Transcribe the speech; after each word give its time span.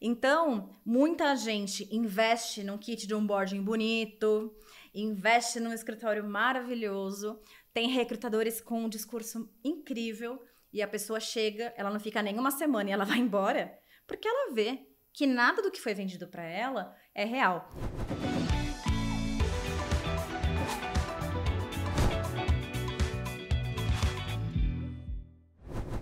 Então, 0.00 0.78
muita 0.84 1.34
gente 1.34 1.88
investe 1.94 2.62
num 2.62 2.78
kit 2.78 3.06
de 3.06 3.14
onboarding 3.14 3.62
bonito, 3.62 4.54
investe 4.94 5.58
num 5.58 5.72
escritório 5.72 6.24
maravilhoso, 6.24 7.40
tem 7.72 7.88
recrutadores 7.88 8.60
com 8.60 8.84
um 8.84 8.88
discurso 8.88 9.50
incrível 9.64 10.40
e 10.72 10.82
a 10.82 10.88
pessoa 10.88 11.18
chega, 11.18 11.72
ela 11.76 11.90
não 11.90 11.98
fica 11.98 12.22
nem 12.22 12.38
uma 12.38 12.50
semana 12.50 12.90
e 12.90 12.92
ela 12.92 13.04
vai 13.06 13.18
embora, 13.18 13.76
porque 14.06 14.28
ela 14.28 14.54
vê 14.54 14.86
que 15.12 15.26
nada 15.26 15.60
do 15.60 15.70
que 15.70 15.80
foi 15.80 15.94
vendido 15.94 16.28
para 16.28 16.44
ela 16.44 16.94
é 17.12 17.24
real. 17.24 17.68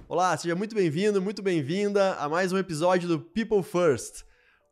Olá, 0.09 0.37
seja 0.37 0.55
muito 0.55 0.73
bem-vindo, 0.73 1.21
muito 1.21 1.43
bem-vinda 1.43 2.15
a 2.15 2.29
mais 2.29 2.53
um 2.53 2.59
episódio 2.59 3.09
do 3.09 3.19
People 3.19 3.61
First, 3.61 4.23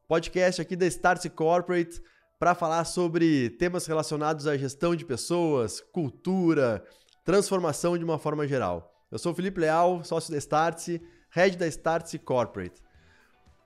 podcast 0.07 0.63
aqui 0.63 0.77
da 0.77 0.87
Startse 0.87 1.29
Corporate 1.29 2.01
para 2.39 2.55
falar 2.55 2.85
sobre 2.85 3.51
temas 3.51 3.85
relacionados 3.85 4.47
à 4.47 4.57
gestão 4.57 4.95
de 4.95 5.05
pessoas, 5.05 5.81
cultura, 5.81 6.85
transformação 7.25 7.99
de 7.99 8.05
uma 8.05 8.17
forma 8.17 8.47
geral. 8.47 8.95
Eu 9.11 9.19
sou 9.19 9.33
o 9.33 9.35
Felipe 9.35 9.59
Leal, 9.59 10.05
sócio 10.05 10.31
da 10.31 10.39
Startse, 10.39 11.03
head 11.31 11.57
da 11.57 11.67
Startse 11.67 12.17
Corporate. 12.17 12.81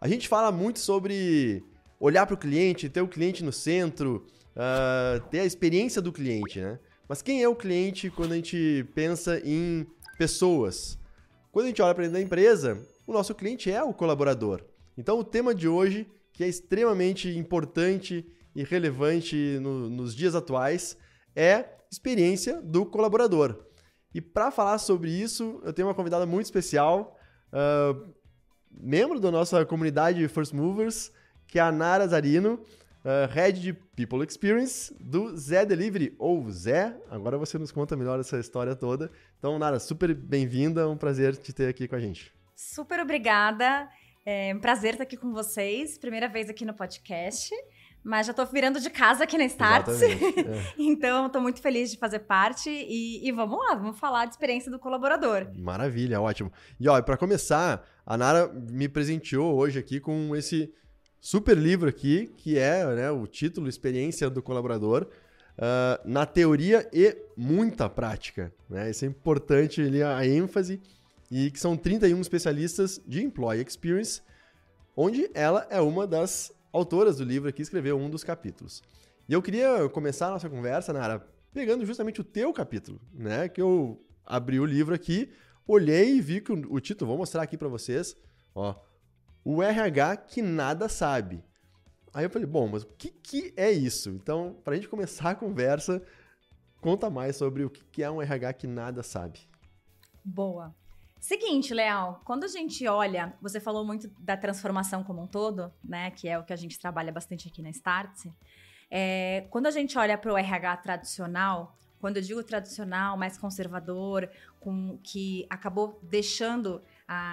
A 0.01 0.09
gente 0.09 0.27
fala 0.27 0.51
muito 0.51 0.79
sobre 0.79 1.63
olhar 2.01 2.25
para 2.25 2.35
o 2.35 2.39
cliente, 2.39 2.89
ter 2.89 3.03
o 3.03 3.09
cliente 3.09 3.45
no 3.45 3.53
centro, 3.53 4.27
uh, 4.57 5.21
ter 5.29 5.41
a 5.41 5.45
experiência 5.45 6.01
do 6.01 6.13
cliente, 6.13 6.63
né? 6.63 6.79
Mas 7.07 7.21
quem 7.21 7.43
é 7.43 7.49
o 7.49 7.55
cliente 7.55 8.09
quando 8.09 8.33
a 8.33 8.37
gente 8.37 8.87
pensa 8.95 9.39
em 9.45 9.87
pessoas? 10.17 10.98
Quando 11.59 11.65
a 11.65 11.69
gente 11.71 11.83
olha 11.83 11.93
para 11.93 12.05
dentro 12.05 12.17
da 12.21 12.25
empresa, 12.25 12.87
o 13.05 13.13
nosso 13.13 13.35
cliente 13.35 13.69
é 13.69 13.83
o 13.83 13.93
colaborador. 13.93 14.63
Então, 14.97 15.19
o 15.19 15.25
tema 15.25 15.53
de 15.53 15.67
hoje, 15.67 16.07
que 16.33 16.45
é 16.45 16.47
extremamente 16.47 17.37
importante 17.37 18.25
e 18.55 18.63
relevante 18.63 19.59
no, 19.61 19.91
nos 19.91 20.15
dias 20.15 20.37
atuais, 20.37 20.97
é 21.35 21.65
experiência 21.91 22.63
do 22.63 22.87
colaborador. 22.87 23.65
E 24.15 24.21
para 24.21 24.53
falar 24.53 24.79
sobre 24.79 25.11
isso, 25.11 25.61
eu 25.65 25.73
tenho 25.73 25.89
uma 25.89 25.97
convidada 25.97 26.25
muito 26.25 26.45
especial, 26.45 27.19
uh, 27.53 28.09
membro 28.71 29.19
da 29.19 29.33
nossa 29.33 29.67
comunidade 29.67 30.29
First 30.29 30.53
Movers, 30.53 31.11
que 31.49 31.59
é 31.59 31.63
a 31.63 31.73
Nara 31.73 32.07
Zarino, 32.07 32.61
uh, 33.05 33.33
Head 33.33 33.61
de 33.61 33.73
People 33.73 34.25
Experience 34.25 34.95
do 35.01 35.37
Zé 35.37 35.65
Delivery, 35.65 36.15
ou 36.19 36.49
Zé, 36.51 36.97
agora 37.11 37.39
você 37.39 37.59
nos 37.59 37.73
conta 37.73 37.97
melhor 37.97 38.19
essa 38.21 38.39
história 38.39 38.75
toda. 38.75 39.11
Então, 39.39 39.59
Nara, 39.59 39.79
super 39.79 40.15
bem-vinda, 40.15 40.89
um 40.89 40.97
prazer 40.97 41.37
te 41.37 41.53
ter 41.53 41.69
aqui 41.69 41.87
com 41.87 41.97
a 41.97 42.01
gente. 42.01 42.33
Super 42.55 43.01
obrigada, 43.01 43.89
é 44.25 44.55
um 44.55 44.61
prazer 44.61 44.93
estar 44.93 45.05
aqui 45.05 45.17
com 45.17 45.33
vocês, 45.33 45.99
primeira 45.99 46.29
vez 46.29 46.51
aqui 46.51 46.65
no 46.65 46.75
podcast. 46.75 47.55
Mas 48.05 48.27
já 48.27 48.31
estou 48.31 48.47
virando 48.47 48.81
de 48.81 48.91
casa 48.91 49.25
aqui 49.25 49.37
na 49.37 49.45
Starts. 49.45 50.01
É. 50.01 50.09
então, 50.79 51.27
estou 51.27 51.43
muito 51.43 51.61
feliz 51.61 51.91
de 51.91 51.99
fazer 51.99 52.21
parte. 52.21 52.71
E, 52.71 53.29
e, 53.29 53.33
vamos 53.33 53.59
lá, 53.59 53.75
vamos 53.75 53.99
falar 53.99 54.25
de 54.25 54.31
experiência 54.33 54.71
do 54.71 54.79
colaborador. 54.79 55.49
Maravilha, 55.59 56.21
ótimo. 56.21 56.53
E 56.79 56.89
ó, 56.89 57.03
para 57.03 57.17
começar, 57.17 57.85
a 58.07 58.17
Nara 58.17 58.49
me 58.49 58.89
presenteou 58.89 59.55
hoje 59.57 59.79
aqui 59.79 59.99
com 59.99 60.35
esse 60.35 60.73
super 61.21 61.57
livro 61.57 61.89
aqui, 61.89 62.33
que 62.37 62.59
é 62.59 62.85
né, 62.95 63.11
o 63.11 63.27
título 63.27 63.69
Experiência 63.69 64.29
do 64.31 64.43
Colaborador, 64.43 65.07
uh, 65.59 66.09
na 66.09 66.25
teoria 66.25 66.89
e 66.93 67.17
muita 67.37 67.89
prática. 67.89 68.53
Né? 68.69 68.91
Isso 68.91 69.05
é 69.05 69.09
importante 69.09 69.81
ali, 69.81 70.03
a 70.03 70.27
ênfase, 70.27 70.81
e 71.31 71.51
que 71.51 71.61
são 71.61 71.77
31 71.77 72.21
especialistas 72.21 73.01
de 73.07 73.23
Employee 73.23 73.65
Experience, 73.67 74.23
onde 74.97 75.31
ela 75.35 75.67
é 75.71 75.81
uma 75.81 76.07
das 76.07 76.53
autoras 76.73 77.17
do 77.17 77.25
livro 77.25 77.49
aqui, 77.49 77.63
escreveu 77.63 77.99
um 77.99 78.09
dos 78.09 78.25
capítulos. 78.25 78.83
E 79.29 79.33
eu 79.33 79.43
queria 79.43 79.89
começar 79.91 80.29
a 80.29 80.31
nossa 80.31 80.49
conversa, 80.49 80.93
Nara, 80.93 81.27
pegando 81.53 81.85
justamente 81.85 82.21
o 82.21 82.25
teu 82.25 82.53
capítulo, 82.53 83.01
né? 83.13 83.49
Que 83.49 83.61
eu 83.61 84.03
abri 84.25 84.59
o 84.59 84.65
livro 84.65 84.95
aqui, 84.95 85.31
olhei 85.67 86.17
e 86.17 86.21
vi 86.21 86.41
que 86.41 86.53
o 86.53 86.81
título, 86.81 87.11
vou 87.11 87.19
mostrar 87.19 87.43
aqui 87.43 87.57
para 87.57 87.69
vocês, 87.69 88.17
ó, 88.55 88.75
o 89.51 89.63
RH 89.63 90.19
que 90.19 90.43
nada 90.43 90.91
sabe. 90.91 91.43
Aí 92.13 92.23
eu 92.23 92.29
falei, 92.29 92.47
bom, 92.47 92.69
mas 92.69 92.83
o 92.83 92.87
que, 92.87 93.09
que 93.09 93.55
é 93.57 93.73
isso? 93.73 94.11
Então, 94.11 94.55
para 94.63 94.75
a 94.75 94.77
gente 94.77 94.91
começar 94.91 95.31
a 95.31 95.35
conversa, 95.35 96.03
conta 96.83 97.09
mais 97.09 97.37
sobre 97.37 97.65
o 97.65 97.71
que, 97.71 97.83
que 97.85 98.03
é 98.03 98.11
um 98.11 98.21
RH 98.21 98.53
que 98.53 98.67
nada 98.67 99.03
sabe. 99.03 99.41
Boa. 100.23 100.75
Seguinte, 101.19 101.73
Leal, 101.73 102.21
quando 102.27 102.45
a 102.45 102.47
gente 102.47 102.87
olha, 102.87 103.33
você 103.41 103.59
falou 103.59 103.87
muito 103.87 104.07
da 104.21 104.37
transformação 104.37 105.03
como 105.03 105.23
um 105.23 105.27
todo, 105.27 105.73
né? 105.83 106.11
Que 106.11 106.29
é 106.29 106.39
o 106.39 106.45
que 106.45 106.53
a 106.53 106.57
gente 106.57 106.79
trabalha 106.79 107.11
bastante 107.11 107.49
aqui 107.49 107.63
na 107.63 107.71
Startse. 107.71 108.31
É, 108.91 109.47
quando 109.49 109.67
a 109.67 109.71
gente 109.71 109.97
olha 109.97 110.19
para 110.19 110.31
o 110.31 110.37
RH 110.37 110.77
tradicional, 110.77 111.75
quando 111.99 112.19
eu 112.19 112.23
digo 112.23 112.45
tradicional, 112.45 113.17
mais 113.17 113.39
conservador, 113.39 114.29
com 114.61 114.99
que 115.03 115.47
acabou 115.49 115.99
deixando 116.03 116.83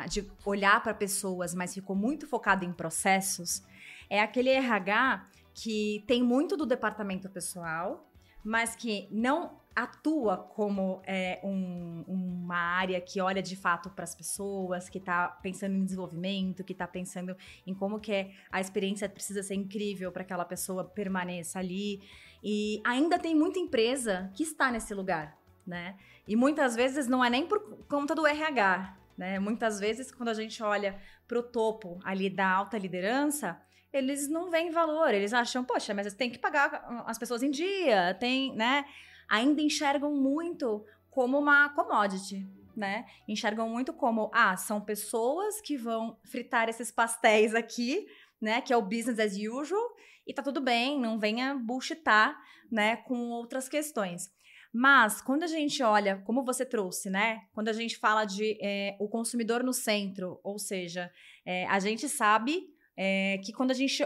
de 0.10 0.26
olhar 0.46 0.82
para 0.82 0.94
pessoas, 0.94 1.54
mas 1.54 1.74
ficou 1.74 1.96
muito 1.96 2.28
focado 2.28 2.64
em 2.64 2.72
processos, 2.72 3.62
é 4.10 4.22
aquele 4.22 4.50
RH 4.50 5.28
que 5.54 6.04
tem 6.08 6.24
muito 6.24 6.56
do 6.56 6.66
departamento 6.66 7.30
pessoal, 7.30 8.10
mas 8.44 8.76
que 8.76 9.08
não 9.12 9.60
atua 9.76 10.38
como 10.38 11.02
é, 11.06 11.40
um, 11.44 12.04
uma 12.08 12.56
área 12.56 13.02
que 13.02 13.20
olha 13.20 13.42
de 13.42 13.56
fato 13.56 13.90
para 13.90 14.06
as 14.06 14.16
pessoas, 14.16 14.88
que 14.88 15.00
está 15.00 15.28
pensando 15.28 15.76
em 15.76 15.84
desenvolvimento, 15.84 16.64
que 16.64 16.72
está 16.72 16.88
pensando 16.88 17.36
em 17.68 17.74
como 17.74 18.00
que 18.00 18.12
é, 18.14 18.32
a 18.50 18.62
experiência 18.62 19.10
precisa 19.10 19.44
ser 19.44 19.56
incrível 19.56 20.12
para 20.12 20.24
que 20.24 20.32
aquela 20.32 20.46
pessoa 20.46 20.86
permaneça 20.86 21.60
ali. 21.60 22.02
E 22.42 22.82
ainda 22.86 23.20
tem 23.20 23.36
muita 23.36 23.60
empresa 23.60 24.32
que 24.34 24.44
está 24.44 24.72
nesse 24.72 24.94
lugar, 24.94 25.38
né? 25.68 25.98
E 26.28 26.36
muitas 26.36 26.76
vezes 26.76 27.08
não 27.08 27.24
é 27.24 27.30
nem 27.30 27.46
por 27.46 27.60
conta 27.88 28.16
do 28.16 28.26
RH, 28.26 28.96
né? 29.18 29.40
Muitas 29.40 29.80
vezes 29.80 30.12
quando 30.12 30.30
a 30.30 30.34
gente 30.34 30.62
olha 30.62 31.00
para 31.28 31.40
o 31.40 31.44
topo 31.44 32.00
ali 32.04 32.30
da 32.30 32.48
alta 32.48 32.78
liderança, 32.78 33.60
eles 33.92 34.28
não 34.28 34.50
veem 34.50 34.72
valor, 34.72 35.14
eles 35.14 35.34
acham, 35.34 35.64
poxa, 35.64 35.94
mas 35.94 36.14
tem 36.14 36.30
que 36.30 36.38
pagar 36.38 37.04
as 37.08 37.18
pessoas 37.18 37.42
em 37.42 37.50
dia, 37.50 38.14
tem, 38.20 38.54
né? 38.56 38.86
ainda 39.28 39.62
enxergam 39.62 40.14
muito 40.14 40.86
como 41.10 41.38
uma 41.38 41.70
commodity, 41.70 42.48
né? 42.76 43.06
Enxergam 43.28 43.70
muito 43.70 43.94
como, 43.94 44.30
ah, 44.34 44.56
são 44.58 44.82
pessoas 44.82 45.62
que 45.62 45.78
vão 45.78 46.18
fritar 46.26 46.68
esses 46.70 46.92
pastéis 46.92 47.56
aqui, 47.56 48.06
né? 48.40 48.62
Que 48.62 48.74
é 48.74 48.78
o 48.78 48.82
business 48.82 49.20
as 49.20 49.34
usual, 49.34 49.96
e 50.28 50.34
tá 50.34 50.42
tudo 50.42 50.60
bem, 50.60 51.00
não 51.00 51.18
venha 51.18 51.56
bullshitar, 51.56 52.38
né? 52.72 52.98
Com 52.98 53.30
outras 53.30 53.70
questões. 53.70 54.34
Mas 54.78 55.22
quando 55.22 55.44
a 55.44 55.48
gente 55.48 55.82
olha, 55.82 56.22
como 56.26 56.44
você 56.44 56.66
trouxe, 56.66 57.10
né? 57.10 57.44
Quando 57.54 57.70
a 57.70 57.74
gente 57.74 57.98
fala 57.98 58.26
de 58.26 58.58
é, 58.62 58.98
o 59.00 59.08
consumidor 59.08 59.64
no 59.64 59.72
centro, 59.72 60.38
ou 60.44 60.60
seja, 60.60 61.10
é, 61.46 61.66
a 61.68 61.80
gente 61.80 62.10
sabe 62.10 62.62
é, 62.98 63.38
que 63.38 63.54
quando 63.54 63.72
a 63.72 63.74
gente 63.74 64.06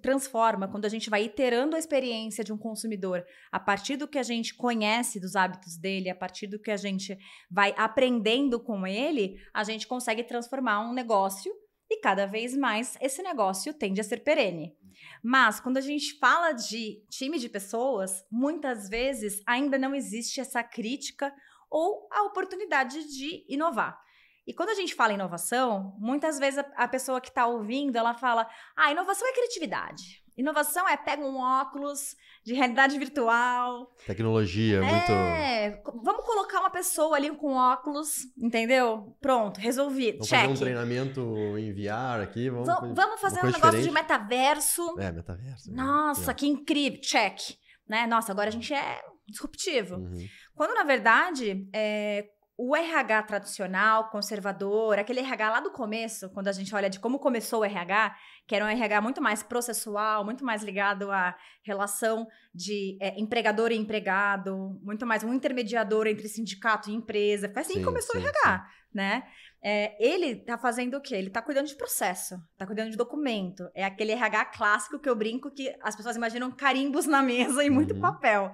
transforma, 0.00 0.68
quando 0.68 0.84
a 0.84 0.88
gente 0.88 1.10
vai 1.10 1.24
iterando 1.24 1.74
a 1.74 1.78
experiência 1.78 2.44
de 2.44 2.52
um 2.52 2.56
consumidor 2.56 3.26
a 3.50 3.58
partir 3.58 3.96
do 3.96 4.06
que 4.06 4.16
a 4.20 4.22
gente 4.22 4.54
conhece 4.54 5.18
dos 5.18 5.34
hábitos 5.34 5.76
dele, 5.76 6.08
a 6.08 6.14
partir 6.14 6.46
do 6.46 6.60
que 6.60 6.70
a 6.70 6.76
gente 6.76 7.18
vai 7.50 7.74
aprendendo 7.76 8.60
com 8.60 8.86
ele, 8.86 9.40
a 9.52 9.64
gente 9.64 9.88
consegue 9.88 10.22
transformar 10.22 10.88
um 10.88 10.94
negócio 10.94 11.52
e 11.90 12.00
cada 12.00 12.26
vez 12.26 12.56
mais 12.56 12.96
esse 13.00 13.22
negócio 13.22 13.74
tende 13.74 14.00
a 14.00 14.04
ser 14.04 14.18
perene. 14.18 14.76
Mas 15.22 15.58
quando 15.58 15.78
a 15.78 15.80
gente 15.80 16.18
fala 16.18 16.52
de 16.52 17.02
time 17.10 17.38
de 17.38 17.48
pessoas, 17.48 18.24
muitas 18.30 18.88
vezes 18.88 19.42
ainda 19.44 19.76
não 19.76 19.94
existe 19.94 20.40
essa 20.40 20.62
crítica 20.62 21.34
ou 21.68 22.08
a 22.12 22.22
oportunidade 22.22 23.04
de 23.04 23.44
inovar. 23.48 24.00
E 24.46 24.54
quando 24.54 24.70
a 24.70 24.74
gente 24.74 24.94
fala 24.94 25.12
inovação, 25.12 25.96
muitas 25.98 26.38
vezes 26.38 26.64
a, 26.74 26.88
pessoa 26.88 27.20
que 27.20 27.28
está 27.28 27.46
ouvindo, 27.46 27.96
ela 27.96 28.14
fala: 28.14 28.48
"Ah, 28.76 28.90
inovação 28.90 29.28
é 29.28 29.32
criatividade. 29.32 30.24
Inovação 30.40 30.88
é 30.88 30.96
pega 30.96 31.22
um 31.22 31.36
óculos 31.36 32.16
de 32.42 32.54
realidade 32.54 32.98
virtual. 32.98 33.94
Tecnologia, 34.06 34.80
muito. 34.80 35.12
É, 35.12 35.82
vamos 36.02 36.24
colocar 36.24 36.60
uma 36.60 36.70
pessoa 36.70 37.14
ali 37.14 37.30
com 37.36 37.54
óculos, 37.54 38.24
entendeu? 38.38 39.14
Pronto, 39.20 39.60
resolvi. 39.60 40.12
Vamos 40.12 40.28
Check. 40.28 40.40
fazer 40.40 40.52
um 40.52 40.56
treinamento 40.56 41.20
em 41.58 41.72
VR 41.74 42.22
aqui. 42.22 42.48
Vamos, 42.48 42.66
v 42.66 42.94
vamos 42.94 43.20
fazer 43.20 43.44
um 43.44 43.50
negócio 43.50 43.82
de 43.82 43.90
metaverso. 43.90 44.98
É, 44.98 45.12
metaverso. 45.12 45.70
Nossa, 45.72 46.30
é. 46.30 46.34
que 46.34 46.46
incrível. 46.46 47.00
Check. 47.02 47.38
Né? 47.86 48.06
Nossa, 48.06 48.32
agora 48.32 48.48
a 48.48 48.52
gente 48.52 48.72
é 48.72 49.02
disruptivo. 49.28 49.96
Uhum. 49.96 50.26
Quando, 50.54 50.74
na 50.74 50.84
verdade, 50.84 51.68
é, 51.70 52.26
o 52.62 52.76
RH 52.76 53.22
tradicional, 53.22 54.10
conservador, 54.10 54.98
aquele 54.98 55.20
RH 55.20 55.50
lá 55.50 55.60
do 55.60 55.70
começo, 55.70 56.28
quando 56.28 56.48
a 56.48 56.52
gente 56.52 56.74
olha 56.74 56.90
de 56.90 57.00
como 57.00 57.18
começou 57.18 57.60
o 57.60 57.64
RH, 57.64 58.14
que 58.46 58.54
era 58.54 58.66
um 58.66 58.68
RH 58.68 59.00
muito 59.00 59.22
mais 59.22 59.42
processual, 59.42 60.26
muito 60.26 60.44
mais 60.44 60.62
ligado 60.62 61.10
à 61.10 61.34
relação 61.62 62.28
de 62.54 62.98
é, 63.00 63.18
empregador 63.18 63.72
e 63.72 63.76
empregado, 63.76 64.78
muito 64.82 65.06
mais 65.06 65.24
um 65.24 65.32
intermediador 65.32 66.06
entre 66.06 66.28
sindicato 66.28 66.90
e 66.90 66.92
empresa. 66.92 67.48
Foi 67.48 67.62
assim 67.62 67.72
sim, 67.72 67.78
que 67.78 67.84
começou 67.86 68.20
sim, 68.20 68.26
o 68.26 68.28
RH, 68.28 68.58
sim. 68.58 68.88
né? 68.92 69.22
É, 69.62 69.96
ele 69.98 70.36
tá 70.36 70.58
fazendo 70.58 70.98
o 70.98 71.00
quê? 71.00 71.14
Ele 71.14 71.30
tá 71.30 71.40
cuidando 71.40 71.66
de 71.66 71.76
processo, 71.76 72.36
tá 72.58 72.66
cuidando 72.66 72.90
de 72.90 72.96
documento. 72.96 73.70
É 73.74 73.86
aquele 73.86 74.12
RH 74.12 74.44
clássico 74.46 74.98
que 74.98 75.08
eu 75.08 75.16
brinco 75.16 75.50
que 75.50 75.74
as 75.82 75.96
pessoas 75.96 76.14
imaginam 76.14 76.50
carimbos 76.50 77.06
na 77.06 77.22
mesa 77.22 77.64
e 77.64 77.70
muito 77.70 77.94
uhum. 77.94 78.00
papel. 78.02 78.52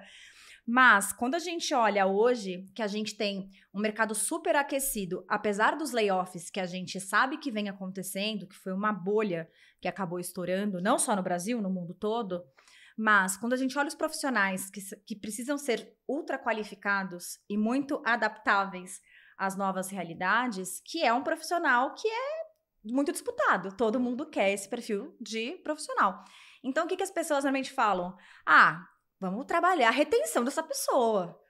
Mas 0.66 1.12
quando 1.12 1.36
a 1.36 1.38
gente 1.38 1.72
olha 1.72 2.06
hoje 2.06 2.66
que 2.74 2.82
a 2.82 2.88
gente 2.88 3.16
tem 3.16 3.48
um 3.72 3.80
mercado 3.80 4.14
super 4.16 4.56
aquecido, 4.56 5.24
apesar 5.28 5.76
dos 5.76 5.92
layoffs 5.92 6.50
que 6.50 6.58
a 6.58 6.66
gente 6.66 6.98
sabe 6.98 7.38
que 7.38 7.52
vem 7.52 7.68
acontecendo, 7.68 8.48
que 8.48 8.56
foi 8.56 8.72
uma 8.72 8.92
bolha 8.92 9.48
que 9.80 9.86
acabou 9.86 10.18
estourando, 10.18 10.82
não 10.82 10.98
só 10.98 11.14
no 11.14 11.22
Brasil, 11.22 11.62
no 11.62 11.70
mundo 11.70 11.94
todo, 11.94 12.44
mas 12.96 13.36
quando 13.36 13.52
a 13.52 13.56
gente 13.56 13.78
olha 13.78 13.88
os 13.88 13.94
profissionais 13.94 14.68
que, 14.68 14.80
que 15.06 15.14
precisam 15.14 15.56
ser 15.56 15.94
ultra 16.08 16.36
qualificados 16.36 17.38
e 17.48 17.56
muito 17.56 18.02
adaptáveis 18.04 19.00
às 19.38 19.56
novas 19.56 19.90
realidades, 19.90 20.80
que 20.84 21.04
é 21.04 21.12
um 21.12 21.22
profissional 21.22 21.94
que 21.94 22.08
é 22.08 22.46
muito 22.82 23.12
disputado. 23.12 23.76
Todo 23.76 24.00
mundo 24.00 24.26
quer 24.26 24.52
esse 24.52 24.68
perfil 24.68 25.14
de 25.20 25.52
profissional. 25.62 26.24
Então, 26.64 26.86
o 26.86 26.88
que, 26.88 26.96
que 26.96 27.02
as 27.02 27.10
pessoas 27.10 27.44
normalmente 27.44 27.72
falam? 27.72 28.16
Ah, 28.44 28.84
Vamos 29.18 29.46
trabalhar 29.46 29.88
a 29.88 29.92
retenção 29.92 30.44
dessa 30.44 30.62
pessoa. 30.62 31.40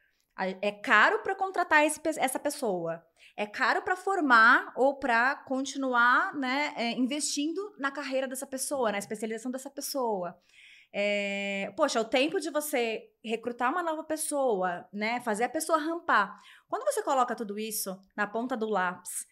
É 0.61 0.71
caro 0.71 1.21
para 1.21 1.35
contratar 1.35 1.85
esse, 1.85 2.01
essa 2.19 2.39
pessoa. 2.39 3.05
É 3.37 3.47
caro 3.47 3.83
para 3.83 3.97
formar 3.97 4.73
ou 4.77 4.99
para 4.99 5.37
continuar 5.45 6.35
né, 6.35 6.73
é, 6.77 6.93
investindo 6.93 7.75
na 7.79 7.91
carreira 7.91 8.29
dessa 8.29 8.47
pessoa, 8.47 8.93
na 8.93 8.99
especialização 8.99 9.51
dessa 9.51 9.71
pessoa. 9.71 10.39
É, 10.93 11.73
poxa, 11.77 12.01
o 12.01 12.05
tempo 12.05 12.41
de 12.41 12.51
você 12.51 13.03
recrutar 13.23 13.71
uma 13.71 13.83
nova 13.83 14.05
pessoa, 14.05 14.89
né, 14.93 15.21
fazer 15.21 15.45
a 15.45 15.49
pessoa 15.49 15.79
rampar. 15.79 16.39
Quando 16.69 16.85
você 16.85 17.03
coloca 17.03 17.35
tudo 17.35 17.59
isso 17.59 17.99
na 18.17 18.27
ponta 18.27 18.57
do 18.57 18.67
lápis, 18.67 19.27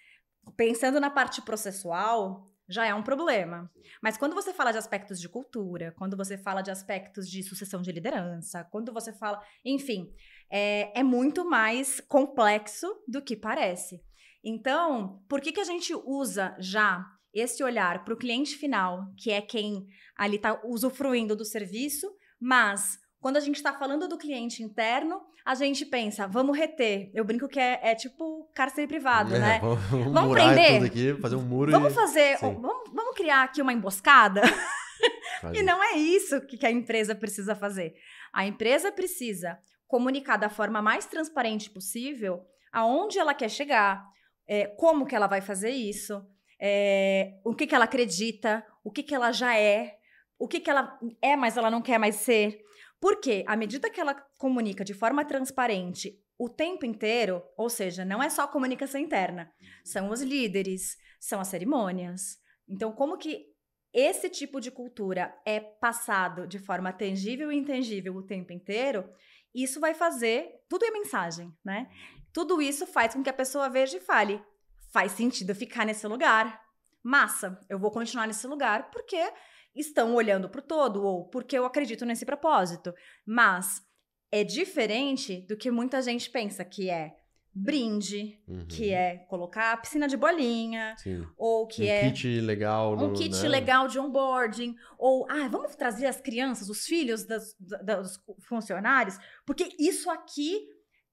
pensando 0.56 1.00
na 1.00 1.08
parte 1.08 1.40
processual, 1.40 2.50
já 2.68 2.86
é 2.86 2.94
um 2.94 3.02
problema. 3.02 3.70
Mas 4.02 4.16
quando 4.16 4.34
você 4.34 4.52
fala 4.52 4.72
de 4.72 4.78
aspectos 4.78 5.20
de 5.20 5.28
cultura, 5.28 5.92
quando 5.96 6.16
você 6.16 6.38
fala 6.38 6.62
de 6.62 6.70
aspectos 6.70 7.28
de 7.28 7.42
sucessão 7.42 7.82
de 7.82 7.92
liderança, 7.92 8.64
quando 8.70 8.92
você 8.92 9.12
fala. 9.12 9.42
Enfim, 9.64 10.12
é, 10.50 10.98
é 10.98 11.02
muito 11.02 11.48
mais 11.48 12.00
complexo 12.00 12.86
do 13.06 13.22
que 13.22 13.36
parece. 13.36 14.02
Então, 14.42 15.22
por 15.28 15.40
que, 15.40 15.52
que 15.52 15.60
a 15.60 15.64
gente 15.64 15.94
usa 15.94 16.54
já 16.58 17.04
esse 17.32 17.64
olhar 17.64 18.04
para 18.04 18.14
o 18.14 18.16
cliente 18.16 18.56
final, 18.56 19.12
que 19.18 19.30
é 19.30 19.40
quem 19.40 19.86
ali 20.16 20.36
está 20.36 20.60
usufruindo 20.64 21.34
do 21.34 21.44
serviço, 21.44 22.14
mas 22.40 22.98
quando 23.18 23.38
a 23.38 23.40
gente 23.40 23.56
está 23.56 23.72
falando 23.72 24.06
do 24.06 24.18
cliente 24.18 24.62
interno, 24.62 25.20
a 25.44 25.54
gente 25.54 25.84
pensa, 25.84 26.26
vamos 26.26 26.56
reter. 26.56 27.10
Eu 27.12 27.24
brinco 27.24 27.48
que 27.48 27.60
é, 27.60 27.78
é 27.82 27.94
tipo 27.94 28.48
cárcere 28.54 28.86
privado, 28.86 29.34
é, 29.34 29.38
né? 29.38 29.60
Vamos, 29.90 30.12
vamos 30.12 30.32
prender. 30.32 30.74
Tudo 30.74 30.86
aqui, 30.86 31.14
fazer 31.20 31.36
um 31.36 31.42
muro 31.42 31.70
Vamos 31.70 31.92
e... 31.92 31.94
fazer. 31.94 32.38
Vamos, 32.38 32.90
vamos, 32.92 33.14
criar 33.14 33.42
aqui 33.42 33.60
uma 33.60 33.72
emboscada? 33.72 34.40
e 35.52 35.62
não 35.62 35.82
é 35.82 35.96
isso 35.96 36.40
que 36.46 36.64
a 36.64 36.70
empresa 36.70 37.14
precisa 37.14 37.54
fazer. 37.54 37.94
A 38.32 38.46
empresa 38.46 38.90
precisa 38.90 39.58
comunicar 39.86 40.36
da 40.36 40.48
forma 40.48 40.80
mais 40.80 41.04
transparente 41.06 41.70
possível 41.70 42.44
aonde 42.72 43.18
ela 43.18 43.32
quer 43.32 43.48
chegar, 43.48 44.04
é, 44.48 44.66
como 44.66 45.06
que 45.06 45.14
ela 45.14 45.28
vai 45.28 45.40
fazer 45.40 45.70
isso, 45.70 46.26
é, 46.60 47.34
o 47.44 47.54
que, 47.54 47.66
que 47.66 47.74
ela 47.74 47.84
acredita, 47.84 48.66
o 48.82 48.90
que, 48.90 49.02
que 49.02 49.14
ela 49.14 49.30
já 49.30 49.56
é, 49.56 49.96
o 50.38 50.48
que, 50.48 50.58
que 50.58 50.68
ela 50.68 50.98
é, 51.22 51.36
mas 51.36 51.56
ela 51.56 51.70
não 51.70 51.80
quer 51.80 51.98
mais 51.98 52.16
ser. 52.16 52.60
Porque 53.04 53.44
à 53.46 53.54
medida 53.54 53.90
que 53.90 54.00
ela 54.00 54.14
comunica 54.38 54.82
de 54.82 54.94
forma 54.94 55.26
transparente 55.26 56.18
o 56.38 56.48
tempo 56.48 56.86
inteiro, 56.86 57.42
ou 57.54 57.68
seja, 57.68 58.02
não 58.02 58.22
é 58.22 58.30
só 58.30 58.46
comunicação 58.46 58.98
interna, 58.98 59.52
são 59.84 60.08
os 60.08 60.22
líderes, 60.22 60.96
são 61.20 61.38
as 61.38 61.48
cerimônias. 61.48 62.38
Então, 62.66 62.92
como 62.92 63.18
que 63.18 63.44
esse 63.92 64.30
tipo 64.30 64.58
de 64.58 64.70
cultura 64.70 65.38
é 65.44 65.60
passado 65.60 66.46
de 66.46 66.58
forma 66.58 66.94
tangível 66.94 67.52
e 67.52 67.56
intangível 67.58 68.16
o 68.16 68.22
tempo 68.22 68.54
inteiro, 68.54 69.06
isso 69.54 69.80
vai 69.80 69.92
fazer. 69.92 70.64
Tudo 70.66 70.86
é 70.86 70.90
mensagem, 70.90 71.52
né? 71.62 71.90
Tudo 72.32 72.62
isso 72.62 72.86
faz 72.86 73.12
com 73.12 73.22
que 73.22 73.28
a 73.28 73.34
pessoa 73.34 73.68
veja 73.68 73.98
e 73.98 74.00
fale: 74.00 74.42
faz 74.90 75.12
sentido 75.12 75.54
ficar 75.54 75.84
nesse 75.84 76.06
lugar. 76.06 76.58
Massa, 77.02 77.60
eu 77.68 77.78
vou 77.78 77.90
continuar 77.90 78.26
nesse 78.26 78.46
lugar 78.46 78.90
porque 78.90 79.30
estão 79.74 80.14
olhando 80.14 80.48
para 80.48 80.60
o 80.60 80.62
todo 80.62 81.02
ou 81.02 81.28
porque 81.28 81.56
eu 81.58 81.64
acredito 81.64 82.04
nesse 82.04 82.24
propósito. 82.24 82.94
Mas 83.26 83.82
é 84.30 84.44
diferente 84.44 85.40
do 85.48 85.56
que 85.56 85.70
muita 85.70 86.00
gente 86.02 86.30
pensa 86.30 86.64
que 86.64 86.90
é 86.90 87.14
brinde, 87.54 88.36
uhum. 88.48 88.66
que 88.66 88.92
é 88.92 89.18
colocar 89.28 89.80
piscina 89.80 90.08
de 90.08 90.16
bolinha, 90.16 90.96
Sim. 90.98 91.24
ou 91.38 91.68
que 91.68 91.84
um 91.84 91.86
é 91.86 92.10
kit 92.10 92.40
legal, 92.40 92.94
um 92.94 92.96
no, 92.96 93.12
kit 93.12 93.30
né? 93.42 93.48
legal 93.48 93.86
de 93.86 93.98
onboarding, 93.98 94.74
ou 94.98 95.24
ah, 95.30 95.46
vamos 95.48 95.76
trazer 95.76 96.06
as 96.06 96.20
crianças, 96.20 96.68
os 96.68 96.84
filhos 96.84 97.24
das, 97.24 97.54
dos 97.60 98.20
funcionários, 98.48 99.16
porque 99.46 99.68
isso 99.78 100.10
aqui 100.10 100.66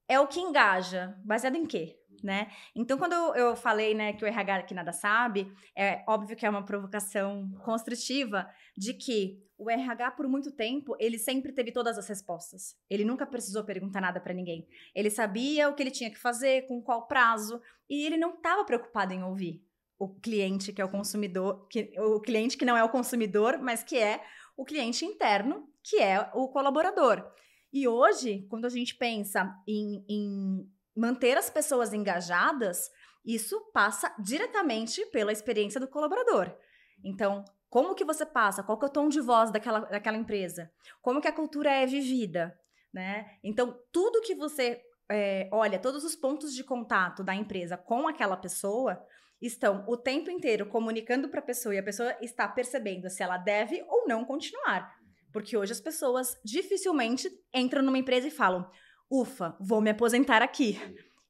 é 0.07 0.19
o 0.19 0.27
que 0.27 0.39
engaja, 0.39 1.15
baseado 1.23 1.55
em 1.55 1.65
quê? 1.65 2.00
Né? 2.23 2.51
Então, 2.75 2.97
quando 2.97 3.13
eu, 3.35 3.55
falei, 3.55 3.93
né, 3.93 4.13
que 4.13 4.23
o 4.23 4.27
RH 4.27 4.63
que 4.63 4.73
nada 4.73 4.91
sabe, 4.91 5.51
é 5.75 6.03
óbvio 6.07 6.35
que 6.35 6.45
é 6.45 6.49
uma 6.49 6.65
provocação 6.65 7.51
construtiva 7.63 8.49
de 8.77 8.93
que 8.93 9.43
o 9.57 9.69
RH, 9.69 10.11
por 10.11 10.27
muito 10.27 10.51
tempo, 10.51 10.95
ele 10.99 11.19
sempre 11.19 11.51
teve 11.51 11.71
todas 11.71 11.97
as 11.97 12.07
respostas. 12.07 12.75
Ele 12.89 13.05
nunca 13.05 13.27
precisou 13.27 13.63
perguntar 13.63 14.01
nada 14.01 14.19
para 14.19 14.33
ninguém. 14.33 14.67
Ele 14.95 15.09
sabia 15.09 15.69
o 15.69 15.75
que 15.75 15.83
ele 15.83 15.91
tinha 15.91 16.09
que 16.09 16.17
fazer, 16.17 16.67
com 16.67 16.81
qual 16.81 17.07
prazo, 17.07 17.61
e 17.89 18.05
ele 18.05 18.17
não 18.17 18.33
estava 18.33 18.65
preocupado 18.65 19.13
em 19.13 19.23
ouvir 19.23 19.63
o 19.99 20.09
cliente 20.09 20.73
que 20.73 20.81
é 20.81 20.85
o 20.85 20.89
consumidor, 20.89 21.67
que, 21.67 21.93
o 21.99 22.19
cliente 22.19 22.57
que 22.57 22.65
não 22.65 22.75
é 22.75 22.83
o 22.83 22.89
consumidor, 22.89 23.59
mas 23.59 23.83
que 23.83 23.95
é 23.95 24.19
o 24.57 24.65
cliente 24.65 25.05
interno, 25.05 25.69
que 25.83 25.97
é 25.97 26.27
o 26.33 26.47
colaborador. 26.47 27.23
E 27.71 27.87
hoje, 27.87 28.47
quando 28.49 28.65
a 28.65 28.69
gente 28.69 28.95
pensa 28.95 29.55
em, 29.67 30.03
em 30.09 30.67
manter 30.95 31.37
as 31.37 31.49
pessoas 31.49 31.93
engajadas, 31.93 32.89
isso 33.25 33.59
passa 33.73 34.13
diretamente 34.19 35.05
pela 35.07 35.31
experiência 35.31 35.79
do 35.79 35.87
colaborador. 35.87 36.51
Então, 37.03 37.43
como 37.69 37.95
que 37.95 38.03
você 38.03 38.25
passa? 38.25 38.63
Qual 38.63 38.77
que 38.77 38.85
é 38.85 38.87
o 38.87 38.91
tom 38.91 39.07
de 39.07 39.21
voz 39.21 39.51
daquela, 39.51 39.81
daquela 39.81 40.17
empresa? 40.17 40.71
Como 41.01 41.21
que 41.21 41.27
a 41.27 41.33
cultura 41.33 41.71
é 41.71 41.85
vivida? 41.85 42.57
Né? 42.93 43.37
Então, 43.43 43.79
tudo 43.91 44.21
que 44.21 44.35
você 44.35 44.81
é, 45.11 45.49
olha, 45.51 45.77
todos 45.77 46.05
os 46.05 46.15
pontos 46.15 46.53
de 46.53 46.63
contato 46.63 47.21
da 47.21 47.35
empresa 47.35 47.75
com 47.75 48.07
aquela 48.07 48.37
pessoa 48.37 49.01
estão 49.41 49.83
o 49.87 49.97
tempo 49.97 50.29
inteiro 50.31 50.65
comunicando 50.67 51.27
para 51.27 51.41
a 51.41 51.43
pessoa 51.43 51.75
e 51.75 51.77
a 51.77 51.83
pessoa 51.83 52.15
está 52.21 52.47
percebendo 52.47 53.09
se 53.09 53.21
ela 53.21 53.37
deve 53.37 53.83
ou 53.89 54.07
não 54.07 54.23
continuar. 54.23 54.95
Porque 55.33 55.57
hoje 55.57 55.73
as 55.73 55.81
pessoas 55.81 56.39
dificilmente 56.45 57.29
entram 57.53 57.81
numa 57.81 57.97
empresa 57.97 58.27
e 58.27 58.31
falam: 58.31 58.69
ufa, 59.11 59.55
vou 59.59 59.81
me 59.81 59.89
aposentar 59.89 60.41
aqui. 60.41 60.79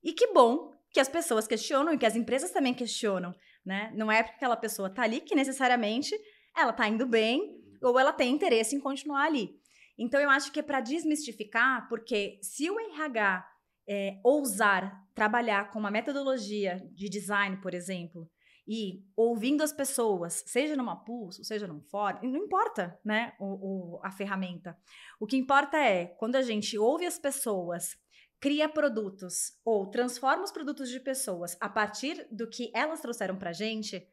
E 0.03 0.13
que 0.13 0.27
bom 0.27 0.71
que 0.91 0.99
as 0.99 1.09
pessoas 1.09 1.47
questionam 1.47 1.93
e 1.93 1.97
que 1.97 2.05
as 2.05 2.15
empresas 2.15 2.51
também 2.51 2.73
questionam, 2.73 3.33
né? 3.65 3.91
Não 3.95 4.11
é 4.11 4.21
porque 4.21 4.35
aquela 4.35 4.57
pessoa 4.57 4.87
está 4.87 5.03
ali 5.03 5.21
que 5.21 5.35
necessariamente 5.35 6.13
ela 6.55 6.71
está 6.71 6.87
indo 6.87 7.07
bem 7.07 7.59
ou 7.81 7.99
ela 7.99 8.13
tem 8.13 8.33
interesse 8.33 8.75
em 8.75 8.79
continuar 8.79 9.25
ali. 9.25 9.49
Então 9.97 10.19
eu 10.19 10.29
acho 10.29 10.51
que 10.51 10.59
é 10.59 10.63
para 10.63 10.81
desmistificar, 10.81 11.87
porque 11.89 12.39
se 12.41 12.69
o 12.69 12.79
RH 12.79 13.47
é, 13.87 14.19
ousar 14.23 15.01
trabalhar 15.13 15.71
com 15.71 15.79
uma 15.79 15.91
metodologia 15.91 16.81
de 16.93 17.09
design, 17.09 17.57
por 17.61 17.73
exemplo, 17.73 18.29
e 18.67 19.03
ouvindo 19.15 19.63
as 19.63 19.73
pessoas, 19.73 20.43
seja 20.45 20.75
numa 20.75 20.95
pulso, 20.95 21.43
seja 21.43 21.67
num 21.67 21.81
fórum, 21.81 22.19
não 22.29 22.45
importa, 22.45 22.99
né, 23.03 23.33
o, 23.39 23.95
o, 23.95 23.99
a 24.03 24.11
ferramenta. 24.11 24.77
O 25.19 25.25
que 25.25 25.37
importa 25.37 25.77
é 25.77 26.05
quando 26.05 26.35
a 26.35 26.41
gente 26.41 26.77
ouve 26.77 27.05
as 27.05 27.17
pessoas, 27.17 27.97
cria 28.39 28.67
produtos 28.67 29.53
ou 29.63 29.89
transforma 29.89 30.43
os 30.43 30.51
produtos 30.51 30.89
de 30.89 30.99
pessoas 30.99 31.55
a 31.59 31.69
partir 31.69 32.27
do 32.31 32.49
que 32.49 32.71
elas 32.73 33.01
trouxeram 33.01 33.37
pra 33.37 33.53
gente, 33.53 34.07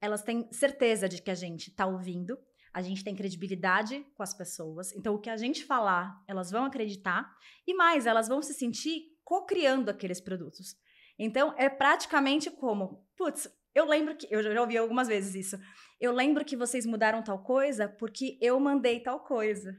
elas 0.00 0.22
têm 0.22 0.48
certeza 0.52 1.08
de 1.08 1.22
que 1.22 1.30
a 1.30 1.34
gente 1.34 1.70
tá 1.70 1.86
ouvindo, 1.86 2.36
a 2.74 2.82
gente 2.82 3.04
tem 3.04 3.14
credibilidade 3.14 4.04
com 4.14 4.22
as 4.22 4.34
pessoas. 4.34 4.92
Então, 4.92 5.14
o 5.14 5.18
que 5.20 5.30
a 5.30 5.36
gente 5.36 5.64
falar, 5.64 6.22
elas 6.26 6.50
vão 6.50 6.64
acreditar 6.64 7.30
e 7.66 7.74
mais, 7.74 8.06
elas 8.06 8.28
vão 8.28 8.42
se 8.42 8.54
sentir 8.54 9.12
co-criando 9.22 9.90
aqueles 9.90 10.20
produtos. 10.20 10.76
Então, 11.18 11.54
é 11.56 11.68
praticamente 11.68 12.50
como, 12.50 13.06
putz, 13.16 13.48
eu 13.74 13.86
lembro 13.86 14.16
que. 14.16 14.26
Eu 14.30 14.42
já 14.42 14.60
ouvi 14.60 14.76
algumas 14.76 15.08
vezes 15.08 15.34
isso. 15.34 15.62
Eu 16.00 16.12
lembro 16.12 16.44
que 16.44 16.56
vocês 16.56 16.84
mudaram 16.84 17.22
tal 17.22 17.42
coisa 17.42 17.88
porque 17.88 18.38
eu 18.40 18.58
mandei 18.60 19.00
tal 19.00 19.20
coisa. 19.20 19.76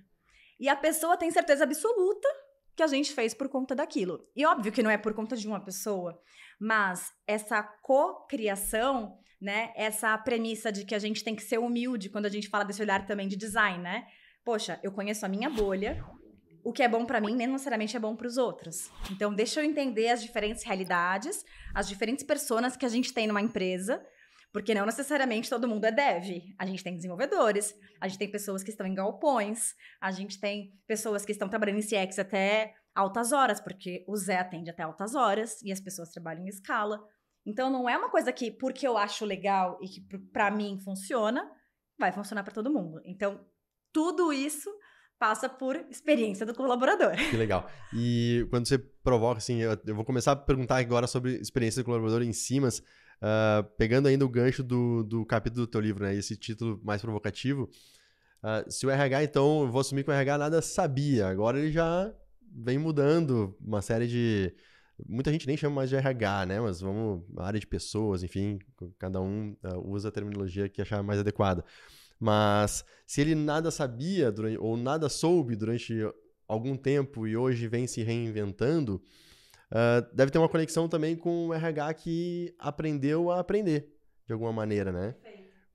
E 0.60 0.70
a 0.70 0.76
pessoa 0.76 1.18
tem 1.18 1.30
certeza 1.32 1.64
absoluta 1.64 2.28
que 2.76 2.84
a 2.84 2.88
gente 2.88 3.14
fez 3.14 3.34
por 3.34 3.50
conta 3.50 3.76
daquilo. 3.76 4.28
E 4.36 4.46
óbvio 4.46 4.72
que 4.72 4.82
não 4.82 4.90
é 4.90 4.98
por 4.98 5.14
conta 5.14 5.36
de 5.36 5.48
uma 5.48 5.60
pessoa, 5.60 6.20
mas 6.60 7.12
essa 7.28 7.62
cocriação, 7.62 9.20
né? 9.40 9.72
Essa 9.76 10.18
premissa 10.18 10.72
de 10.72 10.86
que 10.86 10.96
a 10.96 11.00
gente 11.00 11.24
tem 11.24 11.36
que 11.36 11.44
ser 11.44 11.60
humilde 11.60 12.10
quando 12.10 12.26
a 12.26 12.30
gente 12.30 12.50
fala 12.50 12.64
desse 12.64 12.82
olhar 12.82 13.06
também 13.06 13.28
de 13.28 13.36
design, 13.36 13.84
né? 13.84 14.08
Poxa, 14.44 14.80
eu 14.84 14.92
conheço 14.92 15.26
a 15.26 15.30
minha 15.30 15.50
bolha, 15.50 16.04
o 16.64 16.72
que 16.72 16.82
é 16.82 16.88
bom 16.88 17.06
para 17.06 17.20
mim 17.20 17.36
nem 17.36 17.48
necessariamente 17.48 17.96
é 17.96 18.00
bom 18.00 18.16
para 18.16 18.28
os 18.28 18.38
outros. 18.38 18.90
Então, 19.12 19.34
deixa 19.34 19.60
eu 19.60 19.66
entender 19.66 20.10
as 20.10 20.22
diferentes 20.22 20.64
realidades, 20.64 21.44
as 21.74 21.88
diferentes 21.88 22.24
pessoas 22.24 22.78
que 22.78 22.86
a 22.86 22.90
gente 22.90 23.14
tem 23.14 23.28
numa 23.28 23.42
empresa, 23.42 24.04
porque 24.52 24.74
não 24.74 24.86
necessariamente 24.86 25.50
todo 25.50 25.68
mundo 25.68 25.86
é 25.86 25.92
dev. 25.92 26.42
A 26.58 26.66
gente 26.66 26.84
tem 26.84 26.96
desenvolvedores, 26.96 27.74
a 28.00 28.08
gente 28.08 28.20
tem 28.20 28.32
pessoas 28.32 28.64
que 28.64 28.70
estão 28.70 28.86
em 28.86 28.94
galpões, 28.94 29.74
a 30.00 30.12
gente 30.12 30.40
tem 30.40 30.72
pessoas 30.88 31.26
que 31.26 31.32
estão 31.32 31.50
trabalhando 31.50 31.80
em 31.80 31.82
CX 31.82 32.20
até 32.20 32.74
altas 32.96 33.32
horas, 33.32 33.60
porque 33.60 34.06
o 34.08 34.16
Zé 34.16 34.38
atende 34.38 34.70
até 34.70 34.84
altas 34.84 35.16
horas 35.16 35.62
e 35.64 35.72
as 35.72 35.82
pessoas 35.82 36.10
trabalham 36.10 36.46
em 36.46 36.50
escala. 36.50 37.04
Então, 37.46 37.70
não 37.70 37.90
é 37.90 37.98
uma 37.98 38.10
coisa 38.10 38.32
que, 38.32 38.52
porque 38.52 38.88
eu 38.88 38.98
acho 38.98 39.26
legal 39.26 39.78
e 39.82 39.88
que 39.88 40.02
para 40.32 40.50
mim 40.50 40.80
funciona, 40.80 41.52
vai 42.00 42.12
funcionar 42.12 42.44
para 42.44 42.54
todo 42.54 42.72
mundo. 42.72 43.02
Então, 43.04 43.46
tudo 43.92 44.32
isso 44.32 44.70
passa 45.24 45.48
por 45.48 45.78
experiência 45.90 46.46
do 46.46 46.54
colaborador. 46.54 47.16
Que 47.16 47.38
legal. 47.38 47.70
E 47.94 48.46
quando 48.50 48.68
você 48.68 48.78
provoca, 48.78 49.38
assim, 49.38 49.62
eu, 49.62 49.80
eu 49.88 49.96
vou 49.96 50.04
começar 50.04 50.34
a 50.34 50.36
perguntar 50.36 50.80
agora 50.80 51.08
sobre 51.08 51.36
experiência 51.36 51.82
do 51.82 51.86
colaborador 51.86 52.24
em 52.24 52.34
cima, 52.34 52.68
uh, 52.68 53.64
pegando 53.78 54.10
ainda 54.10 54.26
o 54.26 54.30
gancho 54.30 54.62
do, 54.62 55.02
do 55.02 55.26
capítulo 55.26 55.66
do 55.66 55.70
teu 55.70 55.80
livro, 55.80 56.04
né, 56.04 56.14
esse 56.14 56.36
título 56.36 56.78
mais 56.84 57.02
provocativo. 57.02 57.70
Uh, 58.44 58.70
se 58.70 58.86
o 58.86 58.90
RH, 58.90 59.24
então, 59.24 59.62
eu 59.62 59.72
vou 59.72 59.80
assumir 59.80 60.04
que 60.04 60.10
o 60.10 60.14
RH 60.14 60.38
nada 60.38 60.62
sabia, 60.62 61.30
agora 61.30 61.58
ele 61.58 61.72
já 61.72 62.14
vem 62.54 62.78
mudando 62.78 63.56
uma 63.62 63.82
série 63.82 64.08
de... 64.08 64.54
Muita 65.08 65.32
gente 65.32 65.48
nem 65.48 65.56
chama 65.56 65.78
mais 65.78 65.90
de 65.90 65.96
RH, 65.96 66.48
né? 66.48 66.60
Mas 66.60 66.82
vamos, 66.82 67.24
área 67.38 67.60
de 67.62 67.66
pessoas, 67.66 68.24
enfim, 68.24 68.60
cada 69.00 69.22
um 69.22 69.56
uh, 69.64 69.90
usa 69.90 70.10
a 70.10 70.12
terminologia 70.12 70.68
que 70.68 70.82
achar 70.82 71.02
mais 71.02 71.22
adequada. 71.22 71.64
Mas 72.20 72.86
se 73.06 73.22
ele 73.22 73.36
nada 73.36 73.70
sabia 73.72 74.32
durante, 74.32 74.58
ou 74.58 74.78
nada 74.78 75.10
soube 75.10 75.56
durante 75.56 75.94
algum 76.48 76.78
tempo 76.78 77.28
e 77.28 77.36
hoje 77.36 77.68
vem 77.68 77.88
se 77.88 78.04
reinventando, 78.04 79.02
uh, 79.72 80.16
deve 80.16 80.32
ter 80.32 80.38
uma 80.38 80.50
conexão 80.50 80.88
também 80.88 81.16
com 81.16 81.48
o 81.48 81.54
RH 81.54 81.94
que 81.96 82.56
aprendeu 82.60 83.32
a 83.32 83.40
aprender, 83.40 83.94
de 84.26 84.34
alguma 84.34 84.54
maneira, 84.54 84.92
né? 84.92 85.16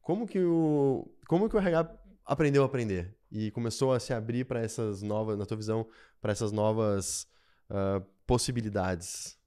Como 0.01 0.27
que 0.27 0.39
o, 0.39 1.07
como 1.27 1.49
que 1.49 1.57
o 1.57 1.59
RH 1.59 1.95
aprendeu 2.25 2.63
a 2.63 2.67
aprender 2.67 3.15
e 3.31 3.51
começou 3.51 3.93
a 3.93 4.01
se 4.01 4.15
abrir 4.15 4.45
para 4.47 4.61
essas 4.61 5.03
novas, 5.03 5.37
na 5.37 5.45
tua 5.45 5.57
visão, 5.57 5.87
para 6.21 6.33
essas 6.33 6.51
novas 6.51 7.29
uh, 7.69 8.05
possibilidades? 8.27 9.39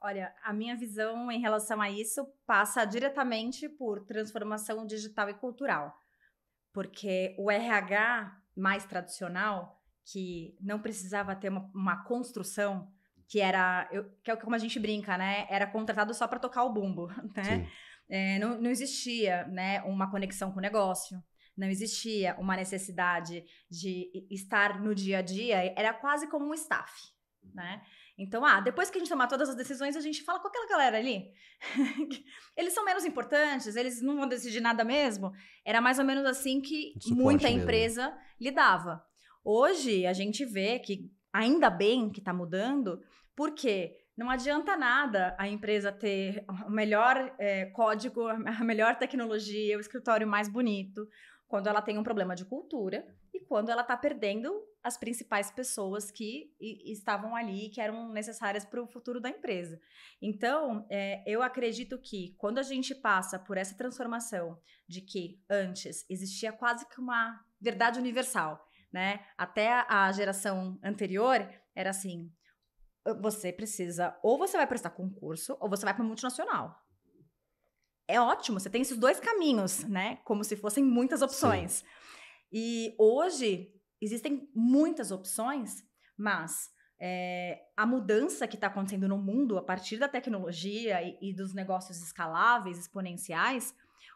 Olha, 0.00 0.34
a 0.42 0.52
minha 0.52 0.76
visão 0.76 1.30
em 1.32 1.40
relação 1.40 1.80
a 1.80 1.90
isso 1.90 2.26
passa 2.46 2.84
diretamente 2.84 3.68
por 3.68 4.04
transformação 4.04 4.86
digital 4.86 5.30
e 5.30 5.34
cultural. 5.34 5.98
Porque 6.74 7.34
o 7.38 7.50
RH 7.50 8.36
mais 8.56 8.84
tradicional, 8.84 9.80
que 10.04 10.56
não 10.60 10.80
precisava 10.80 11.34
ter 11.34 11.48
uma, 11.48 11.70
uma 11.72 12.04
construção, 12.04 12.92
que 13.28 13.40
era, 13.40 13.88
eu, 13.90 14.04
que 14.22 14.30
é 14.30 14.36
como 14.36 14.54
a 14.54 14.58
gente 14.58 14.78
brinca, 14.78 15.16
né? 15.16 15.46
Era 15.48 15.66
contratado 15.66 16.12
só 16.12 16.28
para 16.28 16.38
tocar 16.38 16.64
o 16.64 16.72
bumbo, 16.72 17.08
né? 17.34 17.70
É, 18.08 18.38
não, 18.38 18.60
não 18.60 18.70
existia 18.70 19.46
né, 19.46 19.80
uma 19.82 20.10
conexão 20.10 20.52
com 20.52 20.58
o 20.58 20.62
negócio, 20.62 21.22
não 21.56 21.68
existia 21.68 22.36
uma 22.38 22.54
necessidade 22.54 23.44
de 23.70 24.10
estar 24.30 24.78
no 24.78 24.94
dia 24.94 25.18
a 25.18 25.22
dia, 25.22 25.72
era 25.74 25.94
quase 25.94 26.28
como 26.28 26.44
um 26.44 26.54
staff, 26.54 26.92
né? 27.52 27.82
Então, 28.16 28.44
ah, 28.44 28.60
depois 28.60 28.90
que 28.90 28.96
a 28.96 29.00
gente 29.00 29.08
tomar 29.08 29.26
todas 29.26 29.48
as 29.48 29.56
decisões, 29.56 29.96
a 29.96 30.00
gente 30.00 30.22
fala 30.22 30.38
com 30.38 30.48
aquela 30.48 30.68
galera 30.68 30.98
ali. 30.98 31.32
eles 32.56 32.72
são 32.72 32.84
menos 32.84 33.04
importantes, 33.04 33.74
eles 33.74 34.00
não 34.00 34.16
vão 34.16 34.28
decidir 34.28 34.60
nada 34.60 34.84
mesmo. 34.84 35.32
Era 35.64 35.80
mais 35.80 35.98
ou 35.98 36.04
menos 36.04 36.24
assim 36.24 36.60
que 36.60 36.94
muita 37.08 37.48
mesmo. 37.48 37.62
empresa 37.62 38.16
lidava. 38.40 39.04
Hoje, 39.44 40.06
a 40.06 40.12
gente 40.12 40.44
vê 40.44 40.78
que 40.78 41.10
ainda 41.32 41.68
bem 41.68 42.08
que 42.08 42.20
está 42.20 42.32
mudando, 42.32 43.02
porque 43.34 43.96
não 44.16 44.30
adianta 44.30 44.76
nada 44.76 45.34
a 45.36 45.48
empresa 45.48 45.90
ter 45.90 46.44
o 46.66 46.70
melhor 46.70 47.34
é, 47.36 47.66
código, 47.66 48.28
a 48.28 48.62
melhor 48.62 48.96
tecnologia, 48.96 49.76
o 49.76 49.80
escritório 49.80 50.26
mais 50.26 50.48
bonito, 50.48 51.08
quando 51.48 51.66
ela 51.66 51.82
tem 51.82 51.98
um 51.98 52.04
problema 52.04 52.34
de 52.36 52.44
cultura 52.44 53.04
e 53.32 53.40
quando 53.40 53.70
ela 53.70 53.82
está 53.82 53.96
perdendo 53.96 54.52
as 54.84 54.98
principais 54.98 55.50
pessoas 55.50 56.10
que 56.10 56.54
estavam 56.60 57.34
ali, 57.34 57.70
que 57.70 57.80
eram 57.80 58.12
necessárias 58.12 58.66
para 58.66 58.82
o 58.82 58.86
futuro 58.86 59.18
da 59.18 59.30
empresa. 59.30 59.80
Então, 60.20 60.86
é, 60.90 61.24
eu 61.26 61.42
acredito 61.42 61.98
que 61.98 62.34
quando 62.36 62.58
a 62.58 62.62
gente 62.62 62.94
passa 62.94 63.38
por 63.38 63.56
essa 63.56 63.74
transformação 63.74 64.60
de 64.86 65.00
que 65.00 65.42
antes 65.48 66.04
existia 66.10 66.52
quase 66.52 66.86
que 66.86 67.00
uma 67.00 67.42
verdade 67.58 67.98
universal, 67.98 68.62
né? 68.92 69.24
Até 69.38 69.86
a 69.88 70.12
geração 70.12 70.78
anterior 70.84 71.48
era 71.74 71.88
assim: 71.88 72.30
você 73.22 73.50
precisa, 73.50 74.14
ou 74.22 74.36
você 74.36 74.58
vai 74.58 74.66
prestar 74.66 74.90
concurso, 74.90 75.56
ou 75.60 75.68
você 75.70 75.86
vai 75.86 75.94
para 75.94 76.04
multinacional. 76.04 76.78
É 78.06 78.20
ótimo, 78.20 78.60
você 78.60 78.68
tem 78.68 78.82
esses 78.82 78.98
dois 78.98 79.18
caminhos, 79.18 79.82
né? 79.84 80.16
Como 80.24 80.44
se 80.44 80.56
fossem 80.56 80.84
muitas 80.84 81.22
opções. 81.22 81.72
Sim. 81.72 81.86
E 82.52 82.94
hoje 82.98 83.72
existem 84.04 84.48
muitas 84.54 85.10
opções, 85.10 85.82
mas 86.16 86.70
é, 87.00 87.60
a 87.76 87.86
mudança 87.86 88.46
que 88.46 88.56
está 88.56 88.66
acontecendo 88.68 89.08
no 89.08 89.18
mundo 89.18 89.58
a 89.58 89.62
partir 89.62 89.98
da 89.98 90.08
tecnologia 90.08 91.02
e, 91.02 91.18
e, 91.20 91.34
dos 91.34 91.54
negócios 91.54 92.02
escaláveis, 92.02 92.78
exponenciais, 92.78 93.74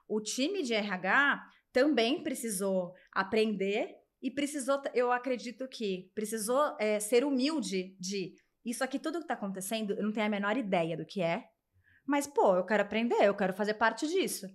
o 0.09 0.21
time 0.21 0.63
de 0.63 0.75
RH 0.75 1.45
também 1.73 2.23
precisou 2.23 2.95
aprender 3.13 3.95
e 4.23 4.31
precisou, 4.31 4.83
eu 4.95 5.13
acredito 5.13 5.69
que 5.69 6.11
precisou 6.15 6.77
é, 6.79 6.99
ser 6.99 7.25
humilde 7.25 7.97
de 8.01 8.35
isso 8.65 8.85
aqui 8.85 8.99
tudo 8.99 9.19
que 9.19 9.25
está 9.25 9.35
acontecendo, 9.35 9.95
eu 9.95 10.03
não 10.03 10.13
tenho 10.13 10.27
a 10.27 10.31
menor 10.31 10.57
ideia 10.57 10.97
do 10.97 11.07
que 11.07 11.23
é, 11.23 11.45
mas 12.07 12.27
pô, 12.27 12.57
eu 12.57 12.65
quero 12.65 12.83
aprender, 12.83 13.23
eu 13.23 13.35
quero 13.35 13.53
fazer 13.53 13.75
parte 13.75 14.07
disso. 14.07 14.47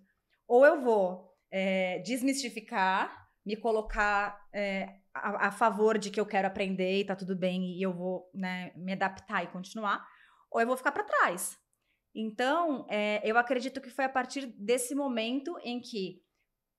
Ou 0.47 0.65
eu 0.65 0.81
vou 0.81 1.31
é, 1.51 1.99
desmistificar 1.99 3.23
me 3.45 3.55
colocar 3.55 4.47
é, 4.53 4.99
a, 5.13 5.47
a, 5.47 5.51
favor 5.51 5.97
de 5.97 6.09
que 6.09 6.19
eu 6.19 6.25
quero 6.25 6.47
aprender 6.47 6.99
e 6.99 7.05
tá 7.05 7.15
tudo 7.15 7.35
bem 7.35 7.77
e 7.77 7.81
eu 7.81 7.93
vou 7.93 8.29
né, 8.33 8.71
me 8.75 8.93
adaptar 8.93 9.43
e 9.43 9.47
continuar, 9.47 10.05
ou 10.51 10.59
eu 10.59 10.67
vou 10.67 10.77
ficar 10.77 10.91
para 10.91 11.03
trás. 11.03 11.57
Então, 12.15 12.85
é, 12.89 13.21
eu 13.23 13.37
acredito 13.37 13.81
que 13.81 13.89
foi 13.89 14.05
a 14.05 14.09
partir 14.09 14.45
desse 14.57 14.93
momento 14.93 15.57
em 15.63 15.79
que 15.79 16.21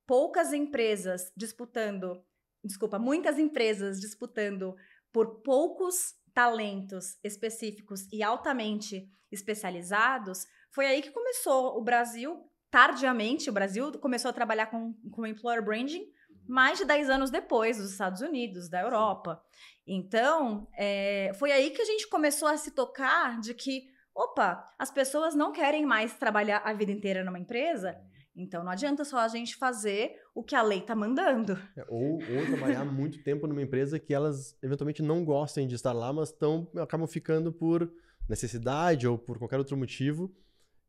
poucas 0.07 0.53
empresas 0.53 1.31
disputando, 1.35 2.23
desculpa, 2.63 2.97
muitas 2.97 3.37
empresas 3.37 3.99
disputando 3.99 4.75
por 5.11 5.41
poucos 5.41 6.13
talentos 6.33 7.17
específicos 7.23 8.07
e 8.11 8.21
altamente 8.21 9.09
especializados, 9.31 10.45
foi 10.71 10.85
aí 10.85 11.01
que 11.01 11.11
começou 11.11 11.77
o 11.77 11.83
Brasil, 11.83 12.49
tardiamente, 12.69 13.49
o 13.49 13.53
Brasil 13.53 13.91
começou 13.99 14.29
a 14.29 14.33
trabalhar 14.33 14.67
com, 14.67 14.93
com 15.11 15.25
employer 15.25 15.63
branding 15.63 16.05
mais 16.47 16.77
de 16.77 16.85
10 16.85 17.09
anos 17.09 17.29
depois 17.29 17.77
dos 17.77 17.91
Estados 17.91 18.21
Unidos, 18.21 18.69
da 18.69 18.81
Europa. 18.81 19.41
Então, 19.87 20.67
é, 20.77 21.31
foi 21.35 21.51
aí 21.51 21.69
que 21.69 21.81
a 21.81 21.85
gente 21.85 22.07
começou 22.07 22.47
a 22.47 22.57
se 22.57 22.71
tocar 22.71 23.39
de 23.39 23.53
que, 23.53 23.83
opa, 24.13 24.67
as 24.79 24.89
pessoas 24.89 25.35
não 25.35 25.51
querem 25.51 25.85
mais 25.85 26.17
trabalhar 26.17 26.61
a 26.65 26.73
vida 26.73 26.91
inteira 26.91 27.23
numa 27.23 27.39
empresa, 27.39 27.95
então 28.35 28.63
não 28.63 28.71
adianta 28.71 29.05
só 29.05 29.19
a 29.19 29.27
gente 29.27 29.55
fazer 29.55 30.15
o 30.33 30.43
que 30.43 30.55
a 30.55 30.61
lei 30.61 30.79
está 30.79 30.95
mandando. 30.95 31.53
É, 31.77 31.85
ou, 31.87 32.13
ou, 32.13 32.45
trabalhar 32.47 32.83
muito 32.91 33.23
tempo 33.23 33.47
numa 33.47 33.61
empresa 33.61 33.97
que 33.97 34.13
elas 34.13 34.57
eventualmente 34.61 35.01
não 35.01 35.23
gostem 35.23 35.67
de 35.67 35.75
estar 35.75 35.93
lá, 35.93 36.11
mas 36.11 36.31
tão, 36.31 36.67
acabam 36.77 37.07
ficando 37.07 37.53
por 37.53 37.89
necessidade 38.27 39.07
ou 39.07 39.17
por 39.17 39.37
qualquer 39.37 39.57
outro 39.57 39.77
motivo. 39.77 40.35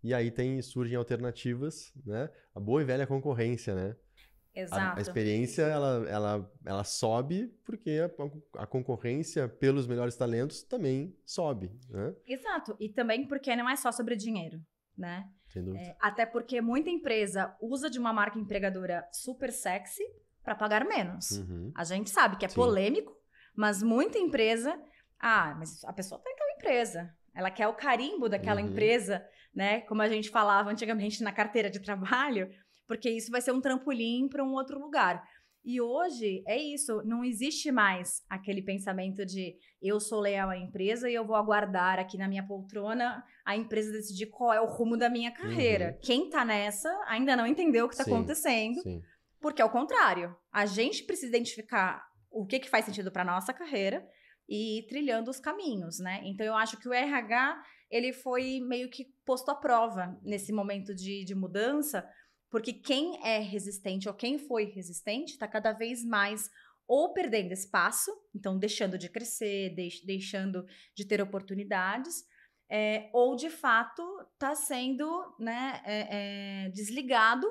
E 0.03 0.13
aí 0.13 0.31
tem, 0.31 0.61
surgem 0.61 0.97
alternativas, 0.97 1.93
né? 2.05 2.31
A 2.55 2.61
boa 2.61 2.83
e 2.83 2.85
velha 2.85 3.07
concorrência, 3.07 3.75
né? 3.75 3.97
Exato. 4.57 4.97
A, 4.97 4.99
a, 4.99 5.01
experiência, 5.03 5.63
ela, 5.63 6.09
ela, 6.09 6.53
ela 6.65 6.83
sobe 6.83 7.49
porque 7.63 8.01
a, 8.01 8.63
a, 8.63 8.67
concorrência 8.67 9.47
pelos 9.47 9.87
melhores 9.87 10.17
talentos 10.17 10.63
também 10.63 11.15
sobe, 11.27 11.71
né? 11.91 12.15
Exato. 12.27 12.75
E 12.81 12.89
também 12.89 13.29
porque 13.29 13.55
não 13.55 13.69
é 13.69 13.77
só 13.77 13.93
sobre 13.93 14.17
dinheiro, 14.17 14.59
né? 14.97 15.29
Sem 15.49 15.63
dúvida. 15.63 15.85
É, 15.85 15.97
até 16.01 16.25
porque 16.25 16.63
muita 16.63 16.89
empresa 16.89 17.55
usa 17.61 17.91
de 17.91 17.99
uma 17.99 18.15
marca 18.15 18.39
empregadora 18.39 19.07
super 19.13 19.53
sexy 19.53 20.03
para 20.43 20.55
pagar 20.55 20.87
menos. 20.87 21.33
Uhum. 21.33 21.71
A 21.75 21.85
gente 21.85 22.09
sabe 22.09 22.37
que 22.39 22.47
é 22.47 22.49
Sim. 22.49 22.55
polêmico, 22.55 23.15
mas 23.55 23.83
muita 23.83 24.19
empresa... 24.19 24.75
Ah, 25.19 25.55
mas 25.59 25.85
a 25.85 25.93
pessoa 25.93 26.21
tá 26.21 26.31
em 26.31 26.37
tal 26.37 26.49
empresa. 26.51 27.15
Ela 27.35 27.51
quer 27.51 27.69
o 27.69 27.75
carimbo 27.75 28.29
daquela 28.29 28.61
uhum. 28.61 28.69
empresa, 28.69 29.23
né? 29.55 29.83
Como 29.83 30.01
a 30.01 30.09
gente 30.09 30.31
falava 30.31 30.71
antigamente 30.71 31.23
na 31.23 31.33
carteira 31.33 31.69
de 31.69 31.81
trabalho 31.81 32.51
porque 32.87 33.11
isso 33.11 33.31
vai 33.31 33.41
ser 33.41 33.53
um 33.53 33.61
trampolim 33.61 34.29
para 34.29 34.45
um 34.45 34.53
outro 34.53 34.79
lugar. 34.79 35.23
E 35.65 35.81
hoje 35.81 36.45
é 36.47 36.57
isso, 36.57 37.03
não 37.05 37.25
existe 37.25 37.73
mais 37.73 38.25
aquele 38.31 38.63
pensamento 38.63 39.27
de 39.27 39.57
eu 39.83 39.99
sou 39.99 40.21
leal 40.21 40.49
à 40.49 40.57
empresa 40.57 41.11
e 41.11 41.15
eu 41.15 41.27
vou 41.27 41.35
aguardar 41.35 41.99
aqui 41.99 42.17
na 42.17 42.29
minha 42.29 42.47
poltrona 42.47 43.25
a 43.45 43.57
empresa 43.57 43.91
decidir 43.91 44.27
qual 44.27 44.53
é 44.53 44.61
o 44.61 44.67
rumo 44.67 44.97
da 44.97 45.11
minha 45.11 45.33
carreira. 45.33 45.95
Uhum. 45.95 45.99
Quem 46.03 46.31
tá 46.31 46.45
nessa 46.45 46.89
ainda 47.09 47.35
não 47.35 47.45
entendeu 47.45 47.87
o 47.87 47.89
que 47.89 47.95
está 47.97 48.05
acontecendo, 48.05 48.81
sim. 48.81 49.03
porque 49.41 49.61
é 49.61 49.65
o 49.65 49.71
contrário. 49.71 50.37
A 50.53 50.67
gente 50.67 51.03
precisa 51.03 51.35
identificar 51.35 52.07
o 52.31 52.47
que, 52.47 52.61
que 52.61 52.71
faz 52.71 52.85
sentido 52.85 53.11
para 53.11 53.25
nossa 53.25 53.53
carreira 53.53 54.07
e 54.49 54.79
ir 54.79 54.87
trilhando 54.87 55.33
os 55.33 55.41
caminhos, 55.41 55.99
né? 55.99 56.21
Então 56.25 56.47
eu 56.47 56.55
acho 56.55 56.77
que 56.77 56.89
o 56.89 56.93
RH 56.93 57.61
ele 57.91 58.13
foi 58.13 58.61
meio 58.61 58.89
que 58.89 59.07
posto 59.25 59.51
à 59.51 59.55
prova 59.57 60.17
nesse 60.23 60.53
momento 60.53 60.95
de, 60.95 61.25
de 61.25 61.35
mudança, 61.35 62.09
porque 62.51 62.73
quem 62.73 63.19
é 63.25 63.39
resistente 63.39 64.09
ou 64.09 64.15
quem 64.15 64.39
foi 64.39 64.65
resistente 64.65 65.33
está 65.33 65.49
cada 65.49 65.73
vez 65.73 66.05
mais 66.05 66.51
ou 66.89 67.13
perdendo 67.13 67.53
espaço, 67.53 68.11
então 68.35 68.59
deixando 68.59 68.97
de 68.97 69.09
crescer, 69.09 69.75
deix 69.75 70.01
deixando 70.05 70.65
de 70.95 71.05
ter 71.05 71.21
oportunidades, 71.21 72.25
é, 72.69 73.11
ou 73.13 73.37
de 73.37 73.51
fato 73.51 74.03
está 74.33 74.55
sendo 74.55 75.35
né, 75.39 75.81
é, 75.85 76.67
é, 76.67 76.69
desligado 76.71 77.47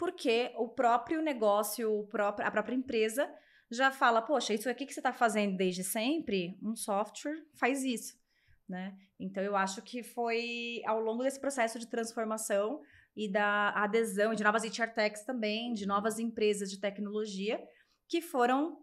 porque 0.00 0.50
o 0.56 0.66
próprio 0.66 1.20
negócio, 1.20 1.92
o 1.92 2.06
próprio, 2.06 2.46
a 2.46 2.50
própria 2.50 2.74
empresa 2.74 3.30
já 3.70 3.92
fala, 3.92 4.22
poxa, 4.22 4.54
isso 4.54 4.68
aqui 4.68 4.86
que 4.86 4.94
você 4.94 5.00
está 5.00 5.12
fazendo 5.12 5.58
desde 5.58 5.84
sempre, 5.84 6.58
um 6.62 6.74
software 6.74 7.44
faz 7.54 7.84
isso, 7.84 8.18
né? 8.66 8.96
Então 9.18 9.42
eu 9.42 9.54
acho 9.54 9.82
que 9.82 10.02
foi 10.02 10.80
ao 10.86 11.00
longo 11.00 11.22
desse 11.22 11.38
processo 11.38 11.78
de 11.78 11.86
transformação 11.86 12.80
e 13.20 13.28
da 13.30 13.68
adesão 13.74 14.34
de 14.34 14.42
novas 14.42 14.62
HR 14.62 14.94
techs 14.94 15.26
também, 15.26 15.74
de 15.74 15.84
novas 15.84 16.18
empresas 16.18 16.70
de 16.70 16.80
tecnologia, 16.80 17.60
que 18.08 18.22
foram 18.22 18.78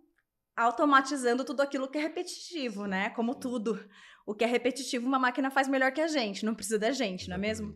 automatizando 0.55 1.43
tudo 1.43 1.61
aquilo 1.61 1.89
que 1.89 1.97
é 1.97 2.01
repetitivo, 2.01 2.85
né? 2.85 3.09
Como 3.09 3.33
tudo. 3.33 3.83
O 4.27 4.35
que 4.35 4.43
é 4.43 4.47
repetitivo, 4.47 5.07
uma 5.07 5.17
máquina 5.17 5.49
faz 5.49 5.67
melhor 5.67 5.91
que 5.91 6.01
a 6.01 6.07
gente, 6.07 6.45
não 6.45 6.53
precisa 6.53 6.77
da 6.77 6.91
gente, 6.91 7.27
não 7.27 7.35
é 7.35 7.39
mesmo? 7.39 7.75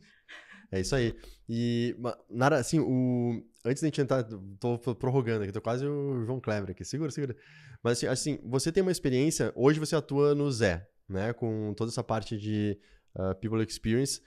É 0.71 0.79
isso 0.79 0.95
aí. 0.95 1.15
E, 1.49 1.95
Nara, 2.29 2.57
assim, 2.57 2.79
o... 2.79 3.43
antes 3.65 3.81
de 3.81 3.87
a 3.87 3.89
gente 3.89 4.01
entrar, 4.01 4.23
tô 4.59 4.77
prorrogando 4.93 5.43
aqui, 5.43 5.51
tô 5.51 5.61
quase 5.61 5.83
o 5.83 6.23
João 6.25 6.39
Kleber 6.39 6.69
aqui, 6.69 6.85
segura, 6.85 7.09
segura. 7.09 7.35
Mas, 7.81 7.93
assim, 7.93 8.07
assim, 8.07 8.39
você 8.43 8.71
tem 8.71 8.83
uma 8.83 8.91
experiência, 8.91 9.51
hoje 9.55 9.79
você 9.79 9.95
atua 9.95 10.35
no 10.35 10.51
Zé, 10.51 10.87
né, 11.09 11.33
com 11.33 11.73
toda 11.73 11.89
essa 11.89 12.03
parte 12.03 12.37
de 12.37 12.77
uh, 13.15 13.33
People 13.41 13.63
Experience. 13.63 14.21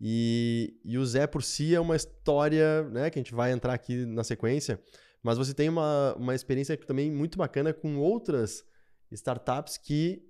E, 0.00 0.78
e 0.84 0.98
o 0.98 1.06
Zé 1.06 1.26
por 1.26 1.42
si 1.42 1.74
é 1.74 1.80
uma 1.80 1.96
história, 1.96 2.82
né, 2.90 3.10
que 3.10 3.18
a 3.18 3.22
gente 3.22 3.34
vai 3.34 3.52
entrar 3.52 3.72
aqui 3.72 4.04
na 4.04 4.22
sequência, 4.22 4.80
mas 5.22 5.38
você 5.38 5.54
tem 5.54 5.68
uma, 5.68 6.14
uma 6.16 6.34
experiência 6.34 6.76
também 6.76 7.10
muito 7.10 7.38
bacana 7.38 7.72
com 7.72 7.96
outras 7.96 8.64
startups 9.10 9.76
que 9.76 10.22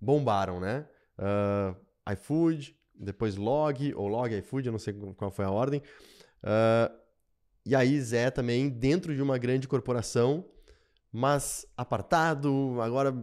bombaram, 0.00 0.58
né? 0.58 0.86
Uh, 1.18 2.12
iFood, 2.12 2.76
depois 2.94 3.36
Log, 3.36 3.94
ou 3.94 4.08
Log 4.08 4.36
iFood, 4.36 4.66
eu 4.66 4.72
não 4.72 4.78
sei 4.78 4.92
qual 5.16 5.30
foi 5.30 5.44
a 5.44 5.50
ordem. 5.50 5.80
Uh, 6.42 6.92
e 7.64 7.74
aí 7.74 8.00
Zé 8.00 8.30
também 8.30 8.68
dentro 8.68 9.14
de 9.14 9.22
uma 9.22 9.38
grande 9.38 9.68
corporação, 9.68 10.44
mas 11.12 11.66
apartado, 11.76 12.80
agora 12.80 13.14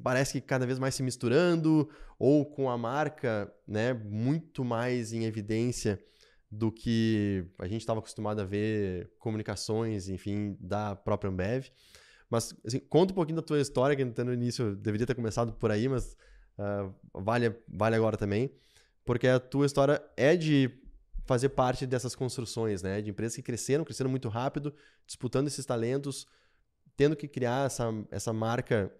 parece 0.00 0.34
que 0.34 0.46
cada 0.46 0.64
vez 0.64 0.78
mais 0.78 0.94
se 0.94 1.02
misturando, 1.02 1.90
ou 2.16 2.46
com 2.46 2.70
a 2.70 2.78
marca 2.78 3.52
né, 3.66 3.92
muito 3.92 4.64
mais 4.64 5.12
em 5.12 5.24
evidência 5.24 6.00
do 6.48 6.70
que 6.70 7.44
a 7.58 7.66
gente 7.66 7.80
estava 7.80 7.98
acostumado 7.98 8.40
a 8.40 8.44
ver 8.44 9.10
comunicações, 9.18 10.08
enfim, 10.08 10.56
da 10.60 10.94
própria 10.94 11.30
Ambev. 11.30 11.66
Mas 12.30 12.54
assim, 12.64 12.78
conta 12.78 13.12
um 13.12 13.16
pouquinho 13.16 13.36
da 13.36 13.42
tua 13.42 13.60
história, 13.60 13.96
que 13.96 14.22
no 14.22 14.32
início 14.32 14.76
deveria 14.76 15.06
ter 15.06 15.14
começado 15.14 15.52
por 15.54 15.70
aí, 15.72 15.88
mas 15.88 16.16
uh, 16.58 16.94
vale, 17.12 17.56
vale 17.66 17.96
agora 17.96 18.16
também, 18.16 18.52
porque 19.04 19.26
a 19.26 19.40
tua 19.40 19.66
história 19.66 20.00
é 20.16 20.36
de 20.36 20.70
fazer 21.24 21.48
parte 21.50 21.86
dessas 21.86 22.14
construções, 22.14 22.82
né? 22.82 23.00
De 23.00 23.10
empresas 23.10 23.34
que 23.34 23.42
cresceram, 23.42 23.84
cresceram 23.84 24.10
muito 24.10 24.28
rápido, 24.28 24.74
disputando 25.06 25.48
esses 25.48 25.64
talentos, 25.64 26.26
tendo 26.96 27.16
que 27.16 27.28
criar 27.28 27.66
essa, 27.66 27.90
essa 28.10 28.32
marca 28.32 28.92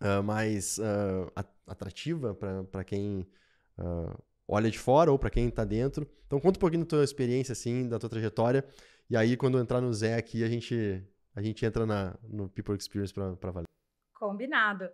uh, 0.00 0.22
mais 0.22 0.78
uh, 0.78 1.30
atrativa 1.66 2.34
para 2.70 2.84
quem 2.84 3.26
uh, 3.78 4.22
olha 4.46 4.70
de 4.70 4.78
fora 4.78 5.12
ou 5.12 5.18
para 5.18 5.30
quem 5.30 5.48
está 5.48 5.64
dentro. 5.64 6.08
Então 6.26 6.40
conta 6.40 6.58
um 6.58 6.60
pouquinho 6.60 6.84
da 6.84 6.88
tua 6.88 7.04
experiência, 7.04 7.52
assim, 7.52 7.88
da 7.88 7.98
tua 7.98 8.08
trajetória. 8.08 8.64
E 9.10 9.16
aí, 9.16 9.36
quando 9.36 9.58
entrar 9.58 9.80
no 9.80 9.92
Zé 9.92 10.16
aqui, 10.16 10.44
a 10.44 10.48
gente, 10.48 11.02
a 11.34 11.40
gente 11.40 11.64
entra 11.64 11.86
na, 11.86 12.18
no 12.22 12.48
People 12.48 12.76
Experience 12.76 13.12
para 13.12 13.50
valer. 13.50 13.64
Combinado. 14.14 14.88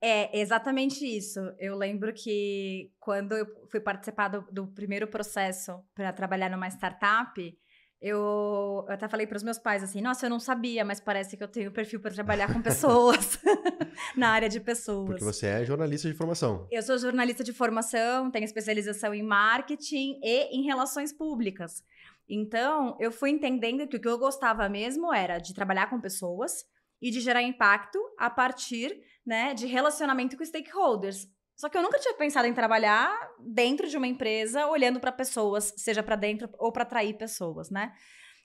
É 0.00 0.38
exatamente 0.38 1.04
isso. 1.04 1.40
Eu 1.58 1.76
lembro 1.76 2.12
que 2.12 2.92
quando 3.00 3.32
eu 3.32 3.46
fui 3.70 3.80
participar 3.80 4.28
do, 4.28 4.42
do 4.52 4.66
primeiro 4.66 5.06
processo 5.06 5.82
para 5.94 6.12
trabalhar 6.12 6.50
numa 6.50 6.68
startup, 6.68 7.58
eu, 8.06 8.84
eu 8.86 8.92
até 8.92 9.08
falei 9.08 9.26
para 9.26 9.38
os 9.38 9.42
meus 9.42 9.58
pais 9.58 9.82
assim: 9.82 10.02
nossa, 10.02 10.26
eu 10.26 10.30
não 10.30 10.38
sabia, 10.38 10.84
mas 10.84 11.00
parece 11.00 11.38
que 11.38 11.42
eu 11.42 11.48
tenho 11.48 11.72
perfil 11.72 11.98
para 12.00 12.12
trabalhar 12.12 12.52
com 12.52 12.60
pessoas, 12.60 13.38
na 14.14 14.28
área 14.28 14.46
de 14.46 14.60
pessoas. 14.60 15.08
Porque 15.08 15.24
você 15.24 15.46
é 15.46 15.64
jornalista 15.64 16.06
de 16.06 16.14
formação. 16.14 16.68
Eu 16.70 16.82
sou 16.82 16.98
jornalista 16.98 17.42
de 17.42 17.54
formação, 17.54 18.30
tenho 18.30 18.44
especialização 18.44 19.14
em 19.14 19.22
marketing 19.22 20.20
e 20.22 20.54
em 20.54 20.64
relações 20.64 21.14
públicas. 21.14 21.82
Então, 22.28 22.94
eu 23.00 23.10
fui 23.10 23.30
entendendo 23.30 23.88
que 23.88 23.96
o 23.96 24.00
que 24.00 24.08
eu 24.08 24.18
gostava 24.18 24.68
mesmo 24.68 25.12
era 25.12 25.38
de 25.38 25.54
trabalhar 25.54 25.88
com 25.88 25.98
pessoas 25.98 26.62
e 27.00 27.10
de 27.10 27.20
gerar 27.20 27.42
impacto 27.42 27.98
a 28.18 28.28
partir 28.28 29.00
né, 29.24 29.54
de 29.54 29.66
relacionamento 29.66 30.36
com 30.36 30.44
stakeholders. 30.44 31.26
Só 31.56 31.68
que 31.68 31.78
eu 31.78 31.82
nunca 31.82 31.98
tinha 31.98 32.14
pensado 32.14 32.48
em 32.48 32.54
trabalhar 32.54 33.16
dentro 33.40 33.88
de 33.88 33.96
uma 33.96 34.06
empresa, 34.06 34.66
olhando 34.66 34.98
para 34.98 35.12
pessoas, 35.12 35.72
seja 35.76 36.02
para 36.02 36.16
dentro 36.16 36.48
ou 36.58 36.72
para 36.72 36.82
atrair 36.82 37.16
pessoas, 37.16 37.70
né? 37.70 37.92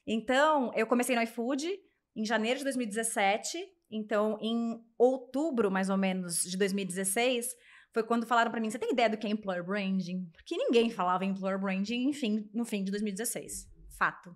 Então, 0.05 0.71
eu 0.75 0.85
comecei 0.87 1.15
no 1.15 1.21
iFood 1.23 1.67
em 2.15 2.25
janeiro 2.25 2.59
de 2.59 2.63
2017. 2.65 3.57
Então, 3.91 4.37
em 4.41 4.79
outubro, 4.97 5.71
mais 5.71 5.89
ou 5.89 5.97
menos, 5.97 6.41
de 6.41 6.57
2016, 6.57 7.47
foi 7.93 8.03
quando 8.03 8.27
falaram 8.27 8.51
para 8.51 8.61
mim: 8.61 8.69
você 8.69 8.79
tem 8.79 8.91
ideia 8.91 9.09
do 9.09 9.17
que 9.17 9.25
é 9.25 9.29
employer 9.29 9.63
branding? 9.63 10.29
Porque 10.31 10.55
ninguém 10.55 10.89
falava 10.89 11.25
em 11.25 11.29
employer 11.29 11.59
branding, 11.59 12.09
enfim, 12.09 12.49
no 12.53 12.65
fim 12.65 12.83
de 12.83 12.91
2016. 12.91 13.67
Fato. 13.97 14.35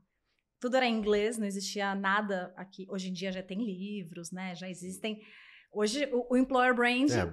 Tudo 0.59 0.77
era 0.77 0.86
em 0.88 0.95
inglês, 0.95 1.38
não 1.38 1.45
existia 1.45 1.93
nada 1.93 2.53
aqui. 2.55 2.86
Hoje 2.89 3.09
em 3.09 3.13
dia 3.13 3.31
já 3.31 3.43
tem 3.43 3.63
livros, 3.63 4.31
né? 4.31 4.55
Já 4.55 4.69
existem 4.69 5.21
Hoje, 5.73 6.07
o, 6.12 6.33
o 6.33 6.38
employer 6.38 6.75
brand, 6.75 7.09
é, 7.09 7.25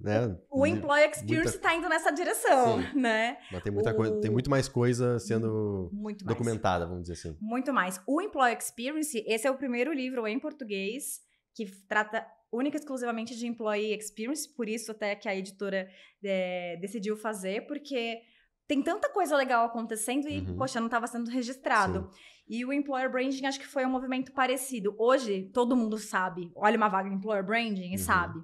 né, 0.00 0.38
o, 0.50 0.60
o 0.60 0.66
employee 0.66 1.10
experience 1.10 1.56
está 1.56 1.74
indo 1.74 1.88
nessa 1.88 2.10
direção, 2.12 2.80
sim, 2.80 3.00
né? 3.00 3.38
Mas 3.50 3.62
tem 3.62 3.72
muita 3.72 3.90
o, 3.90 3.96
coisa, 3.96 4.20
tem 4.20 4.30
muito 4.30 4.48
mais 4.48 4.68
coisa 4.68 5.18
sendo 5.18 5.90
documentada, 6.24 6.86
vamos 6.86 7.02
dizer 7.02 7.14
assim. 7.14 7.36
Muito 7.40 7.72
mais. 7.72 8.00
O 8.06 8.22
employee 8.22 8.56
experience, 8.56 9.24
esse 9.26 9.46
é 9.46 9.50
o 9.50 9.56
primeiro 9.56 9.92
livro 9.92 10.26
em 10.26 10.38
português 10.38 11.20
que 11.54 11.66
trata 11.88 12.24
única 12.52 12.76
e 12.76 12.80
exclusivamente 12.80 13.36
de 13.36 13.46
employee 13.46 13.94
experience, 13.94 14.48
por 14.48 14.68
isso 14.68 14.92
até 14.92 15.14
que 15.14 15.28
a 15.28 15.36
editora 15.36 15.88
é, 16.24 16.76
decidiu 16.80 17.16
fazer, 17.16 17.66
porque 17.66 18.20
tem 18.68 18.82
tanta 18.82 19.08
coisa 19.08 19.34
legal 19.34 19.64
acontecendo 19.64 20.28
e, 20.28 20.40
uhum. 20.40 20.56
poxa, 20.56 20.78
não 20.78 20.88
estava 20.88 21.06
sendo 21.06 21.30
registrado. 21.30 22.10
Sim. 22.12 22.18
E 22.50 22.64
o 22.64 22.72
employer 22.72 23.10
branding 23.10 23.46
acho 23.46 23.58
que 23.58 23.66
foi 23.66 23.84
um 23.84 23.90
movimento 23.90 24.30
parecido. 24.32 24.94
Hoje, 24.98 25.50
todo 25.54 25.74
mundo 25.74 25.96
sabe. 25.96 26.52
Olha 26.54 26.76
uma 26.76 26.88
vaga 26.88 27.08
em 27.08 27.14
employer 27.14 27.44
branding 27.44 27.92
e 27.92 27.92
uhum. 27.92 27.98
sabe. 27.98 28.40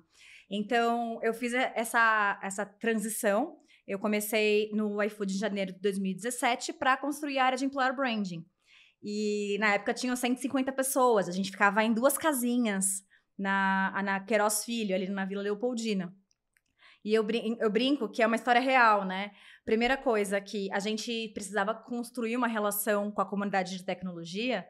Então, 0.50 1.20
eu 1.22 1.34
fiz 1.34 1.52
essa, 1.52 2.40
essa 2.42 2.64
transição. 2.64 3.58
Eu 3.87 3.98
comecei 3.98 4.70
no 4.72 5.02
iFood 5.02 5.34
em 5.34 5.38
janeiro 5.38 5.72
de 5.74 5.80
2017 5.80 6.72
para 6.72 6.96
construir 6.96 7.38
a 7.38 7.44
área 7.44 7.58
de 7.58 7.66
employer 7.66 7.94
branding. 7.94 8.46
E 9.02 9.58
na 9.60 9.74
época 9.74 9.92
tinham 9.92 10.16
150 10.16 10.72
pessoas. 10.72 11.28
A 11.28 11.32
gente 11.32 11.50
ficava 11.50 11.84
em 11.84 11.92
duas 11.92 12.16
casinhas 12.16 13.02
na, 13.38 14.02
na 14.02 14.20
Queiroz 14.20 14.64
Filho, 14.64 14.94
ali 14.94 15.06
na 15.08 15.26
Vila 15.26 15.42
Leopoldina. 15.42 16.14
E 17.04 17.12
eu, 17.12 17.22
brin 17.22 17.56
eu 17.60 17.70
brinco 17.70 18.08
que 18.08 18.22
é 18.22 18.26
uma 18.26 18.36
história 18.36 18.60
real, 18.60 19.04
né? 19.04 19.30
Primeira 19.64 19.96
coisa 19.96 20.40
que 20.40 20.72
a 20.72 20.78
gente 20.78 21.30
precisava 21.34 21.74
construir 21.74 22.36
uma 22.36 22.46
relação 22.46 23.10
com 23.10 23.20
a 23.20 23.28
comunidade 23.28 23.76
de 23.76 23.84
tecnologia, 23.84 24.66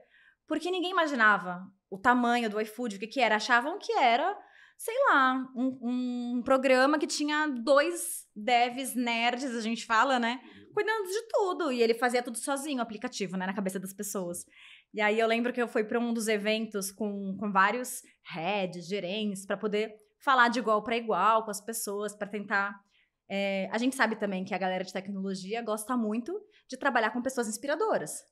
porque 0.49 0.71
ninguém 0.71 0.91
imaginava 0.91 1.63
o 1.89 1.97
tamanho 1.97 2.51
do 2.51 2.61
iFood, 2.61 2.97
o 2.97 2.99
que, 2.99 3.07
que 3.07 3.21
era. 3.21 3.37
Achavam 3.37 3.79
que 3.79 3.93
era, 3.93 4.37
sei 4.77 4.95
lá, 5.09 5.47
um, 5.55 6.39
um 6.39 6.43
programa 6.43 6.99
que 6.99 7.07
tinha 7.07 7.47
dois 7.47 8.27
devs 8.35 8.97
nerds, 8.97 9.55
a 9.55 9.61
gente 9.61 9.87
fala, 9.87 10.19
né? 10.19 10.41
Cuidando 10.75 11.07
de 11.07 11.29
tudo. 11.29 11.73
E 11.73 11.81
ele 11.81 11.95
fazia 11.95 12.23
tudo 12.23 12.37
sozinho, 12.37 12.79
o 12.79 12.83
aplicativo, 12.83 13.37
né? 13.37 13.47
Na 13.47 13.55
cabeça 13.55 13.79
das 13.79 13.93
pessoas. 13.93 14.45
E 14.93 15.01
aí 15.01 15.21
eu 15.21 15.29
lembro 15.29 15.53
que 15.53 15.63
eu 15.63 15.69
fui 15.69 15.85
para 15.85 16.01
um 16.01 16.13
dos 16.13 16.27
eventos 16.27 16.91
com, 16.91 17.37
com 17.39 17.53
vários 17.53 18.03
heads, 18.33 18.89
gerentes, 18.89 19.47
para 19.47 19.57
poder 19.57 20.04
falar 20.25 20.49
de 20.49 20.59
igual 20.59 20.83
para 20.83 20.97
igual 20.97 21.45
com 21.45 21.51
as 21.51 21.61
pessoas, 21.61 22.15
para 22.15 22.29
tentar 22.29 22.81
é, 23.29 23.69
a 23.73 23.79
gente 23.79 23.97
sabe 23.97 24.17
também 24.17 24.45
que 24.45 24.55
a 24.55 24.59
galera 24.59 24.85
de 24.85 24.93
tecnologia 24.93 25.63
gosta 25.63 25.97
muito 25.97 26.39
de 26.69 26.77
trabalhar 26.77 27.11
com 27.11 27.23
pessoas 27.23 27.49
inspiradoras. 27.49 28.23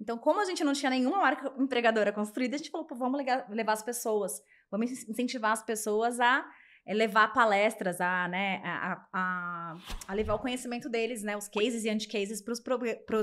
Então, 0.00 0.18
como 0.18 0.40
a 0.40 0.44
gente 0.44 0.64
não 0.64 0.72
tinha 0.72 0.90
nenhuma 0.90 1.18
marca 1.18 1.52
empregadora 1.58 2.12
construída, 2.12 2.56
a 2.56 2.58
gente 2.58 2.70
falou, 2.70 2.86
vamos 2.90 3.24
levar 3.48 3.72
as 3.72 3.82
pessoas, 3.82 4.32
vamos 4.70 4.90
incentivar 5.08 5.52
as 5.52 5.62
pessoas 5.62 6.18
a 6.20 6.44
é 6.84 6.92
levar 6.92 7.32
palestras, 7.32 8.00
a, 8.00 8.26
né, 8.26 8.60
a, 8.64 9.06
a, 9.12 9.76
a, 10.08 10.14
levar 10.14 10.34
o 10.34 10.38
conhecimento 10.40 10.88
deles, 10.88 11.22
né, 11.22 11.36
os 11.36 11.46
cases 11.46 11.84
e 11.84 11.88
anti-cases 11.88 12.42
para 12.42 12.52
os 12.52 12.60
pro, 12.60 12.80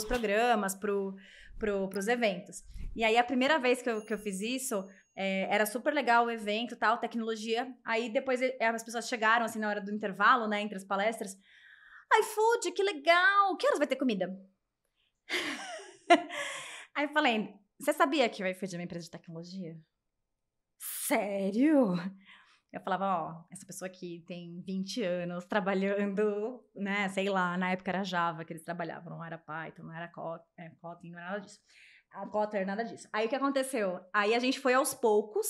programas, 0.08 0.74
para 0.76 0.94
pro, 1.60 1.89
os 1.94 2.08
eventos. 2.08 2.63
E 2.96 3.04
aí, 3.04 3.18
a 3.18 3.24
primeira 3.24 3.60
vez 3.60 3.82
que 3.82 3.89
eu, 3.89 4.02
que 4.06 4.13
eu 4.13 4.18
fiz 4.18 4.39
isso, 4.39 4.82
é, 5.21 5.53
era 5.53 5.65
super 5.65 5.93
legal 5.93 6.25
o 6.25 6.32
evento, 6.32 6.77
tal, 6.77 6.97
tecnologia. 6.97 7.67
Aí, 7.84 8.10
depois, 8.10 8.39
as 8.41 8.84
pessoas 8.84 9.10
chegaram, 9.10 9.43
assim, 9.43 9.60
na 9.60 9.67
hora 9.67 9.82
do 9.82 9.91
intervalo, 9.91 10.47
né, 10.47 10.62
entre 10.62 10.77
as 10.77 10.86
palestras. 10.86 11.38
iFood, 12.21 12.71
que 12.71 12.82
legal! 12.82 13.58
Que 13.58 13.67
horas 13.67 13.79
vai 13.79 13.88
ter 13.88 13.97
comida? 13.97 14.34
aí 16.95 17.03
eu 17.03 17.10
falei, 17.10 17.53
você 17.77 17.91
sabia 17.91 18.29
que 18.29 18.41
o 18.41 18.47
iFood 18.47 18.75
é 18.75 18.77
uma 18.77 18.86
empresa 18.86 19.03
de 19.03 19.12
tecnologia? 19.12 19.77
Sério? 20.79 21.95
Eu 22.71 22.79
falava, 22.79 23.05
ó, 23.05 23.45
essa 23.51 23.65
pessoa 23.65 23.89
aqui 23.89 24.23
tem 24.25 24.62
20 24.62 25.03
anos 25.03 25.43
trabalhando, 25.43 26.63
né, 26.73 27.10
sei 27.10 27.27
lá, 27.29 27.58
na 27.58 27.71
época 27.71 27.91
era 27.91 28.05
Java 28.05 28.45
que 28.45 28.53
eles 28.53 28.63
trabalhavam, 28.63 29.10
não 29.17 29.25
era 29.25 29.38
Python, 29.38 29.84
não 29.84 29.93
era 29.93 30.10
é, 30.58 30.69
Kotlin, 30.79 31.12
não 31.12 31.19
era 31.19 31.32
nada 31.32 31.41
disso. 31.41 31.60
A 32.12 32.26
Kotlin, 32.28 32.65
nada 32.65 32.84
disso. 32.84 33.08
Aí 33.13 33.26
o 33.26 33.30
que 33.30 33.36
aconteceu? 33.36 34.00
Aí 34.13 34.34
a 34.34 34.39
gente 34.39 34.60
foi 34.60 34.74
aos 34.74 34.93
poucos, 34.93 35.48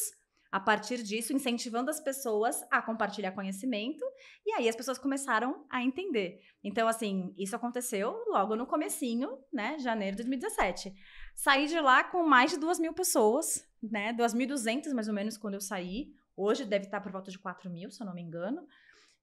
a 0.51 0.59
partir 0.59 1.03
disso, 1.03 1.31
incentivando 1.31 1.89
as 1.89 1.99
pessoas 1.99 2.65
a 2.71 2.81
compartilhar 2.81 3.31
conhecimento, 3.31 4.03
e 4.45 4.53
aí 4.53 4.67
as 4.67 4.75
pessoas 4.75 4.97
começaram 4.97 5.65
a 5.69 5.83
entender. 5.83 6.41
Então, 6.63 6.87
assim, 6.87 7.33
isso 7.37 7.55
aconteceu 7.55 8.23
logo 8.27 8.55
no 8.55 8.65
comecinho, 8.65 9.37
né, 9.53 9.77
janeiro 9.79 10.17
de 10.17 10.23
2017. 10.23 10.93
Saí 11.35 11.67
de 11.67 11.79
lá 11.79 12.03
com 12.03 12.23
mais 12.23 12.51
de 12.51 12.57
duas 12.57 12.79
mil 12.79 12.93
pessoas, 12.93 13.63
né, 13.81 14.11
2.200 14.13 14.91
mais 14.93 15.07
ou 15.07 15.13
menos 15.13 15.37
quando 15.37 15.53
eu 15.53 15.61
saí, 15.61 16.13
Hoje 16.41 16.63
deve 16.63 16.85
estar 16.85 17.01
por 17.01 17.11
volta 17.11 17.29
de 17.29 17.37
4 17.37 17.69
mil, 17.69 17.91
se 17.91 18.01
eu 18.01 18.05
não 18.07 18.13
me 18.13 18.21
engano. 18.21 18.65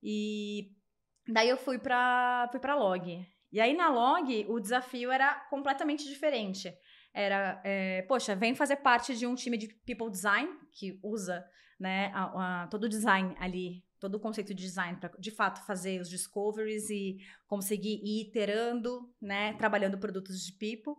E 0.02 0.70
daí 1.26 1.48
eu 1.48 1.56
fui 1.56 1.78
para 1.78 2.46
fui 2.50 2.60
pra 2.60 2.76
Log. 2.76 3.26
E 3.50 3.58
aí 3.58 3.74
na 3.74 3.88
Log, 3.88 4.44
o 4.50 4.60
desafio 4.60 5.10
era 5.10 5.34
completamente 5.48 6.04
diferente. 6.06 6.70
Era, 7.16 7.60
é, 7.64 8.02
poxa, 8.02 8.36
vem 8.36 8.54
fazer 8.54 8.76
parte 8.76 9.16
de 9.16 9.26
um 9.26 9.34
time 9.34 9.56
de 9.56 9.68
people 9.86 10.10
design, 10.10 10.48
que 10.70 11.00
usa 11.02 11.42
né, 11.80 12.12
a, 12.14 12.64
a, 12.64 12.66
todo 12.66 12.84
o 12.84 12.88
design 12.88 13.34
ali, 13.40 13.82
todo 13.98 14.16
o 14.16 14.20
conceito 14.20 14.54
de 14.54 14.62
design 14.62 14.98
para 14.98 15.10
de 15.18 15.30
fato 15.30 15.64
fazer 15.66 15.98
os 15.98 16.10
discoveries 16.10 16.90
e 16.90 17.16
conseguir 17.46 18.00
ir 18.04 18.28
iterando, 18.28 19.10
né, 19.20 19.54
trabalhando 19.54 19.96
produtos 19.96 20.44
de 20.44 20.52
people. 20.52 20.94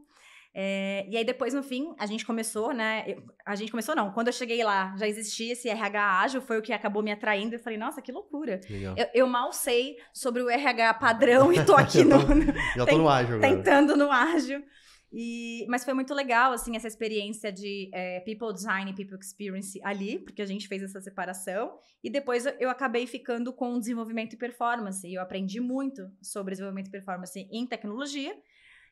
É, 0.60 1.06
e 1.08 1.16
aí 1.16 1.24
depois, 1.24 1.54
no 1.54 1.62
fim, 1.62 1.94
a 2.00 2.08
gente 2.08 2.26
começou, 2.26 2.74
né? 2.74 3.04
Eu, 3.06 3.24
a 3.46 3.54
gente 3.54 3.70
começou, 3.70 3.96
não. 3.96 4.12
Quando 4.12 4.30
eu 4.30 4.34
cheguei 4.34 4.64
lá, 4.64 4.96
já 4.98 5.08
existia 5.08 5.54
esse 5.54 5.70
RH 5.70 6.20
ágil, 6.22 6.42
foi 6.42 6.58
o 6.58 6.64
que 6.64 6.74
acabou 6.74 7.04
me 7.04 7.12
atraindo. 7.12 7.54
Eu 7.54 7.60
falei, 7.60 7.78
nossa, 7.78 8.02
que 8.02 8.12
loucura. 8.12 8.60
Eu, 8.68 9.08
eu, 9.14 9.28
mal 9.28 9.54
sei 9.54 9.98
sobre 10.12 10.42
o 10.42 10.50
RH 10.50 10.96
padrão 10.96 11.54
e 11.54 11.64
tô 11.64 11.76
aqui 11.78 12.04
no, 12.04 12.18
Já 12.76 12.88
tô 12.88 12.98
no 12.98 13.08
ágil 13.08 13.36
agora. 13.36 13.56
Tentando 13.56 13.96
no 13.96 14.12
ágil. 14.12 14.64
E, 15.12 15.66
mas 15.70 15.86
foi 15.86 15.94
muito 15.94 16.14
legal, 16.14 16.52
assim, 16.52 16.76
essa 16.76 16.88
experiência 16.88 17.52
de 17.52 17.90
é, 17.94 18.20
People 18.22 18.54
Design 18.54 18.92
e 18.92 18.94
People 18.94 19.18
Experience 19.20 19.80
ali, 19.84 20.20
porque 20.20 20.42
a 20.42 20.46
gente 20.46 20.68
fez 20.68 20.84
essa 20.84 21.00
separação. 21.00 21.80
E 22.04 22.10
depois 22.10 22.46
eu 22.60 22.70
acabei 22.70 23.08
ficando 23.08 23.54
com 23.54 23.80
desenvolvimento 23.80 24.34
e 24.34 24.38
performance. 24.38 25.08
E 25.08 25.14
eu 25.14 25.22
aprendi 25.22 25.60
muito 25.60 26.12
sobre 26.22 26.52
desenvolvimento 26.52 26.88
e 26.88 26.92
performance 26.92 27.48
em 27.52 27.66
tecnologia, 27.66 28.36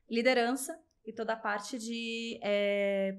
liderança 0.10 0.78
e 1.06 1.14
toda 1.14 1.34
a 1.34 1.38
parte 1.38 1.78
de 1.78 2.40
é, 2.42 3.18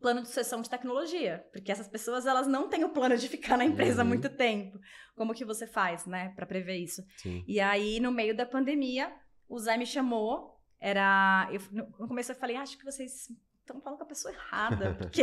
plano 0.00 0.22
de 0.22 0.28
sucessão 0.28 0.60
de 0.60 0.68
tecnologia, 0.68 1.44
porque 1.52 1.72
essas 1.72 1.88
pessoas 1.88 2.26
elas 2.26 2.46
não 2.46 2.68
têm 2.68 2.84
o 2.84 2.90
plano 2.90 3.16
de 3.16 3.28
ficar 3.28 3.56
na 3.56 3.64
empresa 3.64 4.02
uhum. 4.02 4.06
há 4.06 4.08
muito 4.08 4.28
tempo. 4.28 4.78
Como 5.14 5.34
que 5.34 5.44
você 5.44 5.66
faz, 5.66 6.06
né, 6.06 6.32
para 6.34 6.46
prever 6.46 6.76
isso? 6.76 7.02
Sim. 7.18 7.44
E 7.46 7.60
aí 7.60 8.00
no 8.00 8.10
meio 8.10 8.36
da 8.36 8.44
pandemia, 8.44 9.12
o 9.48 9.58
Zé 9.58 9.76
me 9.76 9.86
chamou, 9.86 10.59
era 10.80 11.48
eu, 11.52 11.60
no 11.98 12.08
começo 12.08 12.32
eu 12.32 12.36
falei, 12.36 12.56
acho 12.56 12.78
que 12.78 12.84
vocês 12.84 13.28
estão 13.60 13.80
falando 13.80 13.98
com 13.98 14.04
a 14.04 14.08
pessoa 14.08 14.32
errada, 14.32 14.94
porque 14.98 15.22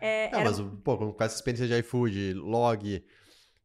é, 0.00 0.30
não, 0.30 0.40
era... 0.40 0.50
mas 0.50 0.60
pô, 0.82 1.12
com 1.12 1.24
essa 1.24 1.36
experiência 1.36 1.66
de 1.66 1.78
iFood, 1.78 2.34
log, 2.34 3.04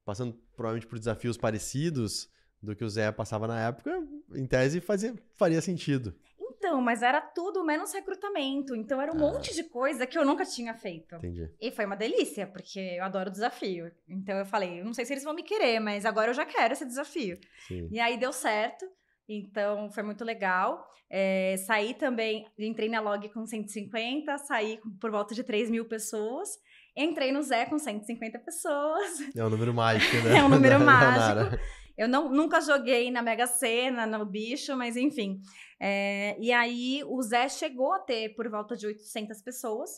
passando 0.06 0.34
provavelmente 0.56 0.88
por 0.88 0.98
desafios 0.98 1.38
parecidos 1.38 2.30
do 2.62 2.76
que 2.76 2.84
o 2.84 2.90
Zé 2.90 3.12
passava 3.12 3.48
na 3.48 3.68
época, 3.68 3.92
em 4.34 4.46
tese 4.46 4.80
fazia, 4.80 5.14
faria 5.36 5.62
sentido. 5.62 6.16
Então, 6.58 6.82
mas 6.82 7.02
era 7.04 7.22
tudo 7.22 7.64
menos 7.64 7.94
recrutamento. 7.94 8.76
Então 8.76 9.02
era 9.02 9.12
um 9.14 9.16
ah. 9.16 9.32
monte 9.32 9.54
de 9.54 9.64
coisa 9.64 10.08
que 10.08 10.18
eu 10.18 10.26
nunca 10.26 10.44
tinha 10.44 10.74
feito. 10.74 11.16
Entendi. 11.16 11.50
E 11.62 11.72
foi 11.72 11.86
uma 11.86 11.96
delícia, 11.96 12.48
porque 12.48 12.80
eu 12.80 13.04
adoro 13.04 13.32
desafio. 13.32 13.92
Então 14.08 14.36
eu 14.38 14.46
falei, 14.46 14.80
eu 14.80 14.86
não 14.86 14.94
sei 14.94 15.06
se 15.06 15.14
eles 15.14 15.24
vão 15.24 15.34
me 15.34 15.44
querer, 15.44 15.80
mas 15.80 16.04
agora 16.04 16.32
eu 16.32 16.34
já 16.34 16.46
quero 16.46 16.74
esse 16.74 16.86
desafio. 16.86 17.40
Sim. 17.68 17.88
E 17.92 18.00
aí 18.00 18.18
deu 18.18 18.34
certo. 18.34 18.86
Então 19.28 19.90
foi 19.92 20.04
muito 20.04 20.24
legal. 20.24 20.88
É, 21.10 21.56
saí 21.66 21.94
também, 21.94 22.46
entrei 22.58 22.90
na 22.90 23.00
log 23.00 23.30
com 23.30 23.46
150, 23.46 24.38
saí 24.40 24.80
por 25.00 25.10
volta 25.10 25.34
de 25.34 25.44
3 25.44 25.70
mil 25.70 25.86
pessoas. 25.86 26.50
Entrei 26.96 27.32
no 27.32 27.44
Zé 27.44 27.66
com 27.66 27.78
150 27.78 28.40
pessoas. 28.40 29.36
É 29.36 29.46
um 29.46 29.50
número 29.50 29.74
mágico, 29.74 30.16
né? 30.18 30.38
é 30.40 30.44
um 30.44 30.50
número 30.50 30.80
mágico. 30.84 31.58
Eu 31.98 32.08
não, 32.08 32.30
nunca 32.30 32.62
joguei 32.62 33.10
na 33.10 33.22
Mega 33.22 33.48
Sena, 33.48 34.06
no 34.06 34.26
bicho, 34.26 34.76
mas 34.76 34.96
enfim. 34.96 35.40
É, 35.80 36.36
e 36.40 36.52
aí 36.52 37.04
o 37.06 37.22
Zé 37.22 37.50
chegou 37.50 37.94
a 37.94 38.00
ter 38.00 38.36
por 38.36 38.50
volta 38.50 38.76
de 38.76 38.86
800 38.88 39.42
pessoas, 39.42 39.90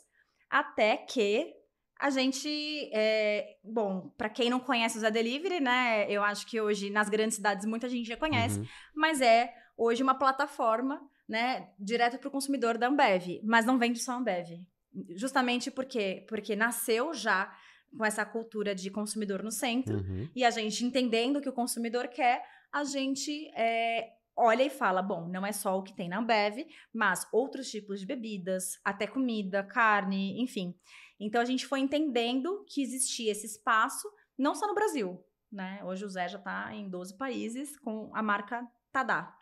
até 0.49 0.97
que 0.97 1.53
a 1.99 2.09
gente, 2.09 2.89
é, 2.93 3.57
bom, 3.61 4.09
para 4.17 4.29
quem 4.29 4.49
não 4.49 4.59
conhece 4.59 4.97
o 4.97 5.01
Zé 5.01 5.11
Delivery, 5.11 5.59
né? 5.59 6.09
Eu 6.09 6.23
acho 6.23 6.47
que 6.47 6.59
hoje 6.61 6.89
nas 6.89 7.09
grandes 7.09 7.35
cidades 7.35 7.65
muita 7.65 7.89
gente 7.89 8.07
já 8.07 8.15
conhece, 8.15 8.59
uhum. 8.59 8.65
mas 8.95 9.19
é 9.19 9.53
hoje 9.77 10.01
uma 10.01 10.15
plataforma, 10.15 11.01
né, 11.27 11.69
direto 11.77 12.17
para 12.17 12.29
o 12.29 12.31
consumidor 12.31 12.77
da 12.77 12.87
Ambev, 12.87 13.41
mas 13.43 13.65
não 13.65 13.77
vende 13.77 13.99
só 13.99 14.13
Ambev. 14.13 14.61
Justamente 15.09 15.69
porque 15.69 16.25
porque 16.27 16.55
nasceu 16.55 17.13
já 17.13 17.53
com 17.95 18.05
essa 18.05 18.25
cultura 18.25 18.73
de 18.73 18.89
consumidor 18.89 19.43
no 19.43 19.51
centro 19.51 19.97
uhum. 19.97 20.29
e 20.35 20.45
a 20.45 20.49
gente 20.49 20.85
entendendo 20.85 21.37
o 21.37 21.41
que 21.41 21.49
o 21.49 21.53
consumidor 21.53 22.07
quer, 22.07 22.43
a 22.71 22.83
gente 22.83 23.51
é, 23.55 24.09
olha 24.35 24.63
e 24.63 24.69
fala: 24.69 25.01
bom, 25.01 25.27
não 25.27 25.45
é 25.45 25.51
só 25.51 25.77
o 25.77 25.83
que 25.83 25.93
tem 25.93 26.07
na 26.07 26.19
Ambev, 26.19 26.65
mas 26.93 27.27
outros 27.31 27.69
tipos 27.69 27.99
de 27.99 28.05
bebidas, 28.05 28.79
até 28.85 29.05
comida, 29.05 29.63
carne, 29.63 30.41
enfim. 30.41 30.73
Então 31.19 31.41
a 31.41 31.45
gente 31.45 31.65
foi 31.65 31.79
entendendo 31.79 32.63
que 32.67 32.81
existia 32.81 33.31
esse 33.31 33.45
espaço, 33.45 34.09
não 34.37 34.55
só 34.55 34.67
no 34.67 34.73
Brasil, 34.73 35.23
né? 35.51 35.81
Hoje 35.83 36.05
o 36.05 36.09
Zé 36.09 36.27
já 36.27 36.37
está 36.37 36.73
em 36.73 36.89
12 36.89 37.17
países 37.17 37.77
com 37.79 38.09
a 38.13 38.23
marca 38.23 38.65
Tadá, 38.91 39.35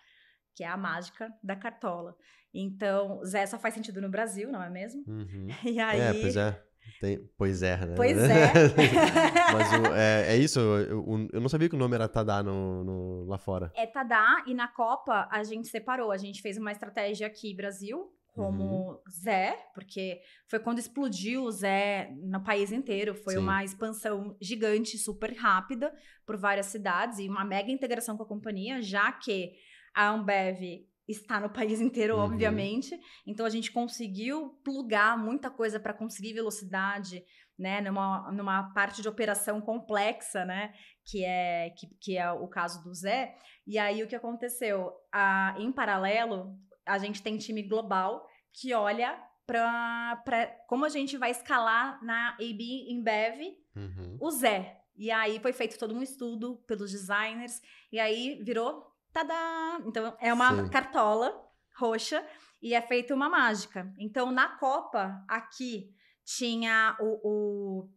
que 0.55 0.63
é 0.63 0.67
a 0.67 0.77
mágica 0.77 1.31
da 1.43 1.55
cartola. 1.55 2.15
Então, 2.53 3.23
Zé 3.23 3.45
só 3.45 3.59
faz 3.59 3.73
sentido 3.73 4.01
no 4.01 4.09
Brasil, 4.09 4.51
não 4.51 4.63
é 4.63 4.69
mesmo? 4.69 5.03
Uhum. 5.07 5.47
E 5.63 5.79
aí. 5.79 5.99
É, 5.99 6.13
pois 6.13 6.35
é. 6.35 6.63
Tem, 6.99 7.29
pois 7.37 7.61
é, 7.61 7.77
né? 7.85 7.95
Pois 7.95 8.17
é. 8.29 8.53
Mas 9.53 9.73
o, 9.73 9.93
é, 9.93 10.33
é, 10.33 10.37
isso, 10.37 10.59
eu, 10.59 11.29
eu, 11.31 11.41
não 11.41 11.49
sabia 11.49 11.69
que 11.69 11.75
o 11.75 11.79
nome 11.79 11.95
era 11.95 12.07
Tadá 12.07 12.41
no, 12.41 12.83
no, 12.83 13.25
lá 13.25 13.37
fora. 13.37 13.71
É 13.75 13.85
Tadá, 13.85 14.43
e 14.47 14.53
na 14.53 14.67
Copa 14.67 15.27
a 15.29 15.43
gente 15.43 15.67
separou. 15.67 16.11
A 16.11 16.17
gente 16.17 16.41
fez 16.41 16.57
uma 16.57 16.71
estratégia 16.71 17.27
aqui, 17.27 17.53
Brasil, 17.53 18.11
como 18.37 18.91
uhum. 18.91 18.97
Zé, 19.09 19.57
porque 19.73 20.21
foi 20.47 20.59
quando 20.59 20.77
explodiu 20.77 21.41
o 21.41 21.51
Zé 21.51 22.11
no 22.21 22.43
país 22.43 22.71
inteiro. 22.71 23.15
Foi 23.15 23.33
Sim. 23.33 23.39
uma 23.39 23.63
expansão 23.63 24.37
gigante, 24.39 24.95
super 24.95 25.35
rápida, 25.35 25.91
por 26.23 26.37
várias 26.37 26.67
cidades, 26.67 27.17
e 27.17 27.27
uma 27.27 27.43
mega 27.43 27.71
integração 27.71 28.15
com 28.15 28.21
a 28.21 28.27
companhia, 28.27 28.79
já 28.79 29.11
que 29.11 29.53
a 29.91 30.09
Ambev 30.09 30.85
está 31.07 31.39
no 31.39 31.49
país 31.49 31.81
inteiro, 31.81 32.15
uhum. 32.15 32.21
obviamente. 32.21 32.95
Então 33.25 33.43
a 33.43 33.49
gente 33.49 33.71
conseguiu 33.71 34.49
plugar 34.63 35.17
muita 35.17 35.49
coisa 35.49 35.79
para 35.79 35.93
conseguir 35.93 36.33
velocidade, 36.33 37.23
né, 37.57 37.81
numa, 37.81 38.31
numa 38.31 38.71
parte 38.71 39.01
de 39.01 39.07
operação 39.07 39.59
complexa, 39.59 40.45
né, 40.45 40.73
que 41.03 41.25
é 41.25 41.71
que, 41.71 41.87
que 41.99 42.17
é 42.17 42.31
o 42.31 42.47
caso 42.47 42.83
do 42.83 42.93
Zé. 42.93 43.35
E 43.65 43.79
aí 43.79 44.03
o 44.03 44.07
que 44.07 44.15
aconteceu? 44.15 44.91
A, 45.11 45.55
em 45.57 45.71
paralelo, 45.71 46.55
a 46.87 46.97
gente 46.97 47.21
tem 47.21 47.37
time 47.37 47.61
global 47.63 48.27
que 48.53 48.73
olha 48.73 49.21
para 49.45 50.21
como 50.67 50.85
a 50.85 50.89
gente 50.89 51.17
vai 51.17 51.31
escalar 51.31 52.03
na 52.03 52.31
AB 52.31 52.91
Embev 52.91 53.39
uhum. 53.75 54.17
o 54.19 54.31
Zé. 54.31 54.81
E 54.95 55.11
aí 55.11 55.39
foi 55.39 55.53
feito 55.53 55.77
todo 55.77 55.93
um 55.93 56.01
estudo 56.01 56.57
pelos 56.67 56.91
designers 56.91 57.61
e 57.91 57.99
aí 57.99 58.41
virou 58.43 58.85
Tadá! 59.13 59.79
Então, 59.85 60.15
é 60.19 60.33
uma 60.33 60.63
Sim. 60.63 60.69
cartola 60.69 61.33
roxa 61.77 62.23
e 62.61 62.73
é 62.73 62.81
feita 62.81 63.13
uma 63.13 63.29
mágica. 63.29 63.91
Então, 63.97 64.31
na 64.31 64.49
Copa, 64.57 65.23
aqui, 65.27 65.93
tinha 66.25 66.97
o, 66.99 67.19
o 67.23 67.89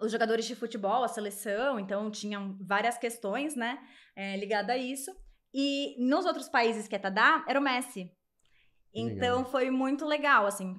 os 0.00 0.10
jogadores 0.10 0.46
de 0.46 0.56
futebol, 0.56 1.04
a 1.04 1.08
seleção, 1.08 1.78
então 1.78 2.10
tinham 2.10 2.56
várias 2.60 2.96
questões, 2.96 3.54
né, 3.54 3.78
é, 4.16 4.36
ligadas 4.36 4.70
a 4.70 4.78
isso. 4.78 5.14
E 5.52 5.96
nos 5.98 6.24
outros 6.24 6.48
países 6.48 6.88
que 6.88 6.96
é 6.96 6.98
Tadá, 6.98 7.44
era 7.46 7.60
o 7.60 7.62
Messi. 7.62 8.10
Então 8.94 9.38
Legal. 9.38 9.44
foi 9.50 9.70
muito 9.70 10.04
legal, 10.04 10.46
assim, 10.46 10.74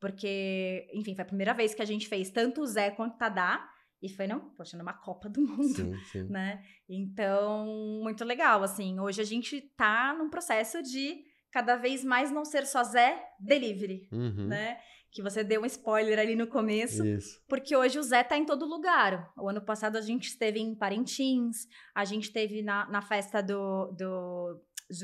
porque, 0.00 0.88
enfim, 0.94 1.14
foi 1.14 1.22
a 1.22 1.26
primeira 1.26 1.52
vez 1.54 1.74
que 1.74 1.82
a 1.82 1.86
gente 1.86 2.08
fez 2.08 2.30
tanto 2.30 2.60
o 2.62 2.66
Zé 2.66 2.90
quanto 2.90 3.14
o 3.14 3.18
Tadá. 3.18 3.68
E 4.00 4.08
foi, 4.08 4.28
não, 4.28 4.50
poxa, 4.54 4.76
numa 4.78 4.92
Copa 4.92 5.28
do 5.28 5.40
Mundo, 5.40 5.74
Sim, 5.74 5.92
sim. 6.12 6.22
né? 6.30 6.62
Então, 6.88 7.66
muito 8.02 8.24
legal, 8.24 8.62
assim. 8.62 8.98
Hoje 9.00 9.20
a 9.20 9.24
gente 9.24 9.60
tá 9.76 10.14
num 10.16 10.30
processo 10.30 10.80
de 10.82 11.24
cada 11.50 11.74
vez 11.76 12.04
mais 12.04 12.30
não 12.30 12.44
ser 12.44 12.64
só 12.66 12.84
Zé 12.84 13.20
Delivery, 13.40 14.08
Uhum. 14.12 14.46
né? 14.46 14.78
Que 15.10 15.22
você 15.22 15.42
deu 15.42 15.62
um 15.62 15.66
spoiler 15.66 16.18
ali 16.18 16.36
no 16.36 16.46
começo. 16.46 17.04
Isso. 17.04 17.40
Porque 17.48 17.74
hoje 17.74 17.98
o 17.98 18.02
Zé 18.02 18.22
tá 18.22 18.36
em 18.36 18.44
todo 18.44 18.66
lugar. 18.66 19.32
O 19.36 19.48
ano 19.48 19.60
passado 19.62 19.96
a 19.96 20.00
gente 20.02 20.28
esteve 20.28 20.60
em 20.60 20.74
Parintins, 20.76 21.66
a 21.94 22.04
gente 22.04 22.24
esteve 22.24 22.62
na, 22.62 22.86
na 22.90 23.00
festa 23.02 23.42
do, 23.42 23.86
do, 23.98 24.60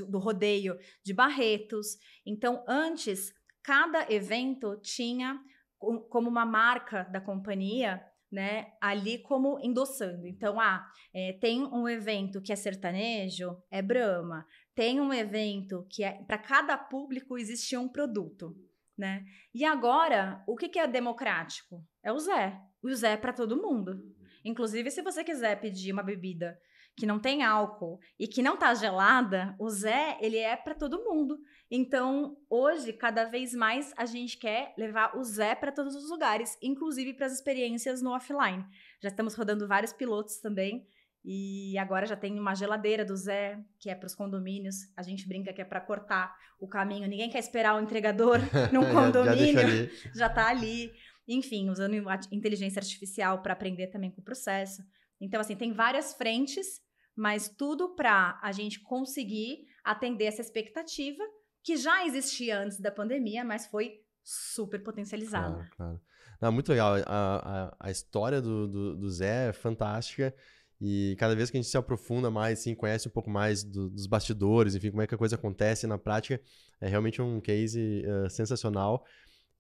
do 0.08 0.18
rodeio 0.18 0.76
de 1.02 1.12
Barretos. 1.12 1.96
Então, 2.24 2.64
antes, 2.66 3.32
cada 3.62 4.10
evento 4.12 4.78
tinha 4.80 5.38
co- 5.78 6.00
como 6.02 6.28
uma 6.28 6.46
marca 6.46 7.04
da 7.04 7.20
companhia, 7.20 8.02
né, 8.30 8.72
ali 8.80 9.18
como 9.18 9.60
endossando. 9.60 10.26
Então, 10.26 10.58
ah, 10.58 10.84
é, 11.12 11.34
tem 11.34 11.62
um 11.62 11.88
evento 11.88 12.42
que 12.42 12.52
é 12.52 12.56
sertanejo, 12.56 13.56
é 13.70 13.80
Brahma. 13.80 14.44
Tem 14.74 15.00
um 15.00 15.12
evento 15.12 15.86
que 15.88 16.02
é 16.02 16.12
para 16.26 16.38
cada 16.38 16.76
público 16.76 17.38
existia 17.38 17.78
um 17.78 17.88
produto, 17.88 18.56
né? 18.98 19.24
E 19.54 19.64
agora, 19.64 20.42
o 20.48 20.56
que, 20.56 20.68
que 20.68 20.80
é 20.80 20.86
democrático? 20.86 21.86
É 22.02 22.12
o 22.12 22.18
Zé. 22.18 22.60
O 22.82 22.92
Zé 22.92 23.12
é 23.12 23.16
para 23.16 23.32
todo 23.32 23.60
mundo. 23.60 24.02
Inclusive, 24.44 24.90
se 24.90 25.00
você 25.00 25.22
quiser 25.22 25.60
pedir 25.60 25.92
uma 25.92 26.02
bebida 26.02 26.58
que 26.96 27.06
não 27.06 27.18
tem 27.18 27.42
álcool 27.42 27.98
e 28.18 28.28
que 28.28 28.42
não 28.42 28.56
tá 28.56 28.72
gelada, 28.74 29.54
o 29.58 29.68
Zé, 29.68 30.16
ele 30.20 30.38
é 30.38 30.54
para 30.56 30.74
todo 30.74 31.02
mundo. 31.04 31.38
Então, 31.70 32.36
hoje, 32.48 32.92
cada 32.92 33.24
vez 33.24 33.52
mais 33.52 33.92
a 33.96 34.06
gente 34.06 34.38
quer 34.38 34.72
levar 34.78 35.16
o 35.16 35.24
Zé 35.24 35.54
para 35.54 35.72
todos 35.72 35.94
os 35.96 36.08
lugares, 36.08 36.56
inclusive 36.62 37.12
para 37.14 37.26
as 37.26 37.32
experiências 37.32 38.00
no 38.00 38.10
offline. 38.14 38.64
Já 39.02 39.08
estamos 39.08 39.34
rodando 39.34 39.66
vários 39.66 39.92
pilotos 39.92 40.38
também. 40.38 40.86
E 41.26 41.76
agora 41.78 42.04
já 42.04 42.14
tem 42.16 42.38
uma 42.38 42.54
geladeira 42.54 43.02
do 43.02 43.16
Zé, 43.16 43.58
que 43.80 43.88
é 43.88 43.94
para 43.94 44.06
os 44.06 44.14
condomínios. 44.14 44.76
A 44.94 45.02
gente 45.02 45.26
brinca 45.26 45.54
que 45.54 45.62
é 45.62 45.64
para 45.64 45.80
cortar 45.80 46.36
o 46.60 46.68
caminho. 46.68 47.08
Ninguém 47.08 47.30
quer 47.30 47.38
esperar 47.38 47.74
o 47.76 47.80
entregador 47.80 48.38
num 48.70 48.82
Já- 48.82 48.88
já 48.88 48.94
condomínio 48.94 49.60
ali. 49.60 49.90
já 50.14 50.28
tá 50.28 50.48
ali. 50.48 50.92
Enfim, 51.26 51.70
usando 51.70 51.94
inteligência 52.30 52.78
artificial 52.78 53.40
para 53.40 53.54
aprender 53.54 53.86
também 53.86 54.10
com 54.10 54.20
o 54.20 54.24
processo. 54.24 54.82
Então, 55.24 55.40
assim, 55.40 55.56
tem 55.56 55.72
várias 55.72 56.14
frentes, 56.14 56.80
mas 57.16 57.48
tudo 57.48 57.94
para 57.94 58.38
a 58.42 58.52
gente 58.52 58.80
conseguir 58.80 59.66
atender 59.82 60.24
essa 60.24 60.40
expectativa 60.40 61.22
que 61.62 61.76
já 61.76 62.06
existia 62.06 62.60
antes 62.60 62.78
da 62.78 62.90
pandemia, 62.90 63.44
mas 63.44 63.66
foi 63.66 64.00
super 64.22 64.82
potencializada. 64.82 65.54
Claro, 65.54 65.70
claro. 65.76 66.00
Não, 66.40 66.52
muito 66.52 66.70
legal. 66.70 66.94
A, 67.06 67.06
a, 67.06 67.76
a 67.80 67.90
história 67.90 68.40
do, 68.40 68.66
do, 68.68 68.96
do 68.96 69.10
Zé 69.10 69.48
é 69.48 69.52
fantástica. 69.52 70.34
E 70.80 71.16
cada 71.18 71.34
vez 71.34 71.50
que 71.50 71.56
a 71.56 71.60
gente 71.62 71.70
se 71.70 71.76
aprofunda 71.76 72.30
mais, 72.30 72.58
assim, 72.58 72.74
conhece 72.74 73.08
um 73.08 73.10
pouco 73.10 73.30
mais 73.30 73.62
do- 73.62 73.88
dos 73.88 74.06
bastidores, 74.06 74.74
enfim, 74.74 74.90
como 74.90 75.02
é 75.02 75.06
que 75.06 75.14
a 75.14 75.18
coisa 75.18 75.36
acontece 75.36 75.86
na 75.86 75.96
prática, 75.96 76.40
é 76.80 76.88
realmente 76.88 77.22
um 77.22 77.40
case 77.40 78.02
eh, 78.04 78.28
sensacional. 78.28 79.04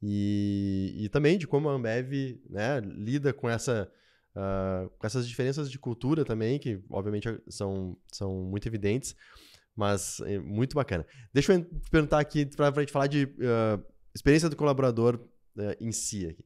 E, 0.02 0.94
e 0.98 1.08
também 1.08 1.38
de 1.38 1.46
como 1.46 1.68
a 1.68 1.72
Ambev 1.72 2.38
né, 2.50 2.80
lida 2.80 3.32
com, 3.32 3.48
essa, 3.48 3.90
ah, 4.36 4.88
com 4.98 5.06
essas 5.06 5.28
diferenças 5.28 5.70
de 5.70 5.78
cultura 5.78 6.24
também, 6.24 6.58
que 6.58 6.82
obviamente 6.90 7.28
são, 7.48 7.96
são 8.12 8.44
muito 8.44 8.66
evidentes, 8.66 9.14
mas 9.76 10.20
é 10.20 10.38
muito 10.38 10.74
bacana. 10.74 11.06
Deixa 11.32 11.52
eu 11.52 11.64
perguntar 11.90 12.20
aqui 12.20 12.46
para 12.46 12.68
a 12.68 12.80
gente 12.80 12.92
falar 12.92 13.06
de 13.06 13.28
ah, 13.42 13.80
experiência 14.14 14.48
do 14.48 14.56
colaborador 14.56 15.20
eh, 15.58 15.76
em 15.80 15.92
si. 15.92 16.26
Aqui. 16.26 16.44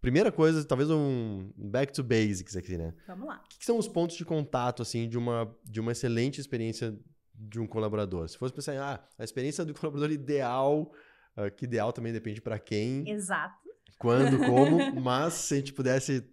Primeira 0.00 0.32
coisa, 0.32 0.64
talvez 0.64 0.90
um 0.90 1.52
back 1.56 1.92
to 1.92 2.02
basics 2.02 2.56
aqui, 2.56 2.76
né? 2.78 2.94
Vamos 3.06 3.28
lá. 3.28 3.42
O 3.44 3.48
que 3.48 3.58
que 3.58 3.64
são 3.64 3.76
os 3.76 3.86
pontos 3.86 4.16
de 4.16 4.24
contato, 4.24 4.80
assim, 4.80 5.08
de 5.08 5.18
uma, 5.18 5.54
de 5.64 5.78
uma 5.78 5.92
excelente 5.92 6.40
experiência 6.40 6.98
de 7.34 7.60
um 7.60 7.66
colaborador? 7.66 8.26
Se 8.28 8.38
fosse 8.38 8.54
pensar, 8.54 8.74
em, 8.74 8.78
ah, 8.78 9.02
a 9.18 9.24
experiência 9.24 9.64
do 9.64 9.74
colaborador 9.74 10.10
ideal, 10.10 10.90
ah, 11.36 11.50
que 11.50 11.66
ideal 11.66 11.92
também 11.92 12.12
depende 12.12 12.40
para 12.40 12.58
quem, 12.58 13.08
Exato. 13.10 13.68
quando, 13.98 14.38
como, 14.38 14.78
mas 15.00 15.34
se 15.34 15.54
a 15.54 15.56
gente 15.58 15.72
pudesse 15.74 16.26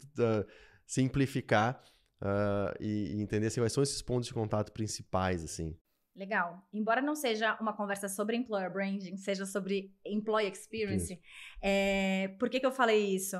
simplificar 0.87 1.83
ah, 2.21 2.73
e, 2.79 3.13
e 3.15 3.21
entender 3.21 3.47
assim, 3.47 3.61
quais 3.61 3.73
são 3.73 3.83
esses 3.83 4.01
pontos 4.01 4.27
de 4.27 4.33
contato 4.33 4.71
principais, 4.71 5.43
assim. 5.43 5.77
Legal. 6.15 6.67
Embora 6.73 6.99
não 6.99 7.13
seja 7.15 7.55
uma 7.61 7.73
conversa 7.73 8.09
sobre 8.09 8.35
employer 8.35 8.73
branding, 8.73 9.17
seja 9.17 9.45
sobre 9.45 9.93
employee 10.03 10.51
experience, 10.51 11.19
é, 11.61 12.29
por 12.39 12.49
que, 12.49 12.59
que 12.59 12.65
eu 12.65 12.71
falei 12.71 13.13
isso? 13.13 13.37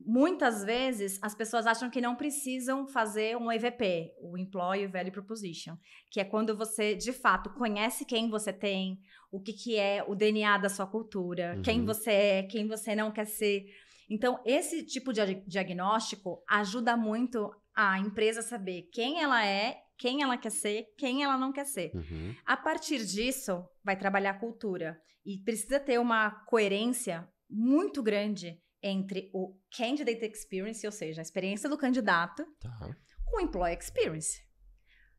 Muitas 0.00 0.64
vezes 0.64 1.18
as 1.22 1.34
pessoas 1.34 1.66
acham 1.66 1.90
que 1.90 2.00
não 2.00 2.16
precisam 2.16 2.86
fazer 2.86 3.36
um 3.36 3.52
EVP, 3.52 4.14
o 4.20 4.38
Employee 4.38 4.86
Value 4.86 5.12
Proposition, 5.12 5.76
que 6.10 6.18
é 6.18 6.24
quando 6.24 6.56
você 6.56 6.94
de 6.94 7.12
fato 7.12 7.50
conhece 7.50 8.04
quem 8.06 8.30
você 8.30 8.52
tem, 8.52 8.98
o 9.30 9.38
que, 9.38 9.52
que 9.52 9.76
é 9.76 10.02
o 10.06 10.14
DNA 10.14 10.58
da 10.58 10.68
sua 10.70 10.86
cultura, 10.86 11.54
Uhum. 11.56 11.62
quem 11.62 11.84
você 11.84 12.10
é, 12.10 12.42
quem 12.44 12.66
você 12.66 12.96
não 12.96 13.12
quer 13.12 13.26
ser. 13.26 13.66
Então, 14.08 14.40
esse 14.44 14.84
tipo 14.84 15.12
de 15.12 15.34
diagnóstico 15.46 16.42
ajuda 16.48 16.96
muito 16.96 17.50
a 17.74 17.98
empresa 17.98 18.40
a 18.40 18.42
saber 18.42 18.88
quem 18.92 19.20
ela 19.20 19.44
é, 19.44 19.82
quem 19.96 20.22
ela 20.22 20.36
quer 20.36 20.50
ser, 20.50 20.86
quem 20.98 21.22
ela 21.22 21.36
não 21.38 21.52
quer 21.52 21.64
ser. 21.66 21.90
Uhum. 21.94 22.34
A 22.44 22.56
partir 22.56 23.04
disso, 23.04 23.64
vai 23.82 23.96
trabalhar 23.96 24.30
a 24.30 24.38
cultura. 24.38 25.00
E 25.24 25.38
precisa 25.42 25.80
ter 25.80 25.98
uma 25.98 26.30
coerência 26.46 27.26
muito 27.48 28.02
grande 28.02 28.60
entre 28.82 29.30
o 29.32 29.56
candidate 29.74 30.24
experience, 30.26 30.84
ou 30.84 30.92
seja, 30.92 31.20
a 31.20 31.22
experiência 31.22 31.68
do 31.68 31.78
candidato, 31.78 32.44
Tá. 32.60 32.94
com 33.24 33.38
o 33.38 33.40
employee 33.40 33.78
experience. 33.78 34.42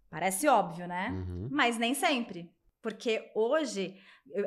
Parece 0.09 0.47
óbvio, 0.47 0.87
né? 0.87 1.09
Uhum. 1.09 1.49
Mas 1.51 1.77
nem 1.77 1.93
sempre. 1.95 2.49
Porque 2.85 3.31
hoje, 3.33 3.97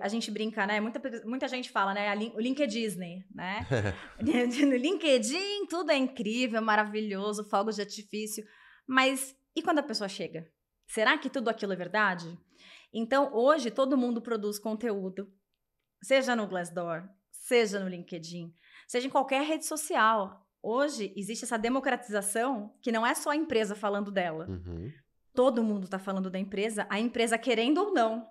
a 0.01 0.07
gente 0.07 0.31
brinca, 0.31 0.65
né? 0.65 0.79
Muita, 0.79 1.03
muita 1.25 1.49
gente 1.49 1.71
fala, 1.71 1.93
né? 1.93 2.15
O 2.37 2.41
LinkedIn, 2.41 3.25
né? 3.35 3.67
no 4.65 4.77
LinkedIn, 4.77 5.67
tudo 5.69 5.91
é 5.91 5.97
incrível, 5.97 6.63
maravilhoso, 6.63 7.43
fogos 7.51 7.75
de 7.75 7.83
artifício. 7.83 8.45
Mas 8.87 9.35
e 9.57 9.61
quando 9.61 9.81
a 9.81 9.83
pessoa 9.83 10.09
chega? 10.09 10.49
Será 10.87 11.19
que 11.19 11.29
tudo 11.29 11.51
aquilo 11.51 11.73
é 11.73 11.77
verdade? 11.77 12.39
Então, 12.95 13.35
hoje, 13.35 13.73
todo 13.73 13.99
mundo 13.99 14.23
produz 14.23 14.57
conteúdo, 14.57 15.29
seja 16.01 16.37
no 16.37 16.47
Glassdoor, 16.47 17.09
seja 17.33 17.81
no 17.81 17.89
LinkedIn, 17.89 18.55
seja 18.87 19.09
em 19.09 19.11
qualquer 19.11 19.43
rede 19.43 19.67
social. 19.67 20.47
Hoje, 20.63 21.13
existe 21.17 21.45
essa 21.45 21.59
democratização 21.59 22.73
que 22.81 22.93
não 22.93 23.05
é 23.05 23.17
só 23.17 23.31
a 23.31 23.37
empresa 23.37 23.75
falando 23.75 24.13
dela 24.13 24.47
Uhum. 24.49 24.93
Todo 25.39 25.63
mundo 25.63 25.85
está 25.85 26.01
falando 26.01 26.29
da 26.29 26.37
empresa, 26.41 26.85
a 26.91 26.99
empresa 26.99 27.39
querendo 27.39 27.79
ou 27.79 27.95
não. 27.95 28.29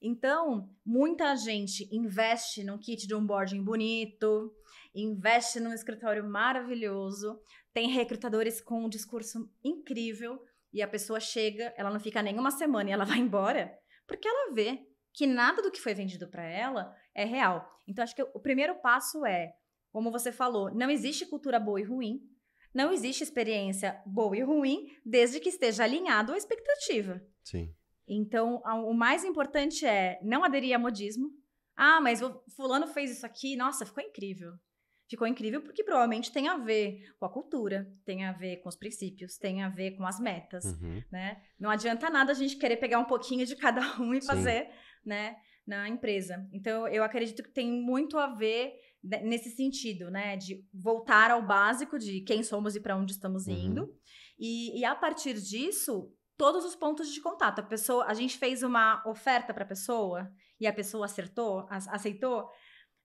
Então, 0.00 0.74
muita 0.82 1.36
gente 1.36 1.86
investe 1.94 2.64
num 2.64 2.78
kit 2.78 3.06
de 3.06 3.14
onboarding 3.14 3.62
bonito, 3.62 4.50
investe 4.94 5.60
num 5.60 5.74
escritório 5.74 6.26
maravilhoso, 6.26 7.38
tem 7.70 7.90
recrutadores 7.90 8.62
com 8.62 8.86
um 8.86 8.88
discurso 8.88 9.46
incrível 9.62 10.42
e 10.72 10.80
a 10.80 10.88
pessoa 10.88 11.20
chega, 11.20 11.74
ela 11.76 11.90
não 11.90 12.00
fica 12.00 12.22
nem 12.22 12.38
uma 12.38 12.50
semana 12.50 12.88
e 12.88 12.92
ela 12.94 13.04
vai 13.04 13.18
embora, 13.18 13.70
porque 14.06 14.26
ela 14.26 14.54
vê 14.54 14.88
que 15.12 15.26
nada 15.26 15.60
do 15.60 15.70
que 15.70 15.82
foi 15.82 15.92
vendido 15.92 16.28
para 16.28 16.44
ela 16.48 16.96
é 17.14 17.26
real. 17.26 17.68
Então, 17.86 18.02
acho 18.02 18.16
que 18.16 18.22
o 18.22 18.40
primeiro 18.40 18.74
passo 18.76 19.26
é, 19.26 19.52
como 19.92 20.10
você 20.10 20.32
falou, 20.32 20.74
não 20.74 20.88
existe 20.88 21.26
cultura 21.26 21.60
boa 21.60 21.78
e 21.78 21.84
ruim, 21.84 22.22
não 22.78 22.92
existe 22.92 23.22
experiência 23.24 24.00
boa 24.06 24.36
e 24.36 24.42
ruim, 24.42 24.86
desde 25.04 25.40
que 25.40 25.48
esteja 25.48 25.82
alinhado 25.84 26.32
à 26.32 26.36
expectativa. 26.36 27.20
Sim. 27.42 27.74
Então, 28.06 28.62
o 28.86 28.94
mais 28.94 29.24
importante 29.24 29.84
é 29.84 30.18
não 30.22 30.44
aderir 30.44 30.74
a 30.74 30.78
modismo. 30.78 31.28
Ah, 31.76 32.00
mas 32.00 32.22
o 32.22 32.42
fulano 32.56 32.86
fez 32.86 33.10
isso 33.10 33.26
aqui, 33.26 33.56
nossa, 33.56 33.84
ficou 33.84 34.02
incrível. 34.02 34.52
Ficou 35.10 35.26
incrível 35.26 35.60
porque 35.62 35.82
provavelmente 35.82 36.30
tem 36.32 36.48
a 36.48 36.56
ver 36.56 37.14
com 37.18 37.24
a 37.26 37.32
cultura, 37.32 37.90
tem 38.04 38.24
a 38.24 38.32
ver 38.32 38.58
com 38.58 38.68
os 38.68 38.76
princípios, 38.76 39.38
tem 39.38 39.62
a 39.62 39.68
ver 39.68 39.92
com 39.96 40.06
as 40.06 40.20
metas, 40.20 40.64
Uhum. 40.64 41.02
né? 41.10 41.42
Não 41.58 41.70
adianta 41.70 42.10
nada 42.10 42.30
a 42.32 42.34
gente 42.34 42.56
querer 42.56 42.76
pegar 42.76 42.98
um 42.98 43.06
pouquinho 43.06 43.44
de 43.46 43.56
cada 43.56 43.80
um 44.00 44.14
e 44.14 44.20
Sim. 44.20 44.26
fazer, 44.26 44.70
né, 45.04 45.36
na 45.66 45.88
empresa. 45.88 46.46
Então, 46.52 46.86
eu 46.88 47.02
acredito 47.02 47.42
que 47.42 47.50
tem 47.50 47.70
muito 47.70 48.18
a 48.18 48.26
ver 48.34 48.74
nesse 49.02 49.50
sentido, 49.50 50.10
né, 50.10 50.36
de 50.36 50.64
voltar 50.74 51.30
ao 51.30 51.40
básico 51.46 51.98
de 51.98 52.20
quem 52.22 52.42
somos 52.42 52.74
e 52.76 52.80
para 52.80 52.96
onde 52.96 53.12
estamos 53.12 53.46
Uhum. 53.46 53.54
indo. 53.54 53.94
E, 54.38 54.78
e 54.80 54.84
a 54.84 54.94
partir 54.94 55.34
disso, 55.34 56.12
todos 56.36 56.64
os 56.64 56.74
pontos 56.76 57.12
de 57.12 57.20
contato. 57.20 57.60
A 57.60 57.62
pessoa, 57.62 58.04
a 58.06 58.14
gente 58.14 58.38
fez 58.38 58.62
uma 58.62 59.02
oferta 59.06 59.52
para 59.54 59.64
a 59.64 59.68
pessoa 59.68 60.30
e 60.60 60.66
a 60.66 60.72
pessoa 60.72 61.04
acertou, 61.06 61.60
ac- 61.70 61.88
aceitou. 61.90 62.48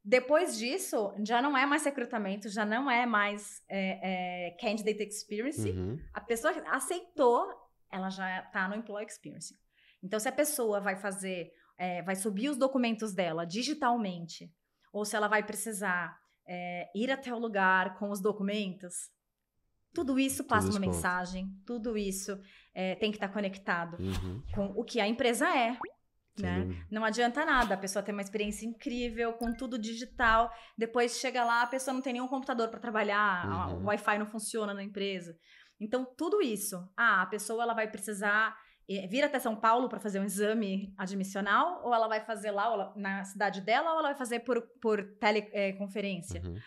Depois 0.05 0.57
disso, 0.57 1.13
já 1.25 1.41
não 1.41 1.57
é 1.57 1.65
mais 1.65 1.83
recrutamento, 1.85 2.49
já 2.49 2.65
não 2.65 2.91
é 2.91 3.05
mais 3.05 3.61
é, 3.69 4.47
é, 4.49 4.51
candidate 4.59 5.01
experience. 5.03 5.69
Uhum. 5.69 5.97
A 6.13 6.19
pessoa 6.21 6.53
aceitou, 6.67 7.47
ela 7.91 8.09
já 8.09 8.41
está 8.41 8.67
no 8.67 8.75
employee 8.75 9.07
experience. 9.07 9.55
Então, 10.03 10.19
se 10.19 10.27
a 10.27 10.31
pessoa 10.31 10.81
vai 10.81 10.95
fazer 10.97 11.51
é, 11.77 12.03
vai 12.03 12.15
subir 12.15 12.49
os 12.49 12.57
documentos 12.57 13.13
dela 13.15 13.45
digitalmente, 13.45 14.51
ou 14.93 15.03
se 15.03 15.15
ela 15.15 15.27
vai 15.27 15.43
precisar 15.43 16.17
é, 16.47 16.89
ir 16.95 17.11
até 17.11 17.33
o 17.33 17.39
lugar 17.39 17.97
com 17.97 18.11
os 18.11 18.21
documentos, 18.21 19.11
tudo 19.93 20.19
isso 20.19 20.43
passa 20.43 20.67
tudo 20.67 20.77
uma 20.77 20.87
mensagem, 20.87 21.49
tudo 21.65 21.97
isso 21.97 22.39
é, 22.73 22.95
tem 22.95 23.11
que 23.11 23.17
estar 23.17 23.29
conectado 23.29 23.97
uhum. 23.99 24.41
com 24.53 24.65
o 24.79 24.83
que 24.83 25.01
a 25.01 25.07
empresa 25.07 25.47
é. 25.49 25.77
Né? 26.39 26.83
Não 26.89 27.05
adianta 27.05 27.45
nada 27.45 27.75
a 27.75 27.77
pessoa 27.77 28.01
ter 28.01 28.11
uma 28.11 28.21
experiência 28.21 28.65
incrível 28.65 29.33
com 29.33 29.53
tudo 29.53 29.77
digital, 29.77 30.51
depois 30.75 31.19
chega 31.19 31.43
lá, 31.43 31.61
a 31.61 31.67
pessoa 31.67 31.93
não 31.93 32.01
tem 32.01 32.13
nenhum 32.13 32.27
computador 32.27 32.69
para 32.69 32.79
trabalhar, 32.79 33.69
uhum. 33.69 33.83
o 33.83 33.85
Wi-Fi 33.85 34.17
não 34.17 34.25
funciona 34.25 34.73
na 34.73 34.83
empresa. 34.83 35.37
Então, 35.79 36.05
tudo 36.17 36.41
isso. 36.41 36.77
Ah, 36.95 37.21
a 37.21 37.25
pessoa 37.25 37.61
ela 37.61 37.73
vai 37.73 37.89
precisar 37.89 38.57
vir 38.87 39.23
até 39.23 39.39
São 39.39 39.55
Paulo 39.55 39.87
para 39.87 39.99
fazer 39.99 40.19
um 40.19 40.25
exame 40.25 40.93
admissional, 40.97 41.81
ou 41.83 41.93
ela 41.93 42.07
vai 42.07 42.19
fazer 42.19 42.51
lá 42.51 42.93
na 42.95 43.23
cidade 43.23 43.61
dela, 43.61 43.91
ou 43.91 43.99
ela 43.99 44.09
vai 44.09 44.17
fazer 44.17 44.41
por, 44.41 44.61
por 44.81 45.03
teleconferência. 45.19 46.41
Uhum 46.43 46.57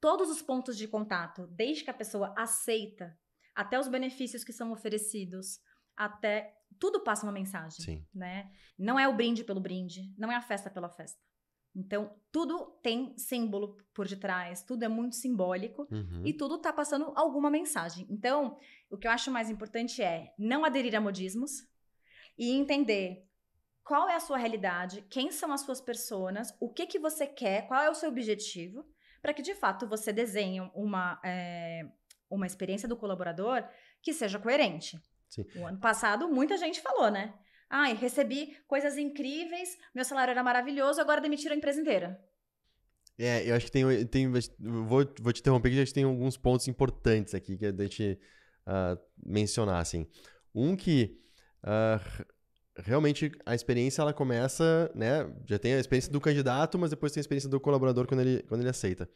todos 0.00 0.30
os 0.30 0.42
pontos 0.42 0.76
de 0.76 0.86
contato, 0.86 1.46
desde 1.48 1.84
que 1.84 1.90
a 1.90 1.94
pessoa 1.94 2.32
aceita, 2.36 3.18
até 3.54 3.76
os 3.76 3.88
benefícios 3.88 4.44
que 4.44 4.52
são 4.52 4.70
oferecidos, 4.70 5.58
até 5.96 6.54
tudo 6.78 7.02
passa 7.02 7.24
uma 7.24 7.32
mensagem, 7.32 7.84
Sim. 7.84 8.06
né? 8.14 8.50
Não 8.78 8.98
é 8.98 9.08
o 9.08 9.16
brinde 9.16 9.42
pelo 9.42 9.60
brinde, 9.60 10.14
não 10.16 10.30
é 10.30 10.36
a 10.36 10.42
festa 10.42 10.70
pela 10.70 10.88
festa. 10.88 11.18
Então, 11.76 12.10
tudo 12.32 12.78
tem 12.82 13.16
símbolo 13.18 13.76
por 13.92 14.08
detrás, 14.08 14.62
tudo 14.62 14.82
é 14.82 14.88
muito 14.88 15.14
simbólico 15.14 15.86
uhum. 15.90 16.22
e 16.24 16.32
tudo 16.32 16.58
tá 16.58 16.72
passando 16.72 17.12
alguma 17.14 17.50
mensagem. 17.50 18.06
Então, 18.08 18.58
o 18.90 18.96
que 18.96 19.06
eu 19.06 19.10
acho 19.10 19.30
mais 19.30 19.50
importante 19.50 20.02
é 20.02 20.32
não 20.38 20.64
aderir 20.64 20.96
a 20.96 21.00
modismos 21.00 21.68
e 22.38 22.50
entender 22.52 23.26
qual 23.84 24.08
é 24.08 24.16
a 24.16 24.20
sua 24.20 24.38
realidade, 24.38 25.02
quem 25.10 25.30
são 25.30 25.52
as 25.52 25.60
suas 25.60 25.80
pessoas, 25.80 26.56
o 26.58 26.72
que 26.72 26.86
que 26.86 26.98
você 26.98 27.26
quer, 27.26 27.68
qual 27.68 27.82
é 27.82 27.90
o 27.90 27.94
seu 27.94 28.08
objetivo 28.08 28.84
para 29.20 29.34
que 29.34 29.42
de 29.42 29.54
fato 29.54 29.86
você 29.86 30.12
desenhe 30.12 30.60
uma, 30.74 31.20
é, 31.24 31.86
uma 32.30 32.46
experiência 32.46 32.88
do 32.88 32.96
colaborador 32.96 33.62
que 34.00 34.12
seja 34.12 34.38
coerente. 34.38 34.98
Sim. 35.28 35.44
O 35.56 35.66
ano 35.66 35.78
passado, 35.78 36.28
muita 36.28 36.56
gente 36.56 36.80
falou, 36.80 37.10
né? 37.10 37.34
Ai, 37.68 37.94
recebi 37.94 38.56
coisas 38.66 38.96
incríveis, 38.96 39.76
meu 39.94 40.04
salário 40.04 40.30
era 40.30 40.42
maravilhoso, 40.42 41.00
agora 41.00 41.20
demitiram 41.20 41.54
a 41.54 41.58
empresa 41.58 41.80
inteira. 41.80 42.20
É, 43.18 43.48
eu 43.48 43.54
acho 43.54 43.66
que 43.66 43.72
tem. 43.72 44.06
tem 44.06 44.30
vou, 44.30 45.06
vou 45.20 45.32
te 45.32 45.40
interromper 45.40 45.70
que 45.70 45.76
a 45.76 45.78
gente 45.78 45.94
tem 45.94 46.04
alguns 46.04 46.36
pontos 46.36 46.68
importantes 46.68 47.34
aqui 47.34 47.56
que 47.56 47.66
a 47.66 47.72
gente 47.72 48.18
uh, 48.66 48.98
mencionar, 49.24 49.80
assim. 49.80 50.06
Um 50.54 50.76
que 50.76 51.18
uh, 51.64 52.24
realmente 52.76 53.32
a 53.46 53.54
experiência 53.54 54.02
ela 54.02 54.12
começa, 54.12 54.90
né? 54.94 55.32
Já 55.46 55.58
tem 55.58 55.74
a 55.74 55.80
experiência 55.80 56.12
do 56.12 56.20
candidato, 56.20 56.78
mas 56.78 56.90
depois 56.90 57.10
tem 57.10 57.20
a 57.20 57.22
experiência 57.22 57.48
do 57.48 57.58
colaborador 57.58 58.06
quando 58.06 58.20
ele, 58.20 58.42
quando 58.42 58.60
ele 58.60 58.70
aceita. 58.70 59.08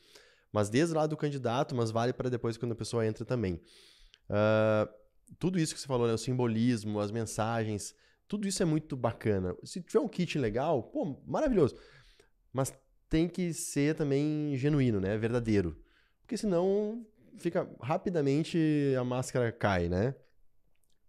Mas 0.51 0.71
desde 0.71 0.95
lá 0.95 1.07
do 1.07 1.17
candidato, 1.17 1.75
mas 1.75 1.91
vale 1.91 2.13
para 2.13 2.31
depois 2.31 2.57
quando 2.57 2.73
a 2.73 2.77
pessoa 2.77 3.07
entra 3.07 3.25
também. 3.25 3.61
Uh, 4.31 4.89
tudo 5.39 5.59
isso 5.59 5.75
que 5.75 5.81
você 5.81 5.87
falou, 5.87 6.07
né? 6.07 6.15
O 6.15 6.19
simbolismo, 6.19 6.99
as 7.01 7.11
mensagens, 7.11 7.95
tudo 8.31 8.47
isso 8.47 8.63
é 8.63 8.67
muito 8.67 8.97
bacana. 8.97 9.57
Se 9.65 9.83
tiver 9.83 9.99
um 9.99 10.07
kit 10.07 10.39
legal, 10.39 10.85
pô, 10.85 11.21
maravilhoso. 11.27 11.75
Mas 12.53 12.73
tem 13.09 13.29
que 13.29 13.53
ser 13.53 13.97
também 13.97 14.57
genuíno, 14.57 15.01
né? 15.01 15.19
Verdadeiro. 15.19 15.77
Porque 16.21 16.37
senão 16.37 17.05
fica 17.39 17.69
rapidamente 17.81 18.57
a 18.97 19.03
máscara 19.03 19.51
cai, 19.51 19.89
né? 19.89 20.15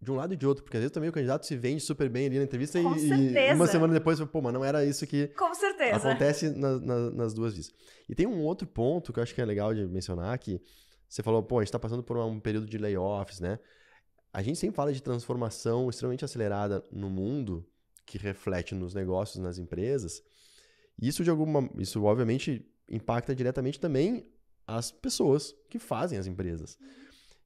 de 0.01 0.11
um 0.11 0.15
lado 0.15 0.33
e 0.33 0.35
de 0.35 0.47
outro, 0.47 0.63
porque 0.63 0.77
às 0.77 0.81
vezes 0.81 0.91
também 0.91 1.11
o 1.11 1.13
candidato 1.13 1.45
se 1.45 1.55
vende 1.55 1.79
super 1.79 2.09
bem 2.09 2.25
ali 2.25 2.39
na 2.39 2.43
entrevista 2.43 2.79
e, 2.79 2.81
e, 2.81 3.53
uma 3.53 3.67
semana 3.67 3.93
depois, 3.93 4.19
pô, 4.19 4.41
mas 4.41 4.51
não 4.51 4.65
era 4.65 4.83
isso 4.83 5.05
que 5.05 5.27
Com 5.27 5.53
certeza. 5.53 5.95
acontece 5.95 6.49
na, 6.49 6.79
na, 6.79 7.11
nas 7.11 7.35
duas 7.35 7.53
vezes. 7.53 7.71
E 8.09 8.15
tem 8.15 8.25
um 8.25 8.41
outro 8.41 8.67
ponto 8.67 9.13
que 9.13 9.19
eu 9.19 9.23
acho 9.23 9.35
que 9.35 9.39
é 9.39 9.45
legal 9.45 9.75
de 9.75 9.85
mencionar, 9.85 10.39
que 10.39 10.59
você 11.07 11.21
falou, 11.21 11.43
pô, 11.43 11.59
a 11.59 11.61
gente 11.61 11.67
está 11.67 11.77
passando 11.77 12.01
por 12.01 12.17
um 12.17 12.39
período 12.39 12.65
de 12.65 12.79
layoffs, 12.79 13.39
né? 13.39 13.59
A 14.33 14.41
gente 14.41 14.59
sempre 14.59 14.75
fala 14.75 14.93
de 14.93 15.01
transformação 15.01 15.89
extremamente 15.89 16.23
acelerada 16.23 16.83
no 16.91 17.09
mundo, 17.09 17.67
que 18.05 18.17
reflete 18.17 18.73
nos 18.73 18.93
negócios, 18.93 19.43
nas 19.43 19.57
empresas. 19.57 20.23
Isso, 21.01 21.23
de 21.23 21.29
alguma, 21.29 21.69
isso 21.77 22.03
obviamente 22.03 22.65
impacta 22.89 23.35
diretamente 23.35 23.79
também 23.79 24.25
as 24.67 24.91
pessoas 24.91 25.55
que 25.69 25.79
fazem 25.79 26.17
as 26.17 26.27
empresas. 26.27 26.77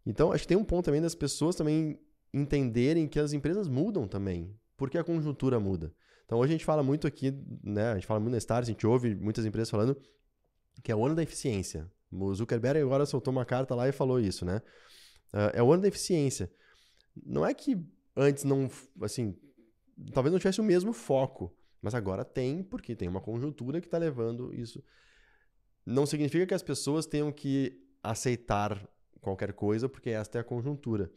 Então, 0.05 0.31
acho 0.31 0.43
que 0.43 0.49
tem 0.49 0.57
um 0.57 0.63
ponto 0.63 0.85
também 0.85 1.01
das 1.01 1.15
pessoas 1.15 1.55
também 1.55 1.99
entenderem 2.33 3.07
que 3.07 3.19
as 3.19 3.33
empresas 3.33 3.67
mudam 3.67 4.07
também, 4.07 4.53
porque 4.75 4.97
a 4.97 5.03
conjuntura 5.03 5.59
muda. 5.59 5.93
Então 6.25 6.39
hoje 6.39 6.51
a 6.51 6.55
gente 6.55 6.65
fala 6.65 6.83
muito 6.83 7.07
aqui, 7.07 7.31
né? 7.63 7.91
A 7.91 7.93
gente 7.95 8.07
fala 8.07 8.19
muito 8.19 8.31
na 8.31 8.37
Stars, 8.37 8.67
a 8.67 8.71
gente 8.71 8.85
ouve 8.85 9.15
muitas 9.15 9.45
empresas 9.45 9.69
falando 9.69 9.95
que 10.83 10.91
é 10.91 10.95
o 10.95 11.05
ano 11.05 11.15
da 11.15 11.23
eficiência. 11.23 11.89
O 12.11 12.33
Zuckerberg 12.33 12.81
agora 12.81 13.05
soltou 13.05 13.31
uma 13.31 13.45
carta 13.45 13.73
lá 13.73 13.87
e 13.87 13.91
falou 13.91 14.19
isso, 14.19 14.43
né? 14.43 14.61
Ah, 15.31 15.51
é 15.53 15.63
o 15.63 15.71
ano 15.71 15.83
da 15.83 15.87
eficiência. 15.87 16.51
Não 17.23 17.45
é 17.45 17.53
que 17.53 17.77
antes 18.15 18.43
não, 18.43 18.69
assim, 19.01 19.35
talvez 20.13 20.31
não 20.31 20.39
tivesse 20.39 20.61
o 20.61 20.63
mesmo 20.63 20.93
foco, 20.93 21.55
mas 21.81 21.93
agora 21.93 22.25
tem, 22.25 22.63
porque 22.63 22.95
tem 22.95 23.07
uma 23.07 23.21
conjuntura 23.21 23.79
que 23.79 23.87
está 23.87 23.97
levando 23.97 24.53
isso. 24.53 24.83
Não 25.85 26.05
significa 26.05 26.45
que 26.45 26.53
as 26.53 26.63
pessoas 26.63 27.05
tenham 27.05 27.31
que 27.31 27.79
aceitar 28.01 28.87
qualquer 29.21 29.53
coisa, 29.53 29.87
porque 29.87 30.09
esta 30.09 30.37
é 30.37 30.41
a 30.41 30.43
conjuntura. 30.43 31.11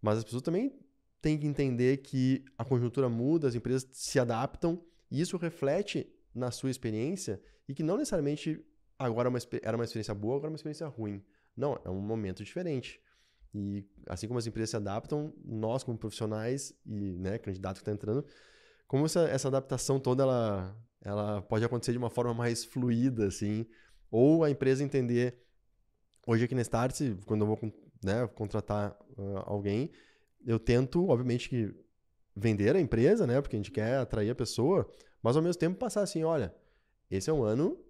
Mas 0.00 0.18
as 0.18 0.24
pessoas 0.24 0.42
também 0.42 0.78
têm 1.20 1.38
que 1.38 1.46
entender 1.46 1.98
que 1.98 2.44
a 2.56 2.64
conjuntura 2.64 3.08
muda, 3.08 3.48
as 3.48 3.54
empresas 3.54 3.86
se 3.92 4.18
adaptam, 4.18 4.82
e 5.10 5.20
isso 5.20 5.36
reflete 5.36 6.06
na 6.34 6.50
sua 6.50 6.70
experiência 6.70 7.40
e 7.68 7.74
que 7.74 7.82
não 7.82 7.96
necessariamente 7.96 8.64
agora 8.98 9.28
uma, 9.28 9.38
era 9.62 9.76
uma 9.76 9.84
experiência 9.84 10.14
boa, 10.14 10.36
agora 10.36 10.48
é 10.48 10.52
uma 10.52 10.56
experiência 10.56 10.86
ruim. 10.86 11.22
Não, 11.56 11.78
é 11.84 11.90
um 11.90 12.00
momento 12.00 12.44
diferente. 12.44 13.00
E 13.58 13.88
assim 14.06 14.28
como 14.28 14.38
as 14.38 14.46
empresas 14.46 14.68
se 14.68 14.76
adaptam, 14.76 15.32
nós 15.42 15.82
como 15.82 15.96
profissionais 15.96 16.74
e 16.84 17.16
né, 17.16 17.38
candidato 17.38 17.76
que 17.76 17.80
está 17.80 17.92
entrando, 17.92 18.22
como 18.86 19.06
essa, 19.06 19.20
essa 19.28 19.48
adaptação 19.48 19.98
toda 19.98 20.24
ela, 20.24 20.76
ela 21.00 21.40
pode 21.40 21.64
acontecer 21.64 21.92
de 21.92 21.98
uma 21.98 22.10
forma 22.10 22.34
mais 22.34 22.66
fluida, 22.66 23.26
assim, 23.28 23.66
ou 24.10 24.44
a 24.44 24.50
empresa 24.50 24.84
entender, 24.84 25.42
hoje 26.26 26.44
aqui 26.44 26.54
na 26.54 26.60
Start, 26.60 27.00
quando 27.24 27.42
eu 27.42 27.46
vou 27.46 27.58
né, 28.04 28.26
contratar 28.34 28.94
uh, 29.16 29.38
alguém, 29.46 29.90
eu 30.44 30.58
tento, 30.58 31.08
obviamente, 31.08 31.48
que 31.48 31.74
vender 32.36 32.76
a 32.76 32.80
empresa, 32.80 33.26
né, 33.26 33.40
porque 33.40 33.56
a 33.56 33.58
gente 33.58 33.72
quer 33.72 33.96
atrair 33.96 34.28
a 34.28 34.34
pessoa, 34.34 34.86
mas 35.22 35.34
ao 35.34 35.42
mesmo 35.42 35.58
tempo 35.58 35.78
passar 35.78 36.02
assim, 36.02 36.24
olha, 36.24 36.54
esse 37.10 37.30
é 37.30 37.32
um 37.32 37.42
ano 37.42 37.80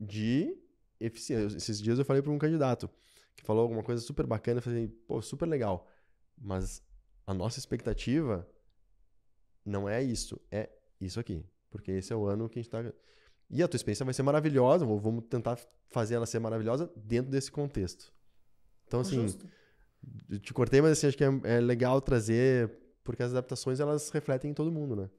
de 0.00 0.56
eficiência. 0.98 1.58
Esses 1.58 1.80
dias 1.80 1.98
eu 1.98 2.06
falei 2.06 2.22
para 2.22 2.32
um 2.32 2.38
candidato 2.38 2.88
falou 3.42 3.62
alguma 3.62 3.82
coisa 3.82 4.00
super 4.00 4.26
bacana, 4.26 4.58
eu 4.58 4.62
falei, 4.62 4.88
pô, 4.88 5.20
super 5.20 5.46
legal, 5.46 5.88
mas 6.36 6.82
a 7.26 7.34
nossa 7.34 7.58
expectativa 7.58 8.48
não 9.64 9.88
é 9.88 10.02
isso, 10.02 10.40
é 10.50 10.70
isso 11.00 11.20
aqui, 11.20 11.44
porque 11.70 11.92
esse 11.92 12.12
é 12.12 12.16
o 12.16 12.26
ano 12.26 12.48
que 12.48 12.58
a 12.58 12.62
gente 12.62 12.68
está 12.68 12.92
e 13.50 13.62
a 13.62 13.68
tua 13.68 13.76
experiência 13.76 14.04
vai 14.04 14.14
ser 14.14 14.22
maravilhosa, 14.22 14.86
vamos 14.86 15.24
tentar 15.28 15.58
fazer 15.88 16.14
ela 16.14 16.26
ser 16.26 16.38
maravilhosa 16.38 16.90
dentro 16.94 17.32
desse 17.32 17.50
contexto. 17.50 18.12
Então, 18.86 19.00
assim, 19.00 19.22
Justo. 19.22 19.48
te 20.40 20.54
cortei, 20.54 20.80
mas 20.80 20.92
assim, 20.92 21.08
acho 21.08 21.16
que 21.16 21.24
é, 21.24 21.40
é, 21.44 21.60
legal 21.60 22.00
trazer, 22.00 22.70
porque 23.02 23.22
as 23.22 23.32
adaptações 23.32 23.80
elas 23.80 24.08
refletem 24.10 24.52
em 24.52 24.54
todo 24.54 24.70
mundo, 24.70 24.94
né? 24.94 25.10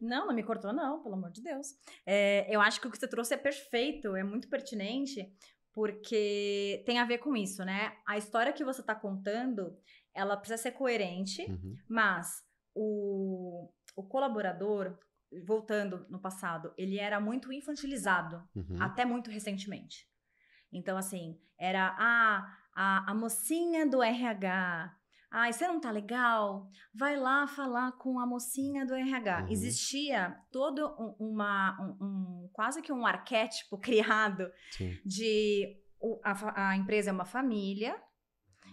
Não, 0.00 0.26
não 0.26 0.34
me 0.34 0.42
cortou, 0.42 0.72
não, 0.72 1.02
pelo 1.02 1.14
amor 1.14 1.30
de 1.30 1.42
Deus. 1.42 1.74
É, 2.06 2.54
eu 2.54 2.60
acho 2.60 2.80
que 2.80 2.86
o 2.86 2.90
que 2.90 2.98
você 2.98 3.08
trouxe 3.08 3.34
é 3.34 3.36
perfeito, 3.36 4.14
é 4.14 4.22
muito 4.22 4.48
pertinente, 4.48 5.32
porque 5.74 6.82
tem 6.86 6.98
a 6.98 7.04
ver 7.04 7.18
com 7.18 7.36
isso, 7.36 7.64
né? 7.64 7.96
A 8.06 8.16
história 8.16 8.52
que 8.52 8.64
você 8.64 8.80
está 8.80 8.94
contando, 8.94 9.76
ela 10.14 10.36
precisa 10.36 10.62
ser 10.62 10.70
coerente, 10.72 11.42
uhum. 11.42 11.76
mas 11.88 12.44
o, 12.72 13.68
o 13.96 14.02
colaborador, 14.04 14.96
voltando 15.44 16.06
no 16.08 16.20
passado, 16.20 16.72
ele 16.78 16.98
era 16.98 17.20
muito 17.20 17.52
infantilizado, 17.52 18.42
uhum. 18.54 18.80
até 18.80 19.04
muito 19.04 19.30
recentemente. 19.30 20.08
Então, 20.72 20.96
assim, 20.96 21.40
era, 21.58 21.94
ah, 21.98 22.56
a, 22.74 23.10
a 23.10 23.14
mocinha 23.14 23.86
do 23.86 24.02
RH. 24.02 24.96
Ai, 25.36 25.52
você 25.52 25.66
não 25.66 25.80
tá 25.80 25.90
legal? 25.90 26.70
Vai 26.94 27.16
lá 27.16 27.44
falar 27.48 27.90
com 27.98 28.20
a 28.20 28.26
mocinha 28.26 28.86
do 28.86 28.94
RH. 28.94 29.40
Uhum. 29.40 29.48
Existia 29.48 30.40
todo 30.52 30.86
um, 30.96 31.32
uma, 31.32 31.76
um, 31.80 32.04
um, 32.04 32.50
quase 32.52 32.80
que 32.80 32.92
um 32.92 33.04
arquétipo 33.04 33.76
criado 33.82 34.48
Sim. 34.70 34.96
de 35.04 35.76
a, 36.22 36.68
a 36.70 36.76
empresa 36.76 37.10
é 37.10 37.12
uma 37.12 37.24
família, 37.24 38.00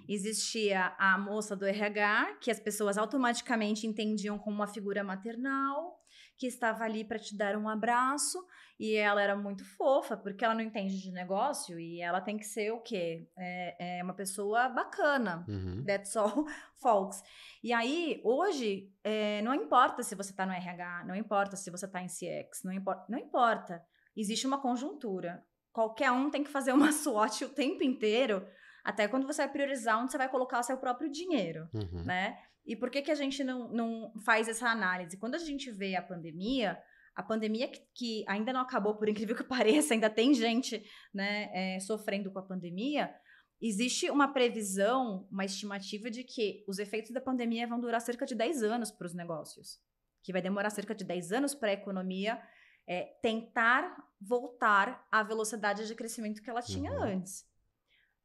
existia 0.08 0.96
a 1.00 1.18
moça 1.18 1.56
do 1.56 1.66
RH, 1.66 2.38
que 2.40 2.52
as 2.52 2.60
pessoas 2.60 2.96
automaticamente 2.96 3.88
entendiam 3.88 4.38
como 4.38 4.56
uma 4.58 4.68
figura 4.68 5.04
maternal, 5.04 6.00
que 6.42 6.48
estava 6.48 6.84
ali 6.84 7.04
para 7.04 7.20
te 7.20 7.38
dar 7.38 7.56
um 7.56 7.70
abraço 7.70 8.44
e 8.80 8.96
ela 8.96 9.22
era 9.22 9.36
muito 9.36 9.64
fofa, 9.78 10.18
porque 10.18 10.44
ela 10.44 10.56
não 10.56 10.62
entende 10.62 11.00
de 11.00 11.12
negócio 11.12 11.80
e 11.80 12.02
ela 12.02 12.20
tem 12.20 12.36
que 12.36 12.44
ser 12.46 12.72
o 12.74 12.80
quê? 12.82 13.30
É, 13.38 14.00
é 14.00 14.04
uma 14.04 14.16
pessoa 14.16 14.68
bacana. 14.68 15.46
Uhum. 15.48 15.84
That's 15.86 16.16
all, 16.16 16.46
folks. 16.82 17.22
E 17.64 17.72
aí, 17.72 18.20
hoje, 18.24 18.92
é, 19.04 19.40
não 19.44 19.54
importa 19.54 20.02
se 20.02 20.16
você 20.16 20.32
está 20.32 20.44
no 20.48 20.52
RH, 20.52 21.04
não 21.06 21.16
importa 21.16 21.56
se 21.56 21.70
você 21.70 21.86
está 21.86 22.02
em 22.02 22.08
CX, 22.08 22.64
não 22.64 22.74
importa, 22.74 23.06
não 23.08 23.20
importa. 23.20 23.86
Existe 24.18 24.48
uma 24.48 24.60
conjuntura. 24.60 25.46
Qualquer 25.72 26.12
um 26.12 26.32
tem 26.32 26.44
que 26.44 26.50
fazer 26.50 26.74
uma 26.74 26.90
SWOT 26.92 27.46
o 27.46 27.50
tempo 27.50 27.84
inteiro, 27.84 28.44
até 28.84 29.08
quando 29.08 29.28
você 29.28 29.44
vai 29.44 29.52
priorizar 29.54 30.02
onde 30.02 30.12
você 30.12 30.18
vai 30.18 30.28
colocar 30.28 30.58
o 30.60 30.64
seu 30.64 30.76
próprio 30.78 31.08
dinheiro, 31.12 31.70
Uhum. 31.72 32.04
né? 32.04 32.36
E 32.66 32.76
por 32.76 32.90
que, 32.90 33.02
que 33.02 33.12
a 33.12 33.16
gente 33.16 33.44
não, 33.44 33.70
não 33.70 34.14
faz 34.26 34.48
essa 34.48 34.70
análise? 34.70 35.18
Quando 35.18 35.36
a 35.36 35.40
gente 35.40 35.72
vê 35.72 35.96
a 35.96 36.02
pandemia, 36.02 36.78
a 37.16 37.24
pandemia 37.24 37.68
que, 37.68 37.82
que 37.94 38.26
ainda 38.28 38.54
não 38.54 38.62
acabou, 38.62 38.96
por 38.96 39.10
incrível 39.10 39.36
que 39.36 39.44
pareça, 39.44 39.94
ainda 39.94 40.10
tem 40.10 40.34
gente 40.34 40.84
né, 41.14 41.50
é, 41.54 41.80
sofrendo 41.80 42.32
com 42.32 42.40
a 42.40 42.46
pandemia, 42.46 43.14
existe 43.62 44.10
uma 44.10 44.28
previsão, 44.32 45.28
uma 45.32 45.46
estimativa 45.46 46.10
de 46.10 46.24
que 46.24 46.64
os 46.68 46.80
efeitos 46.80 47.12
da 47.12 47.22
pandemia 47.22 47.68
vão 47.68 47.80
durar 47.80 48.02
cerca 48.02 48.26
de 48.26 48.36
10 48.36 48.64
anos 48.64 48.92
para 48.92 49.08
os 49.08 49.14
negócios. 49.14 49.80
Que 50.24 50.32
vai 50.32 50.42
demorar 50.42 50.70
cerca 50.70 50.94
de 50.94 51.04
10 51.04 51.32
anos 51.32 51.56
para 51.56 51.70
a 51.70 51.74
economia 51.74 52.42
é, 52.88 53.04
tentar 53.22 53.96
voltar 54.20 55.08
à 55.12 55.24
velocidade 55.24 55.88
de 55.88 55.96
crescimento 55.96 56.42
que 56.42 56.50
ela 56.50 56.62
tinha 56.62 56.92
Uhum. 56.92 57.04
antes. 57.04 57.46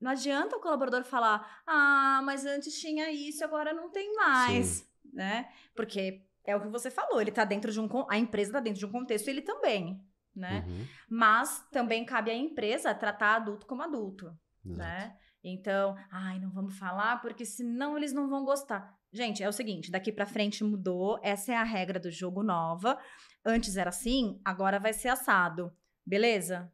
Não 0.00 0.10
adianta 0.10 0.56
o 0.56 0.60
colaborador 0.60 1.04
falar, 1.04 1.62
ah, 1.66 2.20
mas 2.24 2.44
antes 2.44 2.78
tinha 2.78 3.10
isso, 3.10 3.42
agora 3.42 3.72
não 3.72 3.90
tem 3.90 4.14
mais, 4.14 4.86
né? 5.12 5.48
Porque 5.74 6.22
é 6.44 6.54
o 6.54 6.60
que 6.60 6.68
você 6.68 6.90
falou, 6.90 7.20
ele 7.20 7.32
tá 7.32 7.44
dentro 7.44 7.72
de 7.72 7.80
um, 7.80 7.88
a 8.08 8.18
empresa 8.18 8.52
tá 8.52 8.60
dentro 8.60 8.78
de 8.78 8.86
um 8.86 8.92
contexto, 8.92 9.28
ele 9.28 9.42
também, 9.42 10.00
né? 10.34 10.64
Uhum. 10.66 10.86
Mas 11.08 11.66
também 11.72 12.04
cabe 12.04 12.30
à 12.30 12.34
empresa 12.34 12.94
tratar 12.94 13.36
adulto 13.36 13.66
como 13.66 13.82
adulto, 13.82 14.26
Exato. 14.64 14.78
né? 14.78 15.16
Então, 15.42 15.96
ai, 16.10 16.40
não 16.40 16.50
vamos 16.50 16.76
falar 16.76 17.20
porque 17.20 17.44
senão 17.44 17.96
eles 17.96 18.12
não 18.12 18.28
vão 18.28 18.44
gostar. 18.44 18.96
Gente, 19.12 19.42
é 19.42 19.48
o 19.48 19.52
seguinte, 19.52 19.90
daqui 19.90 20.12
pra 20.12 20.26
frente 20.26 20.64
mudou, 20.64 21.18
essa 21.22 21.52
é 21.52 21.56
a 21.56 21.62
regra 21.62 21.98
do 21.98 22.10
jogo 22.10 22.42
nova. 22.42 22.98
Antes 23.44 23.76
era 23.76 23.90
assim, 23.90 24.40
agora 24.44 24.80
vai 24.80 24.92
ser 24.92 25.08
assado. 25.08 25.72
Beleza? 26.04 26.70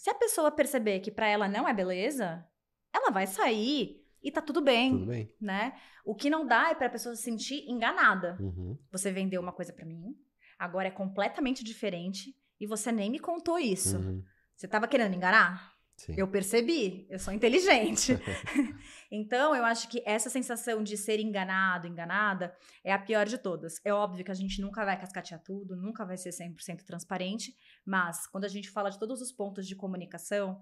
Se 0.00 0.08
a 0.08 0.14
pessoa 0.14 0.50
perceber 0.50 1.00
que 1.00 1.10
pra 1.10 1.28
ela 1.28 1.46
não 1.46 1.68
é 1.68 1.74
beleza, 1.74 2.42
ela 2.90 3.10
vai 3.10 3.26
sair 3.26 4.02
e 4.22 4.30
tá 4.32 4.40
tudo 4.40 4.62
bem, 4.62 4.92
Tudo 4.92 5.06
bem. 5.08 5.36
né? 5.38 5.78
O 6.06 6.14
que 6.14 6.30
não 6.30 6.46
dá 6.46 6.70
é 6.70 6.74
pra 6.74 6.88
pessoa 6.88 7.14
se 7.14 7.22
sentir 7.22 7.68
enganada. 7.68 8.38
Uhum. 8.40 8.78
Você 8.90 9.12
vendeu 9.12 9.42
uma 9.42 9.52
coisa 9.52 9.74
pra 9.74 9.84
mim, 9.84 10.16
agora 10.58 10.88
é 10.88 10.90
completamente 10.90 11.62
diferente 11.62 12.34
e 12.58 12.66
você 12.66 12.90
nem 12.90 13.10
me 13.10 13.18
contou 13.18 13.58
isso. 13.58 13.98
Uhum. 13.98 14.24
Você 14.56 14.66
tava 14.66 14.88
querendo 14.88 15.10
me 15.10 15.16
enganar? 15.16 15.70
Sim. 16.00 16.14
Eu 16.16 16.26
percebi, 16.26 17.06
eu 17.10 17.18
sou 17.18 17.34
inteligente. 17.34 18.12
então, 19.12 19.54
eu 19.54 19.62
acho 19.66 19.86
que 19.86 20.02
essa 20.06 20.30
sensação 20.30 20.82
de 20.82 20.96
ser 20.96 21.20
enganado, 21.20 21.86
enganada, 21.86 22.56
é 22.82 22.90
a 22.90 22.98
pior 22.98 23.26
de 23.26 23.36
todas. 23.36 23.74
É 23.84 23.92
óbvio 23.92 24.24
que 24.24 24.30
a 24.30 24.34
gente 24.34 24.62
nunca 24.62 24.82
vai 24.82 24.98
cascatear 24.98 25.42
tudo, 25.42 25.76
nunca 25.76 26.06
vai 26.06 26.16
ser 26.16 26.30
100% 26.30 26.84
transparente, 26.86 27.54
mas 27.84 28.26
quando 28.26 28.46
a 28.46 28.48
gente 28.48 28.70
fala 28.70 28.88
de 28.88 28.98
todos 28.98 29.20
os 29.20 29.30
pontos 29.30 29.66
de 29.66 29.76
comunicação, 29.76 30.58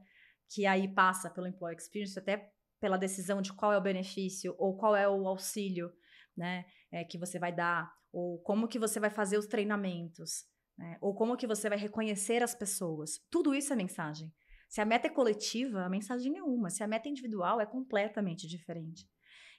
que 0.49 0.67
aí 0.67 0.93
passa 0.93 1.31
pelo 1.31 1.47
employee 1.47 1.77
experience, 1.77 2.19
até 2.19 2.51
pela 2.81 2.99
decisão 2.99 3.41
de 3.41 3.53
qual 3.53 3.73
é 3.73 3.79
o 3.79 3.83
benefício 3.83 4.57
ou 4.59 4.77
qual 4.77 4.97
é 4.97 5.09
o 5.09 5.29
auxílio, 5.29 5.93
né, 6.37 6.65
é, 6.91 7.05
que 7.05 7.17
você 7.17 7.39
vai 7.39 7.55
dar, 7.55 7.93
ou 8.13 8.41
como 8.41 8.67
que 8.67 8.79
você 8.79 8.99
vai 8.99 9.11
fazer 9.11 9.39
os 9.39 9.47
treinamentos, 9.47 10.45
né, 10.77 10.99
ou 11.01 11.15
como 11.15 11.37
que 11.37 11.47
você 11.47 11.69
vai 11.69 11.79
reconhecer 11.79 12.43
as 12.43 12.57
pessoas. 12.57 13.21
Tudo 13.31 13.55
isso 13.55 13.73
é 13.73 13.77
mensagem. 13.77 14.33
Se 14.69 14.81
a 14.81 14.85
meta 14.85 15.07
é 15.07 15.11
coletiva, 15.11 15.83
a 15.83 15.89
mensagem 15.89 16.37
é 16.37 16.43
uma. 16.43 16.71
Se 16.71 16.83
a 16.83 16.87
meta 16.87 17.09
é 17.09 17.11
individual, 17.11 17.61
é 17.61 17.67
completamente 17.67 18.47
diferente. 18.47 19.09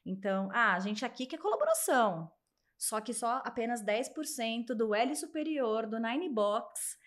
Então, 0.06 0.50
ah, 0.54 0.76
a 0.76 0.80
gente 0.80 1.04
aqui 1.04 1.26
quer 1.26 1.40
colaboração. 1.40 2.32
Só 2.78 3.02
que 3.02 3.14
só 3.14 3.42
apenas 3.44 3.84
10% 3.84 4.68
do 4.68 4.96
L 4.96 5.16
superior 5.16 5.86
do 5.86 6.00
Nine 6.00 6.30
Box 6.30 6.98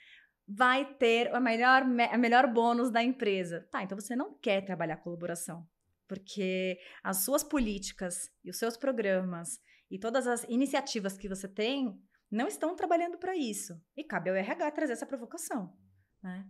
vai 0.47 0.85
ter 0.95 1.35
a 1.35 1.41
melhor, 1.41 1.85
melhor 1.85 2.47
bônus 2.53 2.91
da 2.91 3.03
empresa. 3.03 3.67
Tá, 3.71 3.83
então 3.83 3.99
você 3.99 4.15
não 4.15 4.35
quer 4.35 4.63
trabalhar 4.63 4.99
colaboração. 4.99 5.67
Porque 6.07 6.79
as 7.03 7.25
suas 7.25 7.43
políticas 7.43 8.31
e 8.45 8.51
os 8.51 8.59
seus 8.59 8.77
programas 8.77 9.59
e 9.91 9.99
todas 9.99 10.27
as 10.27 10.45
iniciativas 10.45 11.17
que 11.17 11.29
você 11.29 11.49
tem 11.49 11.99
não 12.31 12.49
estão 12.49 12.77
trabalhando 12.77 13.17
para 13.17 13.37
isso. 13.37 13.81
E 13.97 14.05
cabe 14.05 14.29
ao 14.29 14.37
RH 14.37 14.71
trazer 14.73 14.93
essa 14.93 15.07
provocação. 15.07 15.75
Né? 16.23 16.47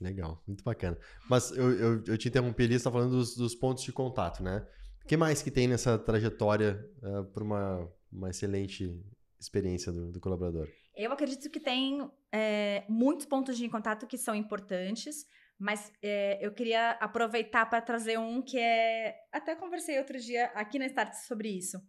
Legal, 0.00 0.42
muito 0.46 0.62
bacana. 0.62 0.96
Mas 1.28 1.50
eu, 1.50 1.72
eu, 1.72 2.04
eu 2.06 2.18
te 2.18 2.28
interrompi 2.28 2.64
ali, 2.64 2.78
você 2.78 2.84
tá 2.84 2.90
falando 2.92 3.10
dos, 3.10 3.36
dos 3.36 3.54
pontos 3.54 3.82
de 3.82 3.92
contato, 3.92 4.42
né? 4.42 4.66
O 5.04 5.08
que 5.08 5.16
mais 5.16 5.42
que 5.42 5.50
tem 5.50 5.66
nessa 5.66 5.98
trajetória 5.98 6.88
para 7.32 7.42
uma, 7.42 7.90
uma 8.12 8.30
excelente 8.30 9.02
experiência 9.40 9.90
do, 9.90 10.12
do 10.12 10.20
colaborador? 10.20 10.68
Eu 10.94 11.12
acredito 11.12 11.48
que 11.48 11.60
tem 11.60 12.10
é, 12.32 12.84
muitos 12.88 13.24
pontos 13.24 13.56
de 13.56 13.68
contato 13.68 14.06
que 14.06 14.18
são 14.18 14.34
importantes, 14.34 15.24
mas 15.58 15.92
é, 16.02 16.44
eu 16.44 16.52
queria 16.52 16.90
aproveitar 16.92 17.66
para 17.66 17.80
trazer 17.80 18.18
um 18.18 18.42
que 18.42 18.58
é. 18.58 19.16
Até 19.32 19.54
conversei 19.54 19.98
outro 19.98 20.18
dia 20.18 20.46
aqui 20.54 20.78
na 20.78 20.86
Start 20.86 21.14
sobre 21.14 21.48
isso. 21.48 21.80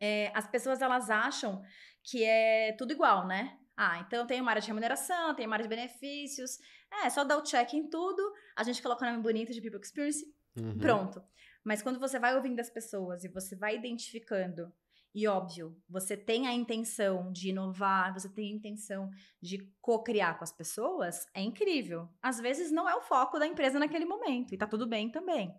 É, 0.00 0.30
as 0.34 0.46
pessoas 0.46 0.80
elas 0.80 1.10
acham 1.10 1.62
que 2.02 2.22
é 2.24 2.72
tudo 2.72 2.92
igual, 2.92 3.26
né? 3.26 3.58
Ah, 3.76 3.98
então 4.06 4.26
tem 4.26 4.40
uma 4.40 4.50
área 4.50 4.62
de 4.62 4.68
remuneração, 4.68 5.34
tem 5.34 5.46
uma 5.46 5.56
área 5.56 5.64
de 5.64 5.74
benefícios. 5.74 6.58
É, 7.02 7.10
só 7.10 7.24
dar 7.24 7.38
o 7.38 7.42
check 7.42 7.74
em 7.74 7.88
tudo, 7.88 8.22
a 8.56 8.62
gente 8.62 8.82
coloca 8.82 9.04
o 9.04 9.10
nome 9.10 9.22
bonito 9.22 9.52
de 9.52 9.60
People 9.60 9.80
Experience 9.82 10.24
Uhum. 10.56 10.78
Pronto. 10.78 11.22
Mas 11.64 11.82
quando 11.82 11.98
você 11.98 12.18
vai 12.18 12.34
ouvindo 12.36 12.60
as 12.60 12.70
pessoas 12.70 13.24
e 13.24 13.28
você 13.28 13.56
vai 13.56 13.76
identificando, 13.76 14.72
e 15.14 15.26
óbvio, 15.26 15.76
você 15.88 16.16
tem 16.16 16.46
a 16.46 16.52
intenção 16.52 17.30
de 17.32 17.50
inovar, 17.50 18.12
você 18.12 18.28
tem 18.28 18.52
a 18.52 18.56
intenção 18.56 19.10
de 19.40 19.58
co-criar 19.80 20.34
com 20.34 20.44
as 20.44 20.52
pessoas, 20.52 21.26
é 21.32 21.40
incrível. 21.40 22.08
Às 22.20 22.40
vezes 22.40 22.70
não 22.70 22.88
é 22.88 22.94
o 22.94 23.00
foco 23.00 23.38
da 23.38 23.46
empresa 23.46 23.78
naquele 23.78 24.04
momento, 24.04 24.54
e 24.54 24.58
tá 24.58 24.66
tudo 24.66 24.86
bem 24.86 25.10
também. 25.10 25.54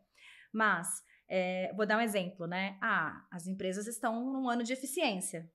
Mas, 0.52 0.88
é, 1.28 1.74
vou 1.76 1.86
dar 1.86 1.98
um 1.98 2.02
exemplo, 2.02 2.46
né? 2.46 2.78
Ah, 2.82 3.26
as 3.32 3.48
empresas 3.48 3.88
estão 3.88 4.32
num 4.32 4.50
ano 4.50 4.64
de 4.64 4.74
eficiência. 4.74 5.50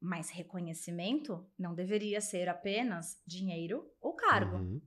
Mas 0.00 0.30
reconhecimento 0.30 1.44
não 1.58 1.74
deveria 1.74 2.20
ser 2.20 2.48
apenas 2.48 3.20
dinheiro 3.26 3.90
ou 4.00 4.14
cargo 4.14 4.56
Uhum. 4.56 4.80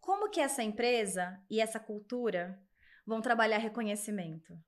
como 0.00 0.30
que 0.30 0.40
essa 0.40 0.62
empresa 0.62 1.38
e 1.50 1.60
essa 1.60 1.78
cultura 1.80 2.58
vão 3.06 3.20
trabalhar 3.20 3.58
reconhecimento? 3.58 4.58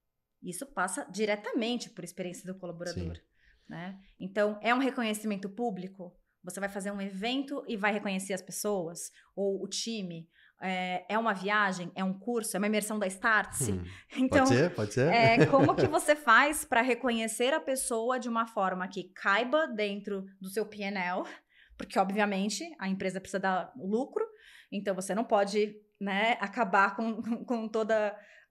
Isso 0.41 0.65
passa 0.65 1.03
diretamente 1.05 1.89
por 1.89 2.03
experiência 2.03 2.51
do 2.51 2.59
colaborador, 2.59 3.15
Sim. 3.15 3.21
né? 3.67 3.99
Então, 4.19 4.59
é 4.61 4.73
um 4.73 4.79
reconhecimento 4.79 5.49
público? 5.49 6.15
Você 6.43 6.59
vai 6.59 6.69
fazer 6.69 6.91
um 6.91 7.01
evento 7.01 7.63
e 7.67 7.75
vai 7.75 7.91
reconhecer 7.91 8.33
as 8.33 8.41
pessoas 8.41 9.11
ou 9.35 9.61
o 9.63 9.67
time? 9.67 10.29
É, 10.59 11.05
é 11.07 11.17
uma 11.19 11.33
viagem? 11.33 11.91
É 11.95 12.03
um 12.03 12.13
curso? 12.13 12.55
É 12.55 12.59
uma 12.59 12.67
imersão 12.67 12.97
da 12.97 13.07
Startse? 13.07 13.73
Hum. 13.73 13.83
Então, 14.17 14.45
Pode 14.45 14.57
ser? 14.57 14.73
Pode 14.73 14.93
ser? 14.93 15.13
é, 15.13 15.45
como 15.45 15.75
que 15.75 15.85
você 15.87 16.15
faz 16.15 16.65
para 16.65 16.81
reconhecer 16.81 17.53
a 17.53 17.59
pessoa 17.59 18.19
de 18.19 18.27
uma 18.27 18.47
forma 18.47 18.87
que 18.87 19.11
caiba 19.13 19.67
dentro 19.67 20.25
do 20.41 20.49
seu 20.49 20.65
PNL? 20.65 21.23
Porque, 21.77 21.99
obviamente, 21.99 22.63
a 22.79 22.89
empresa 22.89 23.21
precisa 23.21 23.39
dar 23.39 23.71
lucro, 23.77 24.25
então 24.71 24.95
você 24.95 25.13
não 25.13 25.23
pode 25.23 25.75
né, 25.99 26.37
acabar 26.39 26.95
com, 26.95 27.21
com, 27.21 27.45
com 27.45 27.67
todo 27.67 27.91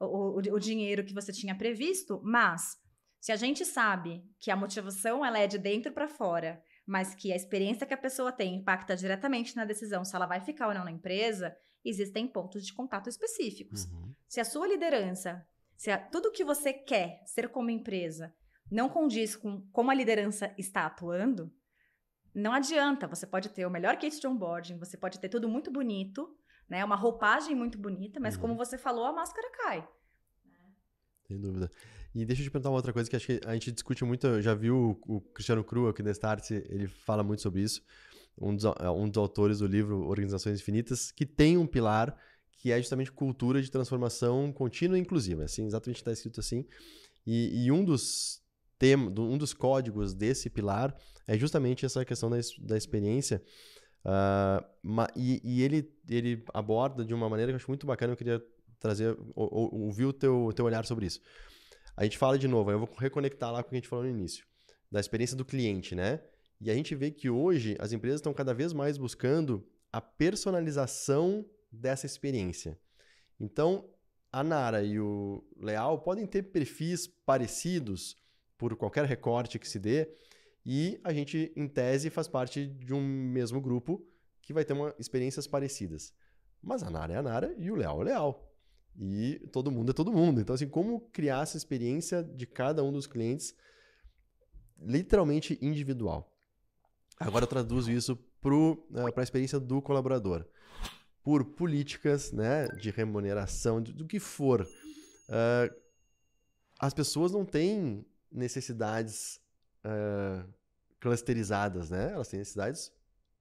o, 0.00 0.38
o, 0.38 0.58
dinheiro 0.58 1.04
que 1.04 1.14
você 1.14 1.32
tinha 1.32 1.54
previsto, 1.54 2.20
mas 2.22 2.76
se 3.20 3.32
a 3.32 3.36
gente 3.36 3.64
sabe 3.64 4.22
que 4.38 4.50
a 4.50 4.56
motivação 4.56 5.24
ela 5.24 5.38
é 5.38 5.46
de 5.46 5.58
dentro 5.58 5.92
para 5.92 6.08
fora, 6.08 6.62
mas 6.86 7.14
que 7.14 7.32
a 7.32 7.36
experiência 7.36 7.86
que 7.86 7.94
a 7.94 7.98
pessoa 7.98 8.30
tem 8.30 8.54
impacta 8.54 8.94
diretamente 8.94 9.56
na 9.56 9.64
decisão 9.64 10.04
se 10.04 10.14
ela 10.14 10.26
vai 10.26 10.40
ficar 10.40 10.68
ou 10.68 10.74
não 10.74 10.84
na 10.84 10.92
empresa, 10.92 11.56
existem 11.84 12.26
pontos 12.26 12.64
de 12.66 12.72
contato 12.72 13.08
específicos. 13.08 13.84
Uhum. 13.86 14.14
Se 14.28 14.40
a 14.40 14.44
sua 14.44 14.66
liderança, 14.66 15.46
se 15.76 15.90
a- 15.90 15.98
tudo 15.98 16.32
que 16.32 16.44
você 16.44 16.72
quer 16.72 17.22
ser 17.26 17.48
como 17.48 17.70
empresa 17.70 18.34
não 18.70 18.88
condiz 18.88 19.36
com 19.36 19.60
como 19.70 19.90
a 19.90 19.94
liderança 19.94 20.52
está 20.58 20.86
atuando, 20.86 21.52
não 22.34 22.52
adianta. 22.52 23.06
Você 23.06 23.26
pode 23.26 23.48
ter 23.50 23.64
o 23.66 23.70
melhor 23.70 23.96
kit 23.96 24.18
de 24.20 24.26
onboarding, 24.26 24.78
você 24.78 24.96
pode 24.96 25.18
ter 25.20 25.28
tudo 25.28 25.48
muito 25.48 25.70
bonito, 25.70 26.36
né? 26.68 26.84
Uma 26.84 26.96
roupagem 26.96 27.54
muito 27.54 27.78
bonita, 27.78 28.18
mas 28.20 28.34
Uhum. 28.34 28.40
como 28.40 28.56
você 28.56 28.76
falou, 28.76 29.04
a 29.06 29.12
máscara 29.12 29.48
cai. 29.52 29.88
Sem 31.26 31.40
dúvida. 31.40 31.70
E 32.14 32.24
deixa 32.24 32.42
eu 32.42 32.46
te 32.46 32.50
perguntar 32.50 32.70
uma 32.70 32.76
outra 32.76 32.92
coisa 32.92 33.10
que 33.10 33.16
acho 33.16 33.26
que 33.26 33.40
a 33.44 33.52
gente 33.54 33.72
discute 33.72 34.04
muito. 34.04 34.26
Eu 34.26 34.40
já 34.42 34.54
vi 34.54 34.70
o, 34.70 34.94
Cristiano 35.34 35.62
Cru 35.64 35.88
aqui 35.88 36.02
da 36.02 36.10
Start, 36.12 36.50
ele 36.50 36.86
fala 36.86 37.22
muito 37.22 37.42
sobre 37.42 37.62
isso. 37.62 37.82
Um 38.38 38.54
dos, 38.54 38.64
um 38.64 39.08
dos 39.08 39.16
autores 39.16 39.58
do 39.60 39.66
livro 39.66 40.06
Organizações 40.06 40.60
Infinitas, 40.60 41.10
que 41.10 41.24
tem 41.24 41.56
um 41.56 41.66
pilar 41.66 42.16
que 42.58 42.72
é 42.72 42.78
justamente 42.78 43.12
cultura 43.12 43.62
de 43.62 43.70
transformação 43.70 44.52
contínua 44.52 44.98
e 44.98 45.00
inclusiva. 45.00 45.44
Assim, 45.44 45.66
exatamente 45.66 45.98
está 45.98 46.12
escrito 46.12 46.40
assim. 46.40 46.66
E, 47.26 47.64
e 47.64 47.72
um 47.72 47.84
dos 47.84 48.42
temas, 48.78 49.16
um 49.18 49.38
dos 49.38 49.52
códigos 49.52 50.14
desse 50.14 50.50
pilar 50.50 50.96
é 51.26 51.36
justamente 51.36 51.84
essa 51.84 52.04
questão 52.04 52.30
da, 52.30 52.36
da 52.60 52.76
experiência. 52.76 53.42
Uh, 54.04 55.06
e, 55.16 55.40
e 55.42 55.62
ele, 55.62 55.92
ele 56.08 56.44
aborda 56.54 57.04
de 57.04 57.12
uma 57.12 57.28
maneira 57.28 57.50
que 57.50 57.54
eu 57.54 57.56
acho 57.56 57.70
muito 57.70 57.86
bacana, 57.86 58.12
eu 58.12 58.16
queria 58.16 58.42
trazer, 58.78 59.16
ou, 59.34 59.74
ouvir 59.86 60.04
o 60.04 60.12
teu, 60.12 60.52
teu 60.54 60.64
olhar 60.64 60.84
sobre 60.84 61.06
isso. 61.06 61.20
A 61.96 62.04
gente 62.04 62.18
fala 62.18 62.38
de 62.38 62.46
novo, 62.46 62.70
eu 62.70 62.78
vou 62.78 62.88
reconectar 62.98 63.50
lá 63.50 63.62
com 63.62 63.68
o 63.68 63.70
que 63.70 63.76
a 63.76 63.78
gente 63.78 63.88
falou 63.88 64.04
no 64.04 64.10
início, 64.10 64.46
da 64.90 65.00
experiência 65.00 65.36
do 65.36 65.44
cliente, 65.44 65.94
né? 65.94 66.20
E 66.60 66.70
a 66.70 66.74
gente 66.74 66.94
vê 66.94 67.10
que 67.10 67.28
hoje 67.28 67.76
as 67.78 67.92
empresas 67.92 68.20
estão 68.20 68.32
cada 68.32 68.54
vez 68.54 68.72
mais 68.72 68.96
buscando 68.96 69.66
a 69.92 70.00
personalização 70.00 71.44
dessa 71.70 72.06
experiência. 72.06 72.78
Então, 73.38 73.88
a 74.32 74.42
Nara 74.42 74.82
e 74.82 74.98
o 74.98 75.44
Leal 75.58 76.00
podem 76.00 76.26
ter 76.26 76.44
perfis 76.44 77.06
parecidos 77.06 78.16
por 78.56 78.74
qualquer 78.76 79.04
recorte 79.04 79.58
que 79.58 79.68
se 79.68 79.78
dê, 79.78 80.08
e 80.64 80.98
a 81.04 81.12
gente, 81.12 81.52
em 81.54 81.68
tese, 81.68 82.10
faz 82.10 82.26
parte 82.26 82.66
de 82.66 82.92
um 82.92 83.00
mesmo 83.00 83.60
grupo 83.60 84.04
que 84.42 84.52
vai 84.52 84.64
ter 84.64 84.72
uma, 84.72 84.92
experiências 84.98 85.46
parecidas. 85.46 86.12
Mas 86.60 86.82
a 86.82 86.90
Nara 86.90 87.12
é 87.12 87.16
a 87.16 87.22
Nara 87.22 87.54
e 87.56 87.70
o 87.70 87.76
Leal 87.76 87.98
é 87.98 88.00
o 88.00 88.02
Leal. 88.02 88.52
E 88.98 89.38
todo 89.52 89.70
mundo 89.70 89.90
é 89.90 89.92
todo 89.92 90.12
mundo. 90.12 90.40
Então, 90.40 90.54
assim, 90.54 90.68
como 90.68 91.00
criar 91.12 91.42
essa 91.42 91.56
experiência 91.56 92.22
de 92.22 92.46
cada 92.46 92.82
um 92.82 92.92
dos 92.92 93.06
clientes 93.06 93.54
literalmente 94.78 95.56
individual? 95.62 96.35
Agora 97.18 97.44
eu 97.44 97.48
traduzo 97.48 97.90
isso 97.90 98.16
para 98.40 98.54
uh, 98.54 98.84
a 99.16 99.22
experiência 99.22 99.58
do 99.58 99.80
colaborador. 99.80 100.46
Por 101.22 101.44
políticas 101.44 102.30
né, 102.30 102.68
de 102.68 102.90
remuneração, 102.90 103.82
do, 103.82 103.92
do 103.92 104.06
que 104.06 104.20
for. 104.20 104.62
Uh, 104.62 105.74
as 106.78 106.92
pessoas 106.94 107.32
não 107.32 107.44
têm 107.44 108.06
necessidades 108.30 109.40
uh, 109.84 110.48
clusterizadas, 111.00 111.90
né? 111.90 112.12
Elas 112.12 112.28
têm 112.28 112.38
necessidades 112.38 112.92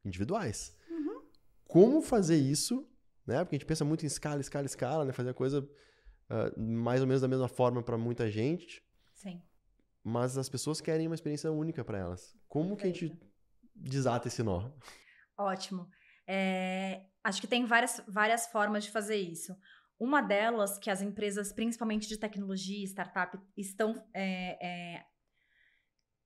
individuais. 0.04 0.76
Uhum. 0.90 1.22
Como 1.68 2.02
fazer 2.02 2.38
isso, 2.38 2.88
né? 3.28 3.44
Porque 3.44 3.56
a 3.56 3.60
gente 3.60 3.68
pensa 3.68 3.84
muito 3.84 4.04
em 4.04 4.08
escala, 4.08 4.40
escala, 4.40 4.66
escala, 4.66 5.06
né? 5.06 5.12
Fazer 5.12 5.32
a 5.32 5.34
coisa 5.34 5.60
uh, 5.62 6.62
mais 6.62 7.02
ou 7.02 7.08
menos 7.08 7.22
da 7.22 7.28
mesma 7.28 7.48
forma 7.48 7.84
para 7.84 7.98
muita 7.98 8.30
gente. 8.32 8.84
Sim. 9.14 9.42
Mas 10.04 10.38
as 10.38 10.48
pessoas 10.48 10.80
querem 10.80 11.08
uma 11.08 11.16
experiência 11.16 11.52
única 11.52 11.84
para 11.84 11.98
elas. 11.98 12.36
Como 12.48 12.76
Perfeito. 12.76 13.00
que 13.00 13.06
a 13.06 13.08
gente 13.08 13.35
desata 13.76 14.28
esse 14.28 14.42
nó? 14.42 14.70
Ótimo. 15.38 15.90
É, 16.28 17.06
acho 17.24 17.42
que 17.42 17.48
tem 17.48 17.66
várias, 17.66 18.02
várias 18.08 18.48
formas 18.48 18.84
de 18.84 18.92
fazer 18.92 19.18
isso. 19.18 19.56
Uma 20.00 20.22
delas 20.22 20.78
que 20.78 20.90
as 20.90 21.02
empresas, 21.02 21.54
principalmente 21.54 22.08
de 22.08 22.18
tecnologia, 22.18 22.84
startup, 22.86 23.38
estão 23.56 24.04
é, 24.14 24.58
é, 24.66 25.06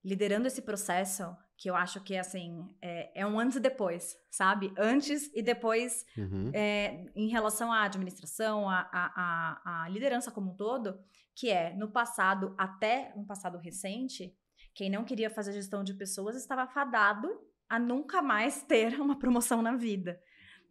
liderando 0.03 0.47
esse 0.47 0.61
processo, 0.61 1.35
que 1.57 1.69
eu 1.69 1.75
acho 1.75 2.01
que 2.01 2.17
assim 2.17 2.65
é, 2.81 3.21
é, 3.21 3.25
um 3.27 3.39
antes 3.39 3.57
e 3.57 3.59
depois, 3.59 4.17
sabe? 4.31 4.73
Antes 4.77 5.29
e 5.35 5.43
depois 5.43 6.05
uhum. 6.17 6.51
é, 6.53 7.05
em 7.15 7.27
relação 7.27 7.71
à 7.71 7.83
administração, 7.83 8.67
à, 8.69 8.89
à, 8.91 9.83
à, 9.83 9.89
liderança 9.89 10.31
como 10.31 10.51
um 10.51 10.55
todo, 10.55 10.97
que 11.35 11.49
é 11.49 11.75
no 11.75 11.91
passado, 11.91 12.55
até 12.57 13.13
um 13.15 13.25
passado 13.25 13.57
recente, 13.57 14.33
quem 14.74 14.89
não 14.89 15.03
queria 15.03 15.30
fazer 15.30 15.53
gestão 15.53 15.84
de 15.84 15.93
pessoas 15.93 16.36
estava 16.36 16.67
fadado 16.67 17.28
a 17.67 17.78
nunca 17.78 18.22
mais 18.22 18.63
ter 18.63 18.99
uma 18.99 19.17
promoção 19.17 19.61
na 19.61 19.76
vida. 19.76 20.20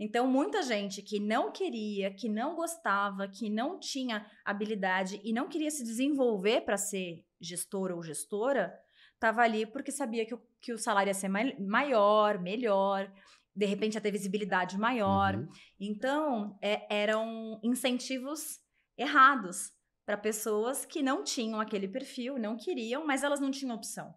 Então, 0.00 0.28
muita 0.28 0.62
gente 0.62 1.02
que 1.02 1.18
não 1.18 1.50
queria, 1.50 2.12
que 2.12 2.28
não 2.28 2.54
gostava, 2.54 3.26
que 3.26 3.50
não 3.50 3.80
tinha 3.80 4.24
habilidade 4.44 5.20
e 5.24 5.32
não 5.32 5.48
queria 5.48 5.70
se 5.70 5.82
desenvolver 5.82 6.60
para 6.60 6.76
ser 6.76 7.24
gestor 7.40 7.90
ou 7.90 8.02
gestora, 8.02 8.72
estava 9.14 9.42
ali 9.42 9.66
porque 9.66 9.90
sabia 9.90 10.24
que 10.24 10.34
o, 10.34 10.40
que 10.60 10.72
o 10.72 10.78
salário 10.78 11.10
ia 11.10 11.14
ser 11.14 11.28
mai, 11.28 11.56
maior, 11.58 12.40
melhor, 12.40 13.12
de 13.54 13.66
repente 13.66 13.94
ia 13.94 14.00
ter 14.00 14.12
visibilidade 14.12 14.78
maior. 14.78 15.34
Uhum. 15.34 15.48
Então, 15.80 16.56
é, 16.62 16.86
eram 16.88 17.60
incentivos 17.64 18.60
errados 18.96 19.72
para 20.08 20.16
pessoas 20.16 20.86
que 20.86 21.02
não 21.02 21.22
tinham 21.22 21.60
aquele 21.60 21.86
perfil, 21.86 22.38
não 22.38 22.56
queriam, 22.56 23.06
mas 23.06 23.22
elas 23.22 23.40
não 23.40 23.50
tinham 23.50 23.76
opção. 23.76 24.14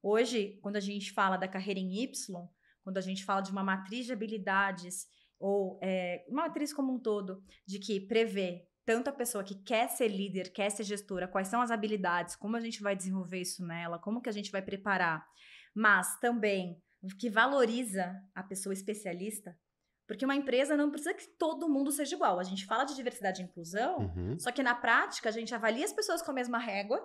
Hoje, 0.00 0.60
quando 0.62 0.76
a 0.76 0.80
gente 0.80 1.10
fala 1.10 1.36
da 1.36 1.48
carreira 1.48 1.80
em 1.80 2.04
Y, 2.04 2.48
quando 2.84 2.98
a 2.98 3.00
gente 3.00 3.24
fala 3.24 3.40
de 3.40 3.50
uma 3.50 3.64
matriz 3.64 4.06
de 4.06 4.12
habilidades, 4.12 5.08
ou 5.40 5.80
é, 5.82 6.24
uma 6.28 6.42
matriz 6.42 6.72
como 6.72 6.94
um 6.94 7.00
todo, 7.00 7.42
de 7.66 7.80
que 7.80 7.98
prevê 7.98 8.68
tanto 8.86 9.10
a 9.10 9.12
pessoa 9.12 9.42
que 9.42 9.56
quer 9.56 9.88
ser 9.88 10.06
líder, 10.06 10.52
quer 10.52 10.70
ser 10.70 10.84
gestora, 10.84 11.26
quais 11.26 11.48
são 11.48 11.60
as 11.60 11.72
habilidades, 11.72 12.36
como 12.36 12.54
a 12.56 12.60
gente 12.60 12.80
vai 12.80 12.94
desenvolver 12.94 13.40
isso 13.40 13.66
nela, 13.66 13.98
como 13.98 14.22
que 14.22 14.28
a 14.28 14.32
gente 14.32 14.52
vai 14.52 14.62
preparar, 14.62 15.26
mas 15.74 16.16
também 16.20 16.80
que 17.18 17.28
valoriza 17.28 18.14
a 18.36 18.44
pessoa 18.44 18.72
especialista, 18.72 19.58
porque 20.06 20.24
uma 20.24 20.36
empresa 20.36 20.76
não 20.76 20.90
precisa 20.90 21.14
que 21.14 21.26
todo 21.38 21.68
mundo 21.68 21.90
seja 21.90 22.14
igual. 22.14 22.38
A 22.38 22.44
gente 22.44 22.66
fala 22.66 22.84
de 22.84 22.94
diversidade 22.94 23.40
e 23.40 23.44
inclusão, 23.44 24.12
uhum. 24.16 24.38
só 24.38 24.50
que 24.50 24.62
na 24.62 24.74
prática 24.74 25.28
a 25.28 25.32
gente 25.32 25.54
avalia 25.54 25.84
as 25.84 25.92
pessoas 25.92 26.22
com 26.22 26.30
a 26.30 26.34
mesma 26.34 26.58
régua. 26.58 27.00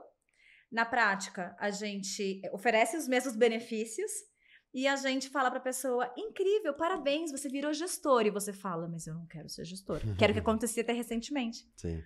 Na 0.71 0.85
prática, 0.85 1.55
a 1.59 1.71
gente 1.71 2.41
oferece 2.53 2.95
os 2.95 3.07
mesmos 3.07 3.35
benefícios, 3.35 4.11
e 4.73 4.87
a 4.87 4.95
gente 4.95 5.29
fala 5.29 5.49
pra 5.49 5.59
pessoa: 5.59 6.11
incrível, 6.17 6.73
parabéns, 6.73 7.31
você 7.31 7.49
virou 7.49 7.73
gestor. 7.73 8.25
E 8.25 8.29
você 8.29 8.53
fala: 8.53 8.87
mas 8.87 9.07
eu 9.07 9.15
não 9.15 9.25
quero 9.25 9.49
ser 9.49 9.65
gestor. 9.65 9.99
Quero 10.17 10.33
que 10.33 10.39
acontecia 10.39 10.83
até 10.83 10.93
recentemente. 10.93 11.67
Sim. 11.75 12.03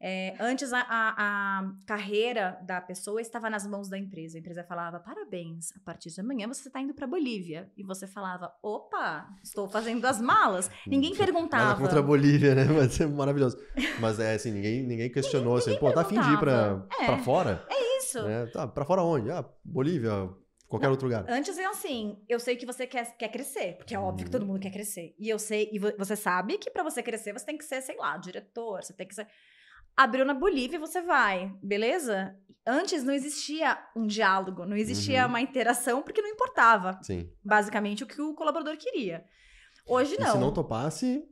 É, 0.00 0.34
antes 0.38 0.72
a, 0.72 0.80
a, 0.80 1.14
a, 1.18 1.72
carreira 1.86 2.58
da 2.62 2.80
pessoa 2.80 3.20
estava 3.20 3.48
nas 3.48 3.66
mãos 3.66 3.88
da 3.88 3.98
empresa. 3.98 4.36
A 4.36 4.40
empresa 4.40 4.62
falava: 4.62 5.00
parabéns, 5.00 5.72
a 5.76 5.80
partir 5.84 6.10
de 6.10 6.20
amanhã 6.20 6.46
você 6.46 6.68
está 6.68 6.80
indo 6.80 6.92
para 6.92 7.06
Bolívia. 7.06 7.70
E 7.76 7.82
você 7.82 8.06
falava: 8.06 8.52
opa, 8.62 9.26
estou 9.42 9.68
fazendo 9.68 10.04
as 10.04 10.20
malas. 10.20 10.70
Ninguém 10.86 11.14
perguntava. 11.14 11.64
Nada 11.64 11.80
contra 11.80 12.00
a 12.00 12.02
Bolívia, 12.02 12.54
né? 12.54 12.64
Mas 12.64 13.00
é 13.00 13.06
maravilhoso. 13.06 13.56
Mas 14.00 14.20
é 14.20 14.34
assim, 14.34 14.52
ninguém, 14.52 14.82
ninguém 14.82 15.10
questionou 15.10 15.54
ninguém, 15.54 15.74
ninguém 15.74 15.74
assim: 15.74 15.80
pô, 15.80 15.92
tá 15.92 16.02
afim 16.02 16.20
de 16.20 16.34
ir 16.34 16.38
para 16.38 16.86
é, 17.00 17.18
fora? 17.18 17.66
É 17.70 17.98
isso. 17.98 18.18
É, 18.18 18.46
tá, 18.46 18.66
para 18.66 18.84
fora 18.84 19.02
onde? 19.02 19.30
Ah, 19.30 19.44
Bolívia, 19.64 20.28
Qualquer 20.68 20.88
outro 20.88 21.06
lugar. 21.06 21.24
Antes 21.28 21.56
é 21.58 21.64
assim, 21.64 22.18
eu 22.28 22.40
sei 22.40 22.56
que 22.56 22.66
você 22.66 22.88
quer, 22.88 23.16
quer 23.16 23.28
crescer, 23.28 23.76
porque 23.76 23.94
é 23.94 23.98
óbvio 23.98 24.24
que 24.24 24.30
todo 24.30 24.42
uhum. 24.42 24.48
mundo 24.48 24.60
quer 24.60 24.72
crescer. 24.72 25.14
E 25.16 25.28
eu 25.28 25.38
sei, 25.38 25.70
e 25.72 25.78
você 25.78 26.16
sabe 26.16 26.58
que 26.58 26.70
para 26.70 26.82
você 26.82 27.02
crescer, 27.04 27.32
você 27.32 27.46
tem 27.46 27.56
que 27.56 27.64
ser, 27.64 27.80
sei 27.82 27.96
lá, 27.96 28.16
diretor, 28.16 28.82
você 28.82 28.92
tem 28.92 29.06
que 29.06 29.14
ser. 29.14 29.28
Abriu 29.96 30.24
na 30.24 30.34
Bolívia, 30.34 30.78
você 30.78 31.00
vai, 31.00 31.52
beleza? 31.62 32.36
Antes 32.66 33.02
não 33.02 33.14
existia 33.14 33.78
um 33.94 34.06
diálogo, 34.06 34.66
não 34.66 34.76
existia 34.76 35.22
uhum. 35.22 35.28
uma 35.28 35.40
interação, 35.40 36.02
porque 36.02 36.20
não 36.20 36.28
importava. 36.28 36.98
Sim. 37.02 37.30
Basicamente 37.42 38.04
o 38.04 38.06
que 38.06 38.20
o 38.20 38.34
colaborador 38.34 38.76
queria. 38.76 39.24
Hoje 39.86 40.18
não. 40.18 40.28
E 40.28 40.32
se 40.32 40.38
não 40.38 40.52
topasse. 40.52 41.24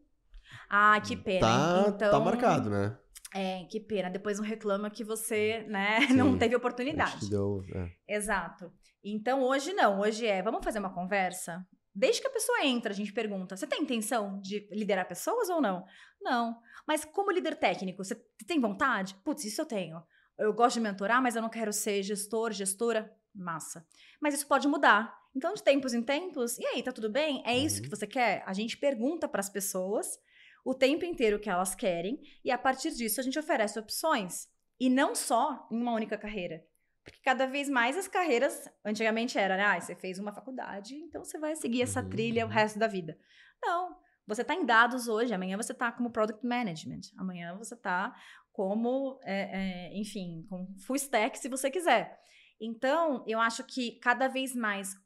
Ah, 0.70 1.00
que 1.00 1.16
pena. 1.16 1.40
Tá, 1.40 1.84
então, 1.88 2.10
tá 2.10 2.20
marcado, 2.20 2.70
né? 2.70 2.96
É, 3.34 3.64
que 3.64 3.80
pena. 3.80 4.08
Depois 4.08 4.38
não 4.38 4.46
reclama 4.46 4.88
que 4.88 5.02
você, 5.02 5.64
né, 5.68 6.02
Sim, 6.06 6.14
não 6.14 6.38
teve 6.38 6.54
oportunidade. 6.54 7.28
Deu, 7.28 7.64
é. 7.74 7.90
Exato. 8.16 8.72
Então 9.02 9.42
hoje 9.42 9.74
não, 9.74 10.00
hoje 10.00 10.26
é, 10.26 10.40
vamos 10.40 10.64
fazer 10.64 10.78
uma 10.78 10.94
conversa? 10.94 11.66
Desde 11.94 12.20
que 12.20 12.26
a 12.26 12.30
pessoa 12.30 12.64
entra, 12.64 12.92
a 12.92 12.96
gente 12.96 13.12
pergunta: 13.12 13.56
você 13.56 13.66
tem 13.66 13.82
intenção 13.82 14.40
de 14.40 14.68
liderar 14.70 15.06
pessoas 15.06 15.48
ou 15.48 15.60
não? 15.60 15.84
Não. 16.20 16.60
Mas 16.86 17.04
como 17.04 17.30
líder 17.30 17.56
técnico, 17.56 18.04
você 18.04 18.14
tem 18.46 18.60
vontade? 18.60 19.14
Putz, 19.24 19.44
isso 19.44 19.60
eu 19.60 19.66
tenho. 19.66 20.02
Eu 20.36 20.52
gosto 20.52 20.74
de 20.74 20.80
mentorar, 20.80 21.22
mas 21.22 21.36
eu 21.36 21.42
não 21.42 21.48
quero 21.48 21.72
ser 21.72 22.02
gestor, 22.02 22.52
gestora. 22.52 23.14
Massa. 23.36 23.84
Mas 24.20 24.34
isso 24.34 24.46
pode 24.46 24.68
mudar. 24.68 25.12
Então, 25.34 25.52
de 25.54 25.62
tempos 25.62 25.92
em 25.92 26.02
tempos, 26.02 26.56
e 26.56 26.66
aí, 26.66 26.82
tá 26.84 26.92
tudo 26.92 27.10
bem? 27.10 27.42
É 27.44 27.56
isso 27.56 27.78
uhum. 27.78 27.82
que 27.82 27.90
você 27.90 28.06
quer? 28.06 28.44
A 28.46 28.52
gente 28.52 28.76
pergunta 28.76 29.26
para 29.26 29.40
as 29.40 29.48
pessoas 29.48 30.20
o 30.64 30.72
tempo 30.72 31.04
inteiro 31.04 31.36
o 31.36 31.40
que 31.40 31.50
elas 31.50 31.74
querem 31.74 32.22
e 32.44 32.50
a 32.50 32.56
partir 32.56 32.92
disso 32.92 33.20
a 33.20 33.24
gente 33.24 33.38
oferece 33.38 33.78
opções. 33.78 34.48
E 34.78 34.88
não 34.88 35.14
só 35.14 35.68
em 35.70 35.80
uma 35.80 35.92
única 35.92 36.16
carreira. 36.16 36.64
Porque 37.04 37.20
cada 37.22 37.46
vez 37.46 37.68
mais 37.68 37.96
as 37.96 38.08
carreiras, 38.08 38.68
antigamente 38.84 39.38
era, 39.38 39.56
né? 39.56 39.64
Ah, 39.64 39.78
você 39.78 39.94
fez 39.94 40.18
uma 40.18 40.32
faculdade, 40.32 40.94
então 40.94 41.22
você 41.22 41.38
vai 41.38 41.54
seguir 41.54 41.82
essa 41.82 42.00
uhum. 42.02 42.08
trilha 42.08 42.44
o 42.44 42.48
uhum. 42.48 42.54
resto 42.54 42.78
da 42.78 42.86
vida. 42.86 43.18
Não. 43.62 44.02
Você 44.26 44.40
está 44.40 44.54
em 44.54 44.64
dados 44.64 45.06
hoje, 45.06 45.34
amanhã 45.34 45.54
você 45.58 45.72
está 45.72 45.92
como 45.92 46.10
Product 46.10 46.46
Management, 46.46 47.12
amanhã 47.18 47.54
você 47.58 47.74
está 47.74 48.14
como, 48.50 49.20
é, 49.22 49.90
é, 49.92 49.98
enfim, 49.98 50.46
com 50.48 50.66
full 50.86 50.96
stack 50.96 51.38
se 51.38 51.46
você 51.46 51.70
quiser. 51.70 52.18
Então, 52.58 53.22
eu 53.26 53.38
acho 53.38 53.62
que 53.64 53.98
cada 54.00 54.26
vez 54.26 54.54
mais 54.54 54.96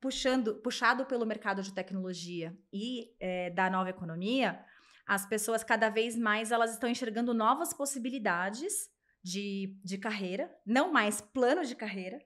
puxando, 0.00 0.56
puxado 0.56 1.04
pelo 1.06 1.26
mercado 1.26 1.62
de 1.62 1.72
tecnologia 1.72 2.56
e 2.72 3.12
é, 3.18 3.50
da 3.50 3.68
nova 3.68 3.90
economia, 3.90 4.64
as 5.06 5.26
pessoas 5.26 5.64
cada 5.64 5.88
vez 5.88 6.16
mais 6.16 6.52
elas 6.52 6.72
estão 6.72 6.88
enxergando 6.88 7.34
novas 7.34 7.74
possibilidades 7.74 8.88
de, 9.24 9.74
de 9.82 9.96
carreira, 9.96 10.54
não 10.66 10.92
mais 10.92 11.22
plano 11.22 11.64
de 11.64 11.74
carreira, 11.74 12.22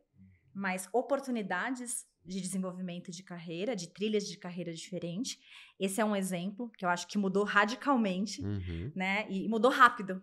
mas 0.53 0.89
oportunidades 0.93 2.05
de 2.25 2.41
desenvolvimento 2.41 3.13
de 3.13 3.23
carreira, 3.23 3.77
de 3.77 3.89
trilhas 3.89 4.27
de 4.27 4.37
carreira 4.37 4.75
diferente. 4.75 5.39
Esse 5.79 6.01
é 6.01 6.05
um 6.05 6.17
exemplo 6.17 6.69
que 6.77 6.85
eu 6.85 6.89
acho 6.89 7.07
que 7.07 7.17
mudou 7.17 7.45
radicalmente, 7.45 8.45
uhum. 8.45 8.93
né? 8.97 9.27
E 9.31 9.49
mudou 9.49 9.71
rápido. 9.71 10.23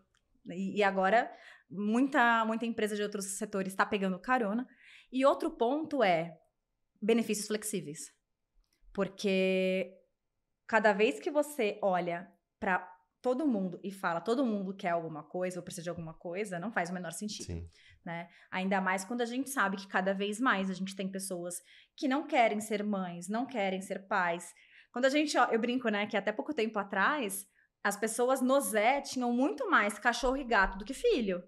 E, 0.49 0.77
e, 0.77 0.83
agora 0.83 1.31
muita 1.67 2.45
muita 2.45 2.65
empresa 2.65 2.95
de 2.95 3.01
outros 3.01 3.25
setores 3.25 3.71
está 3.71 3.85
pegando 3.85 4.19
carona. 4.19 4.67
E 5.11 5.25
outro 5.25 5.49
ponto 5.49 6.03
é 6.03 6.37
benefícios 7.01 7.47
flexíveis. 7.47 8.13
Porque 8.93 9.97
cada 10.67 10.91
vez 10.91 11.19
que 11.19 11.31
você 11.31 11.79
olha 11.81 12.29
para 12.59 12.94
todo 13.25 13.47
mundo 13.47 13.79
e 13.83 13.91
fala 13.91 14.21
todo 14.21 14.45
mundo 14.45 14.71
quer 14.71 14.89
alguma 14.89 15.23
coisa 15.23 15.57
ou 15.57 15.63
precisa 15.63 15.81
de 15.81 15.89
alguma 15.89 16.13
coisa, 16.13 16.59
não 16.59 16.71
faz 16.71 16.91
o 16.91 16.93
menor 16.93 17.11
sentido. 17.11 17.47
Sim. 17.47 17.67
Né? 18.05 18.29
Ainda 18.51 18.79
mais 18.79 19.03
quando 19.03 19.21
a 19.21 19.25
gente 19.25 19.49
sabe 19.49 19.77
que 19.77 19.87
cada 19.87 20.13
vez 20.13 20.39
mais 20.39 20.69
a 20.69 20.75
gente 20.75 20.95
tem 20.95 21.11
pessoas 21.11 21.55
que 21.97 22.07
não 22.07 22.27
querem 22.27 22.61
ser 22.61 22.83
mães, 22.83 23.27
não 23.27 23.47
querem 23.47 23.81
ser 23.81 24.05
pais. 24.07 24.53
Quando 24.93 25.05
a 25.05 25.09
gente, 25.09 25.35
ó, 25.39 25.45
eu 25.45 25.57
brinco, 25.57 25.89
né, 25.89 26.05
que 26.05 26.15
até 26.15 26.31
pouco 26.31 26.53
tempo 26.53 26.77
atrás, 26.77 27.47
as 27.83 27.97
pessoas 27.97 28.41
no 28.41 28.61
Zé 28.61 29.01
tinham 29.01 29.33
muito 29.33 29.67
mais 29.71 29.97
cachorro 29.97 30.37
e 30.37 30.43
gato 30.43 30.77
do 30.77 30.85
que 30.85 30.93
filho. 30.93 31.41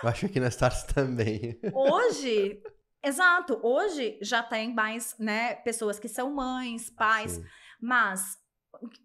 Eu 0.00 0.08
acho 0.08 0.28
que 0.28 0.38
na 0.38 0.46
Stars 0.46 0.84
também. 0.84 1.58
Hoje, 1.74 2.62
exato, 3.02 3.58
hoje 3.64 4.16
já 4.22 4.44
tem 4.44 4.72
mais, 4.72 5.16
né, 5.18 5.56
pessoas 5.56 5.98
que 5.98 6.08
são 6.08 6.32
mães, 6.32 6.88
pais, 6.88 7.32
Sim. 7.32 7.44
mas 7.82 8.43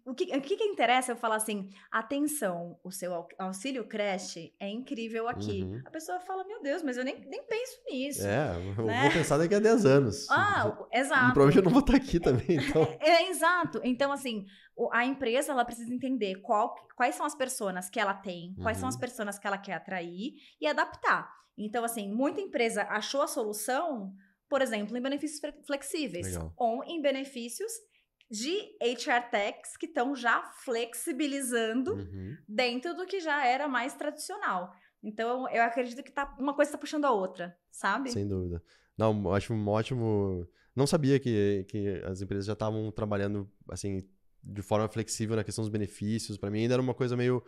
o 0.04 0.14
que, 0.14 0.36
o 0.36 0.40
que, 0.40 0.56
que 0.56 0.64
interessa 0.64 1.12
eu 1.12 1.16
falar 1.16 1.36
assim, 1.36 1.68
atenção, 1.90 2.78
o 2.82 2.90
seu 2.90 3.14
au- 3.14 3.28
auxílio 3.38 3.86
creche 3.86 4.54
é 4.58 4.68
incrível 4.68 5.28
aqui. 5.28 5.62
Uhum. 5.62 5.80
A 5.84 5.90
pessoa 5.90 6.18
fala, 6.20 6.44
meu 6.44 6.60
Deus, 6.62 6.82
mas 6.82 6.96
eu 6.96 7.04
nem, 7.04 7.18
nem 7.28 7.42
penso 7.46 7.78
nisso. 7.88 8.26
É, 8.26 8.56
eu 8.76 8.84
né? 8.84 9.02
vou 9.02 9.12
pensar 9.12 9.38
daqui 9.38 9.54
a 9.54 9.60
10 9.60 9.86
anos. 9.86 10.28
Ah, 10.30 10.76
exato. 10.92 11.32
provavelmente 11.34 11.56
eu 11.58 11.62
não 11.64 11.70
vou 11.70 11.80
estar 11.80 11.96
aqui 11.96 12.18
também, 12.18 12.56
então. 12.56 12.82
É, 13.00 13.28
exato. 13.30 13.80
Então, 13.84 14.10
assim, 14.12 14.44
a 14.92 15.04
empresa 15.04 15.52
ela 15.52 15.64
precisa 15.64 15.92
entender 15.94 16.36
qual, 16.42 16.74
quais 16.96 17.14
são 17.14 17.24
as 17.26 17.34
pessoas 17.34 17.88
que 17.88 18.00
ela 18.00 18.14
tem, 18.14 18.54
quais 18.62 18.76
são 18.78 18.88
Uhum. 18.88 18.94
as 18.94 18.96
pessoas 18.96 19.38
que 19.38 19.46
ela 19.46 19.58
quer 19.58 19.74
atrair 19.74 20.34
e 20.60 20.66
adaptar. 20.66 21.30
Então, 21.56 21.84
assim, 21.84 22.08
muita 22.12 22.40
empresa 22.40 22.82
achou 22.84 23.22
a 23.22 23.26
solução, 23.26 24.12
por 24.48 24.62
exemplo, 24.62 24.96
em 24.96 25.00
benefícios 25.02 25.40
fle- 25.40 25.62
flexíveis 25.66 26.26
Legal. 26.26 26.52
ou 26.56 26.82
em 26.84 27.00
benefícios 27.02 27.70
de 28.30 28.76
HR 28.80 29.28
techs 29.30 29.76
que 29.76 29.86
estão 29.86 30.14
já 30.14 30.42
flexibilizando 30.64 31.94
Uhum. 31.94 32.36
dentro 32.48 32.94
do 32.94 33.06
que 33.06 33.20
já 33.20 33.44
era 33.44 33.66
mais 33.68 33.94
tradicional. 33.94 34.72
Então, 35.02 35.48
eu 35.48 35.62
acredito 35.62 36.02
que 36.02 36.12
tá, 36.12 36.34
uma 36.38 36.54
coisa 36.54 36.68
está 36.68 36.78
puxando 36.78 37.06
a 37.06 37.10
outra, 37.10 37.56
sabe? 37.70 38.10
Sem 38.10 38.28
dúvida. 38.28 38.62
Não, 38.96 39.32
acho 39.32 39.52
um 39.54 39.68
ótimo. 39.68 40.46
Não 40.76 40.86
sabia 40.86 41.18
que, 41.18 41.64
que 41.68 41.88
as 42.04 42.20
empresas 42.20 42.46
já 42.46 42.52
estavam 42.52 42.90
trabalhando 42.92 43.50
assim 43.70 44.06
de 44.42 44.62
forma 44.62 44.88
flexível 44.88 45.36
na 45.36 45.44
questão 45.44 45.62
dos 45.62 45.70
benefícios. 45.70 46.36
Para 46.38 46.50
mim 46.50 46.60
ainda 46.62 46.74
era 46.74 46.82
uma 46.82 46.94
coisa 46.94 47.16
meio 47.16 47.42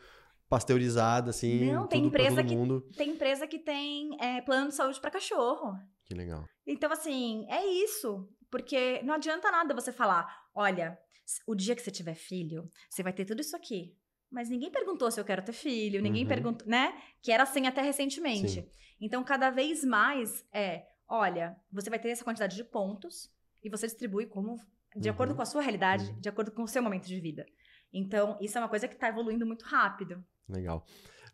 pasteurizada, 0.48 1.30
assim, 1.30 1.72
Não, 1.72 1.86
tem 1.86 2.04
empresa 2.06 2.42
que- 2.42 2.54
mundo. 2.56 2.80
Tem 2.96 3.10
empresa 3.10 3.46
que 3.46 3.58
tem 3.58 4.16
é, 4.20 4.40
plano 4.42 4.68
de 4.68 4.74
saúde 4.74 5.00
para 5.00 5.10
cachorro. 5.10 5.74
Que 6.04 6.14
legal. 6.14 6.44
Então, 6.66 6.90
assim, 6.92 7.46
é 7.48 7.64
isso. 7.66 8.28
Porque 8.50 9.00
não 9.02 9.14
adianta 9.14 9.50
nada 9.50 9.72
você 9.74 9.90
falar: 9.92 10.41
olha, 10.54 10.98
o 11.46 11.54
dia 11.54 11.74
que 11.76 11.82
você 11.82 11.90
tiver 11.90 12.14
filho, 12.14 12.68
você 12.90 13.02
vai 13.02 13.12
ter 13.12 13.24
tudo 13.24 13.40
isso 13.40 13.56
aqui. 13.56 13.96
Mas 14.30 14.48
ninguém 14.48 14.70
perguntou 14.70 15.10
se 15.10 15.20
eu 15.20 15.24
quero 15.24 15.42
ter 15.42 15.52
filho, 15.52 16.00
ninguém 16.02 16.22
Uhum. 16.22 16.28
perguntou, 16.28 16.66
né? 16.66 16.94
Que 17.22 17.30
era 17.32 17.42
assim 17.42 17.66
até 17.66 17.82
recentemente. 17.82 18.48
Sim. 18.62 18.68
Então, 19.00 19.22
cada 19.22 19.50
vez 19.50 19.84
mais 19.84 20.44
é: 20.52 20.86
olha, 21.08 21.56
você 21.70 21.90
vai 21.90 21.98
ter 21.98 22.08
essa 22.10 22.24
quantidade 22.24 22.56
de 22.56 22.64
pontos 22.64 23.30
e 23.62 23.68
você 23.68 23.86
distribui 23.86 24.26
como 24.26 24.56
de 24.96 25.08
Uhum. 25.08 25.14
acordo 25.14 25.34
com 25.34 25.42
a 25.42 25.46
sua 25.46 25.60
realidade, 25.62 26.04
Uhum. 26.04 26.20
de 26.20 26.28
acordo 26.28 26.50
com 26.50 26.62
o 26.62 26.68
seu 26.68 26.82
momento 26.82 27.06
de 27.06 27.20
vida. 27.20 27.44
Então, 27.92 28.38
isso 28.40 28.56
é 28.56 28.60
uma 28.60 28.68
coisa 28.68 28.88
que 28.88 28.94
está 28.94 29.08
evoluindo 29.08 29.46
muito 29.46 29.64
rápido. 29.66 30.24
Legal. 30.48 30.86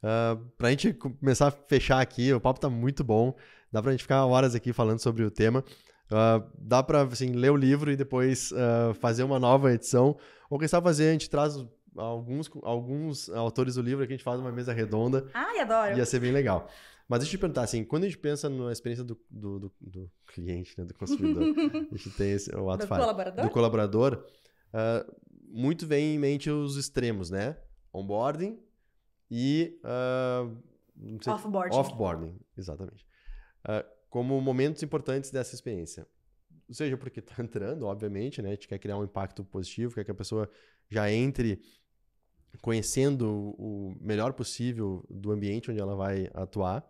Uh, 0.03 0.45
pra 0.57 0.71
gente 0.71 0.93
começar 0.93 1.49
a 1.49 1.51
fechar 1.51 2.01
aqui, 2.01 2.33
o 2.33 2.41
papo 2.41 2.59
tá 2.61 2.69
muito 2.71 3.03
bom. 3.05 3.37
Dá 3.71 3.83
pra 3.83 3.91
gente 3.93 4.03
ficar 4.03 4.25
horas 4.27 4.55
aqui 4.55 4.73
falando 4.73 4.99
sobre 5.01 5.23
o 5.25 5.31
tema. 5.31 5.65
Uh, 6.11 6.43
dá 6.59 6.83
pra, 6.83 7.03
assim, 7.03 7.33
ler 7.33 7.51
o 7.51 7.57
livro 7.57 7.91
e 7.93 7.97
depois 7.97 8.51
uh, 8.53 8.95
fazer 8.95 9.23
uma 9.23 9.39
nova 9.39 9.73
edição. 9.73 10.17
Ou 10.49 10.59
quem 10.59 10.67
sabe 10.69 10.85
fazer, 10.85 11.09
a 11.11 11.13
gente 11.13 11.29
traz 11.29 11.57
alguns, 11.97 12.51
alguns 12.63 13.29
autores 13.31 13.75
do 13.75 13.83
livro 13.83 14.03
aqui, 14.05 14.15
a 14.15 14.17
gente 14.17 14.25
faz 14.25 14.41
uma 14.41 14.51
mesa 14.53 14.73
redonda. 14.73 15.27
Ai, 15.35 15.59
adoro. 15.61 15.97
Ia 15.99 16.07
ser 16.07 16.21
bem 16.21 16.33
legal. 16.33 16.67
Mas 17.07 17.21
deixa 17.21 17.35
eu 17.35 17.39
te 17.39 17.41
perguntar, 17.41 17.63
assim, 17.63 17.85
quando 17.85 18.05
a 18.05 18.07
gente 18.07 18.19
pensa 18.19 18.49
na 18.51 18.71
experiência 18.73 19.03
do, 19.05 19.19
do, 19.31 19.59
do- 19.59 19.73
do 19.81 20.11
cliente, 20.27 20.75
né, 20.79 20.85
do 20.85 20.93
consumidor, 20.95 21.43
a 21.91 21.97
gente 21.97 22.11
tem 22.11 22.33
esse, 22.33 22.55
o 22.55 22.71
ato 22.71 22.85
Do 22.87 22.89
colaborador? 22.89 23.45
do 23.45 23.51
colaborador, 23.51 24.25
ah, 24.75 25.07
muito 25.51 25.87
vem 25.87 26.15
em 26.15 26.19
mente 26.19 26.51
os 26.51 26.77
extremos, 26.77 27.31
né? 27.31 27.57
Onboarding 27.95 28.59
e 29.31 29.79
Offboarding. 31.27 31.77
offboarding, 31.77 32.41
exatamente. 32.57 33.07
Ah, 33.65 33.85
como 34.09 34.41
momentos 34.41 34.83
importantes 34.83 35.31
dessa 35.31 35.55
experiência. 35.55 36.07
Seja, 36.71 36.97
porque 36.97 37.21
tá 37.21 37.35
entrando, 37.43 37.87
obviamente, 37.87 38.41
né? 38.43 38.51
A 38.51 38.53
gente 38.53 38.69
quer 38.69 38.79
criar 38.79 38.99
um 38.99 39.05
impacto 39.05 39.45
positivo, 39.45 39.95
quer 39.95 40.05
que 40.05 40.11
a 40.11 40.15
pessoa 40.15 40.49
já 40.89 41.11
entre 41.11 41.61
conhecendo 42.63 43.55
o 43.59 43.95
melhor 44.01 44.33
possível 44.33 45.05
do 45.09 45.31
ambiente 45.31 45.71
onde 45.71 45.81
ela 45.81 45.95
vai 45.95 46.31
atuar, 46.35 46.85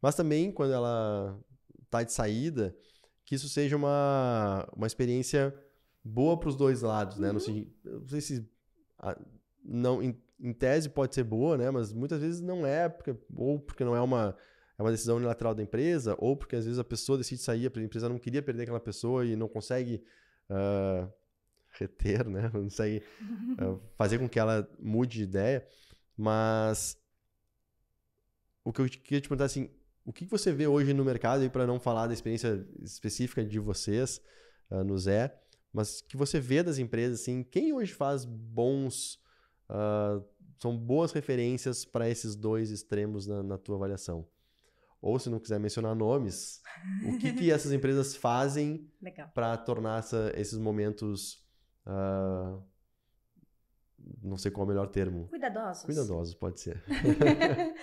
mas 0.00 0.14
também 0.14 0.50
quando 0.52 0.72
ela 0.72 1.38
está 1.84 2.02
de 2.02 2.12
saída, 2.12 2.74
que 3.24 3.34
isso 3.34 3.48
seja 3.48 3.76
uma, 3.76 4.66
uma 4.74 4.86
experiência 4.86 5.54
boa 6.02 6.38
para 6.38 6.48
os 6.48 6.56
dois 6.56 6.82
lados, 6.82 7.18
né? 7.18 7.32
No 7.32 7.40
sentido, 7.40 7.70
eu 7.84 8.00
não 8.00 8.08
sei 8.08 8.20
se 8.20 8.48
a- 8.98 9.18
não 9.62 10.02
em, 10.02 10.16
em 10.40 10.52
tese 10.52 10.88
pode 10.88 11.14
ser 11.14 11.24
boa, 11.24 11.56
né? 11.58 11.70
Mas 11.70 11.92
muitas 11.92 12.20
vezes 12.20 12.40
não 12.40 12.64
é, 12.66 12.88
porque, 12.88 13.14
ou 13.34 13.58
porque 13.60 13.84
não 13.84 13.94
é 13.94 14.00
uma 14.00 14.36
é 14.80 14.82
uma 14.82 14.90
decisão 14.90 15.16
unilateral 15.18 15.54
da 15.54 15.62
empresa, 15.62 16.16
ou 16.18 16.34
porque 16.34 16.56
às 16.56 16.64
vezes 16.64 16.78
a 16.78 16.84
pessoa 16.84 17.18
decide 17.18 17.42
sair, 17.42 17.66
a 17.66 17.80
empresa 17.82 18.08
não 18.08 18.18
queria 18.18 18.42
perder 18.42 18.62
aquela 18.62 18.80
pessoa 18.80 19.26
e 19.26 19.36
não 19.36 19.46
consegue 19.46 20.02
ah, 20.48 21.06
reter, 21.72 22.26
né? 22.26 22.48
Não 22.54 22.62
consegue 22.62 23.02
ah, 23.58 23.76
fazer 23.98 24.18
com 24.18 24.26
que 24.26 24.38
ela 24.38 24.66
mude 24.78 25.18
de 25.18 25.24
ideia. 25.24 25.66
Mas 26.16 26.98
o 28.64 28.72
que 28.72 28.80
eu 28.80 28.86
queria 28.88 29.20
te 29.20 29.28
perguntar 29.28 29.44
assim, 29.44 29.68
o 30.02 30.14
que 30.14 30.24
você 30.24 30.50
vê 30.50 30.66
hoje 30.66 30.94
no 30.94 31.04
mercado, 31.04 31.48
para 31.50 31.66
não 31.66 31.78
falar 31.78 32.06
da 32.06 32.14
experiência 32.14 32.66
específica 32.82 33.44
de 33.44 33.58
vocês 33.58 34.18
ah, 34.70 34.82
no 34.82 34.98
Zé, 34.98 35.38
mas 35.74 36.00
que 36.00 36.16
você 36.16 36.40
vê 36.40 36.62
das 36.62 36.78
empresas, 36.78 37.20
assim, 37.20 37.42
quem 37.42 37.74
hoje 37.74 37.92
faz 37.92 38.24
bons, 38.24 39.20
ah, 39.68 40.22
são 40.58 40.74
boas 40.74 41.12
referências 41.12 41.84
para 41.84 42.08
esses 42.08 42.34
dois 42.34 42.70
extremos 42.70 43.26
na, 43.26 43.42
na 43.42 43.58
tua 43.58 43.76
avaliação? 43.76 44.26
Ou 45.02 45.18
se 45.18 45.30
não 45.30 45.38
quiser 45.40 45.58
mencionar 45.58 45.94
nomes, 45.94 46.60
o 47.06 47.18
que, 47.18 47.32
que 47.32 47.50
essas 47.52 47.72
empresas 47.72 48.14
fazem 48.14 48.90
para 49.34 49.56
tornar 49.56 49.98
essa- 50.00 50.32
esses 50.36 50.58
momentos, 50.58 51.42
ah, 51.86 52.58
não 54.22 54.36
sei 54.36 54.50
qual 54.50 54.62
é 54.62 54.66
o 54.66 54.68
melhor 54.68 54.88
termo, 54.88 55.28
Cuidadosos. 55.28 55.84
cuidadosos, 55.84 56.34
pode 56.34 56.60
ser. 56.60 56.82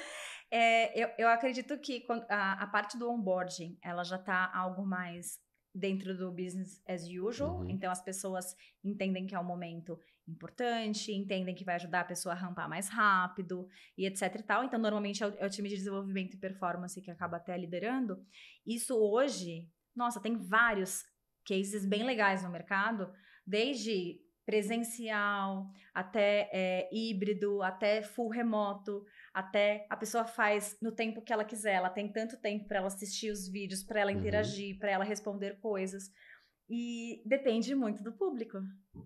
É, 0.49 0.97
eu, 0.97 1.09
eu 1.17 1.27
acredito 1.27 1.77
que 1.77 2.05
a, 2.29 2.63
a 2.63 2.67
parte 2.67 2.97
do 2.97 3.09
onboarding, 3.11 3.77
ela 3.83 4.03
já 4.05 4.15
está 4.15 4.49
algo 4.55 4.85
mais 4.85 5.39
dentro 5.75 6.17
do 6.17 6.31
business 6.31 6.81
as 6.87 7.03
usual. 7.09 7.57
Uhum. 7.59 7.69
Então, 7.69 7.91
as 7.91 8.01
pessoas 8.01 8.55
entendem 8.81 9.27
que 9.27 9.35
é 9.35 9.39
um 9.39 9.43
momento 9.43 9.99
importante, 10.27 11.11
entendem 11.11 11.55
que 11.55 11.63
vai 11.63 11.75
ajudar 11.75 12.01
a 12.01 12.05
pessoa 12.05 12.33
a 12.33 12.37
rampar 12.37 12.67
mais 12.69 12.89
rápido 12.89 13.67
e 13.97 14.05
etc 14.05 14.35
e 14.35 14.43
tal. 14.43 14.63
Então, 14.63 14.79
normalmente 14.79 15.23
é 15.23 15.27
o, 15.27 15.33
é 15.39 15.45
o 15.45 15.49
time 15.49 15.69
de 15.69 15.75
desenvolvimento 15.75 16.33
e 16.35 16.37
performance 16.39 17.01
que 17.01 17.11
acaba 17.11 17.37
até 17.37 17.57
liderando. 17.57 18.23
Isso 18.65 18.95
hoje, 18.97 19.69
nossa, 19.95 20.19
tem 20.19 20.37
vários 20.37 21.03
cases 21.45 21.85
bem 21.85 22.03
legais 22.03 22.43
no 22.43 22.49
mercado, 22.49 23.11
desde 23.45 24.19
presencial, 24.45 25.69
até 25.93 26.49
é, 26.53 26.89
híbrido, 26.91 27.61
até 27.61 28.01
full 28.01 28.29
remoto, 28.29 29.05
até 29.33 29.85
a 29.89 29.97
pessoa 29.97 30.25
faz 30.25 30.77
no 30.81 30.91
tempo 30.91 31.21
que 31.21 31.33
ela 31.33 31.43
quiser. 31.43 31.73
Ela 31.73 31.89
tem 31.89 32.11
tanto 32.11 32.37
tempo 32.37 32.65
para 32.65 32.77
ela 32.77 32.87
assistir 32.87 33.29
os 33.29 33.47
vídeos, 33.49 33.83
para 33.83 33.99
ela 33.99 34.11
Uhum. 34.11 34.19
interagir, 34.19 34.77
para 34.79 34.91
ela 34.91 35.03
responder 35.03 35.59
coisas. 35.59 36.09
E 36.69 37.21
depende 37.25 37.73
muito 37.73 38.03
do 38.03 38.11
público. 38.11 38.57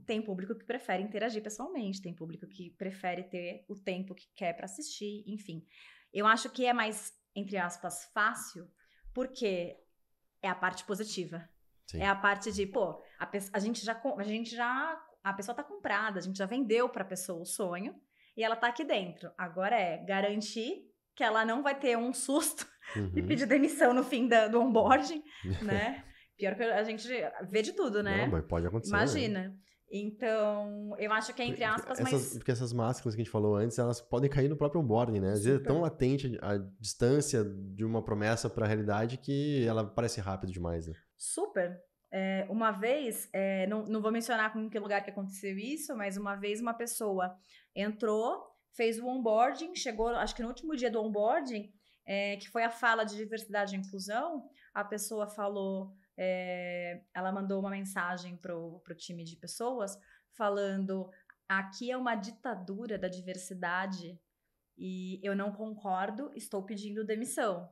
Tem 0.06 0.22
público 0.22 0.56
que 0.56 0.66
prefere 0.66 1.04
interagir 1.04 1.44
pessoalmente, 1.44 2.02
tem 2.02 2.14
público 2.14 2.48
que 2.48 2.72
prefere 2.72 3.24
ter 3.24 3.66
o 3.68 3.76
tempo 3.76 4.16
que 4.16 4.28
quer 4.36 4.54
para 4.56 4.66
assistir, 4.66 5.24
enfim. 5.28 5.64
Eu 6.12 6.26
acho 6.26 6.50
que 6.50 6.66
é 6.66 6.74
mais, 6.74 7.14
entre 7.36 7.58
aspas, 7.58 8.06
fácil, 8.14 8.68
porque 9.14 9.78
é 10.42 10.50
a 10.50 10.56
parte 10.56 10.84
positiva. 10.86 11.48
Sim. 11.88 12.00
É 12.02 12.08
a 12.08 12.16
parte 12.16 12.52
de, 12.52 12.66
pô, 12.66 13.02
a, 13.20 13.30
a 13.54 13.60
gente 13.60 13.86
já, 13.86 14.02
a 14.18 14.24
gente 14.24 14.56
já, 14.56 15.00
a 15.24 15.34
pessoa 15.34 15.54
tá 15.56 15.64
comprada, 15.64 16.20
a 16.20 16.22
gente 16.22 16.38
já 16.38 16.46
vendeu 16.48 16.90
pra 16.90 17.06
pessoa 17.06 17.42
o 17.42 17.46
sonho 17.46 17.94
e 18.36 18.44
ela 18.44 18.56
tá 18.56 18.68
aqui 18.68 18.84
dentro. 18.84 19.32
Agora 19.38 19.76
é 19.80 19.98
garantir 20.04 20.90
que 21.16 21.24
ela 21.24 21.46
não 21.46 21.62
vai 21.62 21.78
ter 21.78 21.98
um 21.98 22.12
susto 22.14 22.66
e 23.16 23.22
Uhum. 23.22 23.28
pedir 23.28 23.46
demissão 23.46 23.94
no 23.94 24.04
fim 24.04 24.28
da- 24.28 24.48
do 24.48 24.60
onboarding, 24.62 25.24
né? 25.62 26.04
Pior 26.38 26.56
que 26.56 26.64
a 26.64 26.84
gente 26.84 27.08
vê 27.44 27.62
de 27.62 27.74
tudo, 27.74 28.02
né? 28.02 28.26
Não, 28.26 28.32
mas 28.32 28.46
pode 28.46 28.66
acontecer. 28.66 28.92
né? 28.92 28.98
Imagina. 28.98 29.56
Então, 29.94 30.96
eu 30.98 31.12
acho 31.12 31.34
que 31.34 31.42
é 31.42 31.46
entre 31.46 31.66
aspas, 31.66 32.00
essas, 32.00 32.12
mas 32.12 32.34
Porque 32.38 32.52
essas 32.52 32.72
máscaras 32.72 33.14
que 33.14 33.22
a 33.22 33.24
gente 33.26 33.32
falou 33.32 33.58
antes, 33.58 33.78
elas 33.78 34.00
podem 34.00 34.30
cair 34.30 34.48
no 34.48 34.56
próprio 34.56 34.80
onboarding, 34.80 35.20
né? 35.20 35.34
Às 35.34 35.44
vezes 35.44 35.60
é 35.60 35.64
tão 35.64 35.82
latente 35.82 36.40
a 36.42 36.58
distância 36.80 37.44
de 37.44 37.84
uma 37.84 38.02
promessa 38.02 38.50
para 38.50 38.66
a 38.66 38.68
realidade 38.68 39.18
que 39.18 39.66
ela 39.68 39.84
parece 39.84 40.22
rápido 40.22 40.54
demais, 40.54 40.88
né? 40.88 40.94
Super. 41.18 41.78
É, 42.10 42.46
uma 42.50 42.72
vez, 42.72 43.30
é, 43.34 43.68
não, 43.68 43.86
não 43.86 44.02
vou 44.02 44.12
mencionar 44.12 44.54
com 44.54 44.70
que 44.70 44.80
lugar 44.80 45.04
que 45.04 45.10
aconteceu 45.10 45.58
isso, 45.58 45.96
mas 45.96 46.16
uma 46.16 46.36
vez 46.36 46.62
uma 46.62 46.74
pessoa 46.74 47.36
entrou, 47.76 48.48
fez 48.74 48.98
o 48.98 49.06
onboarding, 49.06 49.76
chegou, 49.76 50.08
acho 50.08 50.36
que 50.36 50.42
no 50.42 50.48
último 50.48 50.76
dia 50.76 50.90
do 50.90 51.02
onboarding, 51.02 51.70
é, 52.06 52.38
que 52.38 52.50
foi 52.50 52.64
a 52.64 52.72
fala 52.72 53.04
de 53.04 53.16
diversidade 53.16 53.76
e 53.76 53.80
inclusão, 53.80 54.46
a 54.74 54.84
pessoa 54.84 55.28
falou, 55.28 55.94
é, 56.18 57.04
ela 57.14 57.32
mandou 57.32 57.60
uma 57.60 57.70
mensagem 57.70 58.38
pro, 58.38 58.80
pro 58.84 58.96
time 58.96 59.24
de 59.24 59.36
pessoas 59.36 59.98
falando 60.34 61.10
aqui 61.48 61.92
é 61.92 61.98
uma 61.98 62.16
ditadura 62.16 62.98
da 62.98 63.08
diversidade 63.08 64.20
e 64.78 65.20
eu 65.22 65.36
não 65.36 65.52
concordo, 65.52 66.32
estou 66.36 66.64
pedindo 66.64 67.06
demissão. 67.06 67.72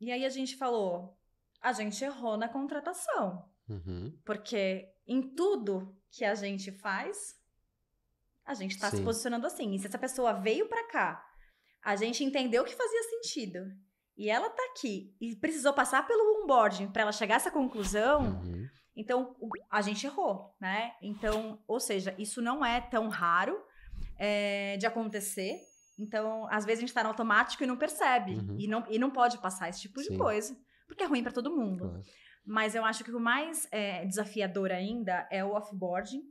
E 0.00 0.10
aí 0.10 0.24
a 0.24 0.28
gente 0.28 0.56
falou, 0.56 1.16
a 1.60 1.72
gente 1.72 2.02
errou 2.02 2.36
na 2.36 2.48
contratação. 2.48 3.48
Uhum. 3.68 4.18
Porque 4.24 4.92
em 5.06 5.34
tudo 5.34 5.96
que 6.10 6.24
a 6.24 6.34
gente 6.34 6.72
faz, 6.72 7.38
a 8.44 8.54
gente 8.54 8.72
está 8.72 8.90
se 8.90 9.02
posicionando 9.02 9.46
assim. 9.46 9.74
E 9.74 9.78
se 9.78 9.86
essa 9.86 9.98
pessoa 9.98 10.32
veio 10.32 10.68
para 10.68 10.88
cá, 10.88 11.26
a 11.82 11.94
gente 11.96 12.24
entendeu 12.24 12.64
que 12.64 12.74
fazia 12.74 13.02
sentido. 13.04 13.72
E 14.16 14.28
ela 14.28 14.50
tá 14.50 14.62
aqui 14.70 15.14
e 15.20 15.36
precisou 15.36 15.72
passar 15.72 16.06
pelo 16.06 16.29
onboarding 16.50 16.88
para 16.88 17.02
ela 17.02 17.12
chegar 17.12 17.34
a 17.34 17.36
essa 17.36 17.50
conclusão. 17.50 18.40
Uhum. 18.42 18.68
Então, 18.96 19.36
a 19.70 19.80
gente 19.80 20.04
errou, 20.06 20.54
né? 20.60 20.92
Então, 21.00 21.62
ou 21.66 21.78
seja, 21.78 22.14
isso 22.18 22.42
não 22.42 22.64
é 22.64 22.80
tão 22.80 23.08
raro 23.08 23.56
é, 24.18 24.76
de 24.76 24.86
acontecer. 24.86 25.56
Então, 25.98 26.46
às 26.50 26.64
vezes 26.64 26.80
a 26.80 26.86
gente 26.86 26.94
tá 26.94 27.02
no 27.02 27.10
automático 27.10 27.62
e 27.62 27.66
não 27.66 27.76
percebe. 27.76 28.34
Uhum. 28.34 28.56
E, 28.58 28.66
não, 28.66 28.84
e 28.88 28.98
não 28.98 29.10
pode 29.10 29.38
passar 29.38 29.68
esse 29.68 29.80
tipo 29.80 30.00
Sim. 30.00 30.12
de 30.12 30.18
coisa. 30.18 30.56
Porque 30.86 31.04
é 31.04 31.06
ruim 31.06 31.22
para 31.22 31.32
todo 31.32 31.54
mundo. 31.54 31.88
Claro. 31.88 32.02
Mas 32.44 32.74
eu 32.74 32.84
acho 32.84 33.04
que 33.04 33.12
o 33.12 33.20
mais 33.20 33.68
é, 33.70 34.04
desafiador 34.06 34.72
ainda 34.72 35.26
é 35.30 35.44
o 35.44 35.52
offboarding. 35.54 36.22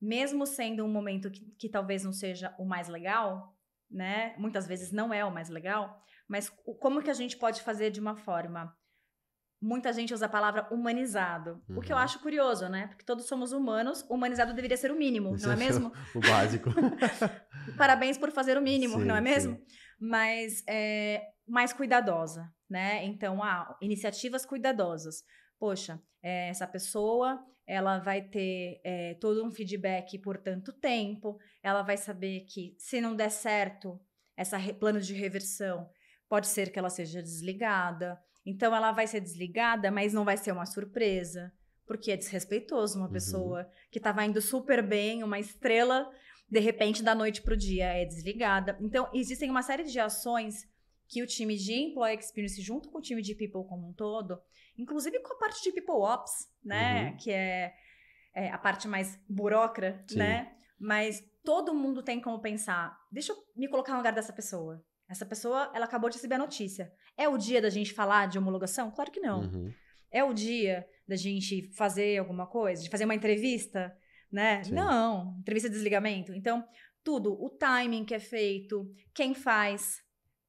Mesmo 0.00 0.44
sendo 0.44 0.84
um 0.84 0.92
momento 0.92 1.30
que, 1.30 1.46
que 1.58 1.68
talvez 1.68 2.04
não 2.04 2.12
seja 2.12 2.54
o 2.58 2.64
mais 2.66 2.88
legal, 2.88 3.56
né? 3.90 4.34
Muitas 4.36 4.66
vezes 4.66 4.92
não 4.92 5.14
é 5.14 5.24
o 5.24 5.32
mais 5.32 5.48
legal. 5.48 5.98
Mas 6.28 6.50
como 6.80 7.02
que 7.02 7.10
a 7.10 7.14
gente 7.14 7.36
pode 7.36 7.62
fazer 7.62 7.90
de 7.90 8.00
uma 8.00 8.16
forma 8.16 8.76
muita 9.60 9.92
gente 9.92 10.12
usa 10.12 10.26
a 10.26 10.28
palavra 10.28 10.66
humanizado. 10.70 11.62
O 11.68 11.80
que 11.80 11.92
eu 11.92 11.96
Uhum. 11.96 12.02
acho 12.02 12.18
curioso, 12.20 12.68
né? 12.68 12.88
Porque 12.88 13.04
todos 13.04 13.26
somos 13.26 13.52
humanos, 13.52 14.04
humanizado 14.08 14.52
deveria 14.54 14.76
ser 14.76 14.90
o 14.90 14.96
mínimo, 14.96 15.34
Esse 15.34 15.44
não 15.44 15.52
é 15.52 15.54
é 15.54 15.58
mesmo? 15.58 15.92
O 16.14 16.20
básico. 16.20 16.70
Parabéns 17.76 18.16
por 18.18 18.30
fazer 18.30 18.56
o 18.56 18.62
mínimo, 18.62 18.98
Sim, 19.00 19.04
não 19.06 19.14
é 19.16 19.18
sim. 19.18 19.24
mesmo? 19.24 19.60
Mas 19.98 20.62
é, 20.68 21.22
mais 21.46 21.72
cuidadosa, 21.72 22.52
né? 22.68 23.04
Então, 23.04 23.42
ah, 23.42 23.76
iniciativas 23.80 24.44
cuidadosas. 24.46 25.22
Poxa, 25.58 26.00
é, 26.22 26.48
essa 26.48 26.66
pessoa 26.66 27.42
ela 27.66 27.98
vai 27.98 28.22
ter 28.22 28.80
é, 28.84 29.14
todo 29.14 29.44
um 29.44 29.50
feedback 29.50 30.18
por 30.20 30.36
tanto 30.38 30.72
tempo, 30.72 31.38
ela 31.62 31.82
vai 31.82 31.96
saber 31.96 32.40
que 32.48 32.76
se 32.78 33.00
não 33.00 33.16
der 33.16 33.30
certo 33.30 33.98
essa 34.36 34.56
re- 34.56 34.74
plano 34.74 35.00
de 35.00 35.14
reversão, 35.14 35.88
pode 36.28 36.46
ser 36.46 36.70
que 36.70 36.78
ela 36.78 36.90
seja 36.90 37.22
desligada. 37.22 38.18
Então, 38.46 38.74
ela 38.74 38.92
vai 38.92 39.06
ser 39.08 39.20
desligada, 39.20 39.90
mas 39.90 40.12
não 40.14 40.24
vai 40.24 40.36
ser 40.36 40.52
uma 40.52 40.64
surpresa, 40.64 41.52
porque 41.86 42.12
é 42.12 42.16
desrespeitoso 42.16 42.96
uma 42.98 43.06
Uhum. 43.08 43.12
pessoa 43.12 43.68
que 43.90 43.98
estava 43.98 44.24
indo 44.24 44.40
super 44.40 44.80
bem, 44.86 45.22
uma 45.24 45.38
estrela 45.38 46.08
de 46.48 46.60
repente, 46.60 47.02
da 47.02 47.12
noite 47.12 47.42
para 47.42 47.54
o 47.54 47.56
dia, 47.56 47.86
é 47.86 48.04
desligada. 48.04 48.78
Então, 48.80 49.10
existem 49.12 49.50
uma 49.50 49.62
série 49.62 49.82
de 49.82 49.98
ações 49.98 50.64
que 51.08 51.20
o 51.20 51.26
time 51.26 51.56
de 51.56 51.72
Employee 51.74 52.16
Experience, 52.18 52.62
junto 52.62 52.88
com 52.88 52.98
o 52.98 53.02
time 53.02 53.20
de 53.20 53.34
People 53.34 53.68
como 53.68 53.88
um 53.88 53.92
todo, 53.92 54.40
inclusive 54.78 55.18
com 55.20 55.34
a 55.34 55.38
parte 55.38 55.60
de 55.64 55.72
People 55.72 55.96
Ops, 56.02 56.48
né? 56.64 57.10
Uhum. 57.10 57.16
Que 57.16 57.32
é, 57.32 57.74
é 58.32 58.50
a 58.50 58.58
parte 58.58 58.86
mais 58.86 59.18
burocra, 59.28 60.04
Sim. 60.06 60.18
né? 60.18 60.52
Mas 60.78 61.20
todo 61.42 61.74
mundo 61.74 62.00
tem 62.02 62.20
como 62.20 62.40
pensar, 62.40 62.96
deixa 63.10 63.32
eu 63.32 63.36
me 63.56 63.68
colocar 63.68 63.92
no 63.92 63.98
lugar 63.98 64.12
dessa 64.12 64.32
pessoa. 64.32 64.84
Essa 65.08 65.24
pessoa, 65.24 65.70
ela 65.74 65.84
acabou 65.84 66.10
de 66.10 66.16
receber 66.16 66.34
a 66.34 66.38
notícia. 66.38 66.92
É 67.16 67.28
o 67.28 67.36
dia 67.38 67.60
da 67.62 67.70
gente 67.70 67.92
falar 67.94 68.26
de 68.26 68.38
homologação? 68.38 68.90
Claro 68.90 69.10
que 69.10 69.20
não. 69.20 69.40
Uhum. 69.42 69.72
É 70.10 70.24
o 70.24 70.32
dia 70.32 70.86
da 71.06 71.14
gente 71.16 71.70
fazer 71.74 72.18
alguma 72.18 72.46
coisa, 72.46 72.82
de 72.82 72.90
fazer 72.90 73.04
uma 73.04 73.14
entrevista, 73.14 73.96
né? 74.32 74.64
Sim. 74.64 74.72
Não, 74.74 75.36
entrevista 75.40 75.68
de 75.68 75.74
desligamento. 75.74 76.32
Então, 76.34 76.66
tudo, 77.04 77.32
o 77.40 77.48
timing 77.50 78.04
que 78.04 78.14
é 78.14 78.18
feito, 78.18 78.92
quem 79.14 79.32
faz. 79.34 80.02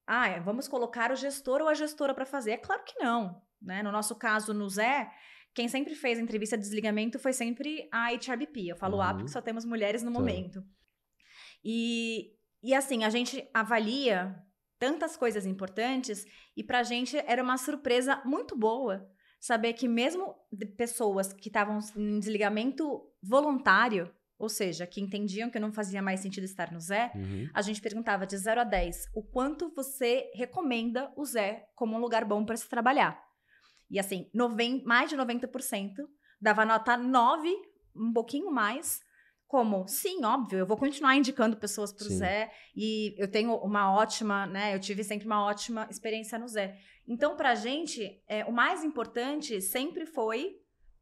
Ah, 0.08 0.28
é, 0.30 0.39
vamos 0.39 0.68
colocar 0.68 1.12
o 1.12 1.16
gestor 1.16 1.62
ou 1.62 1.68
a 1.68 1.74
gestora 1.74 2.14
para 2.16 2.26
fazer? 2.26 2.51
É 2.51 2.58
claro 2.58 2.84
que 2.84 2.97
não, 2.97 3.41
né? 3.62 3.84
No 3.84 3.91
nosso 3.91 4.16
caso, 4.16 4.53
no 4.53 4.68
Zé, 4.70 5.12
quem 5.53 5.68
sempre 5.68 5.93
fez 5.93 6.18
a 6.18 6.22
entrevista 6.22 6.58
de 6.58 6.64
desligamento 6.64 7.20
foi 7.20 7.34
sempre 7.34 7.88
a 7.91 8.12
HRBP. 8.14 8.68
Eu 8.70 8.76
falo 8.76 9.01
A 9.01 9.10
Uhum. 9.12 9.18
porque 9.18 9.32
só 9.32 9.41
temos 9.41 9.66
mulheres 9.66 10.01
no 10.01 10.12
Tá. 10.12 10.18
momento. 10.20 10.64
E, 11.64 12.32
e 12.64 12.74
assim, 12.74 13.03
a 13.03 13.10
gente 13.10 13.47
avalia 13.53 14.36
tantas 14.80 15.15
coisas 15.17 15.45
importantes 15.45 16.25
e 16.55 16.63
pra 16.63 16.84
gente 16.84 17.17
era 17.25 17.41
uma 17.43 17.57
surpresa 17.57 18.21
muito 18.25 18.55
boa 18.57 19.09
saber 19.39 19.73
que 19.73 19.88
mesmo 19.88 20.36
de 20.51 20.65
pessoas 20.65 21.32
que 21.34 21.49
estavam 21.49 21.80
em 21.95 22.19
desligamento 22.19 23.01
voluntário, 23.21 24.11
ou 24.39 24.49
seja, 24.49 24.86
que 24.88 24.99
entendiam 25.01 25.49
que 25.49 25.59
não 25.59 25.71
fazia 25.71 26.01
mais 26.01 26.19
sentido 26.19 26.43
estar 26.43 26.71
no 26.71 26.80
Zé, 26.80 27.11
Uhum. 27.15 27.47
a 27.53 27.61
gente 27.61 27.82
perguntava 27.82 28.25
de 28.25 28.38
0 28.38 28.61
a 28.61 28.63
10 28.63 29.05
o 29.15 29.23
quanto 29.23 29.71
você 29.75 30.30
recomenda 30.36 31.11
o 31.15 31.23
Zé 31.25 31.67
como 31.75 31.95
um 31.95 31.99
lugar 31.99 32.25
bom 32.25 32.43
para 32.45 32.57
se 32.57 32.67
trabalhar. 32.69 33.19
E 33.89 33.99
assim, 33.99 34.30
noven- 34.34 34.84
mais 34.86 35.09
de 35.09 35.15
90% 35.15 36.07
dava 36.41 36.65
nota 36.65 36.97
9, 36.97 37.49
um 37.95 38.11
pouquinho 38.13 38.51
mais, 38.51 38.99
como, 39.48 39.88
sim, 39.88 40.24
óbvio, 40.26 40.60
eu 40.60 40.66
vou 40.66 40.76
continuar 40.76 41.16
indicando 41.16 41.56
pessoas 41.56 41.93
para 41.93 42.06
o. 42.06 42.10
Zé 42.10 42.52
e 42.76 43.16
eu 43.18 43.30
tenho 43.32 43.56
uma 43.56 43.93
ótima, 43.95 44.45
né? 44.45 44.76
Eu 44.76 44.80
tive 44.80 45.04
sempre 45.04 45.26
uma 45.26 45.43
ótima 45.45 45.88
experiência 45.89 46.38
no 46.38 46.48
Zé. 46.48 46.78
Então, 47.08 47.38
pra 47.38 47.56
gente, 47.56 48.22
é, 48.28 48.43
o 48.43 48.52
mais 48.52 48.84
importante 48.84 49.62
sempre 49.62 50.06
foi 50.06 50.58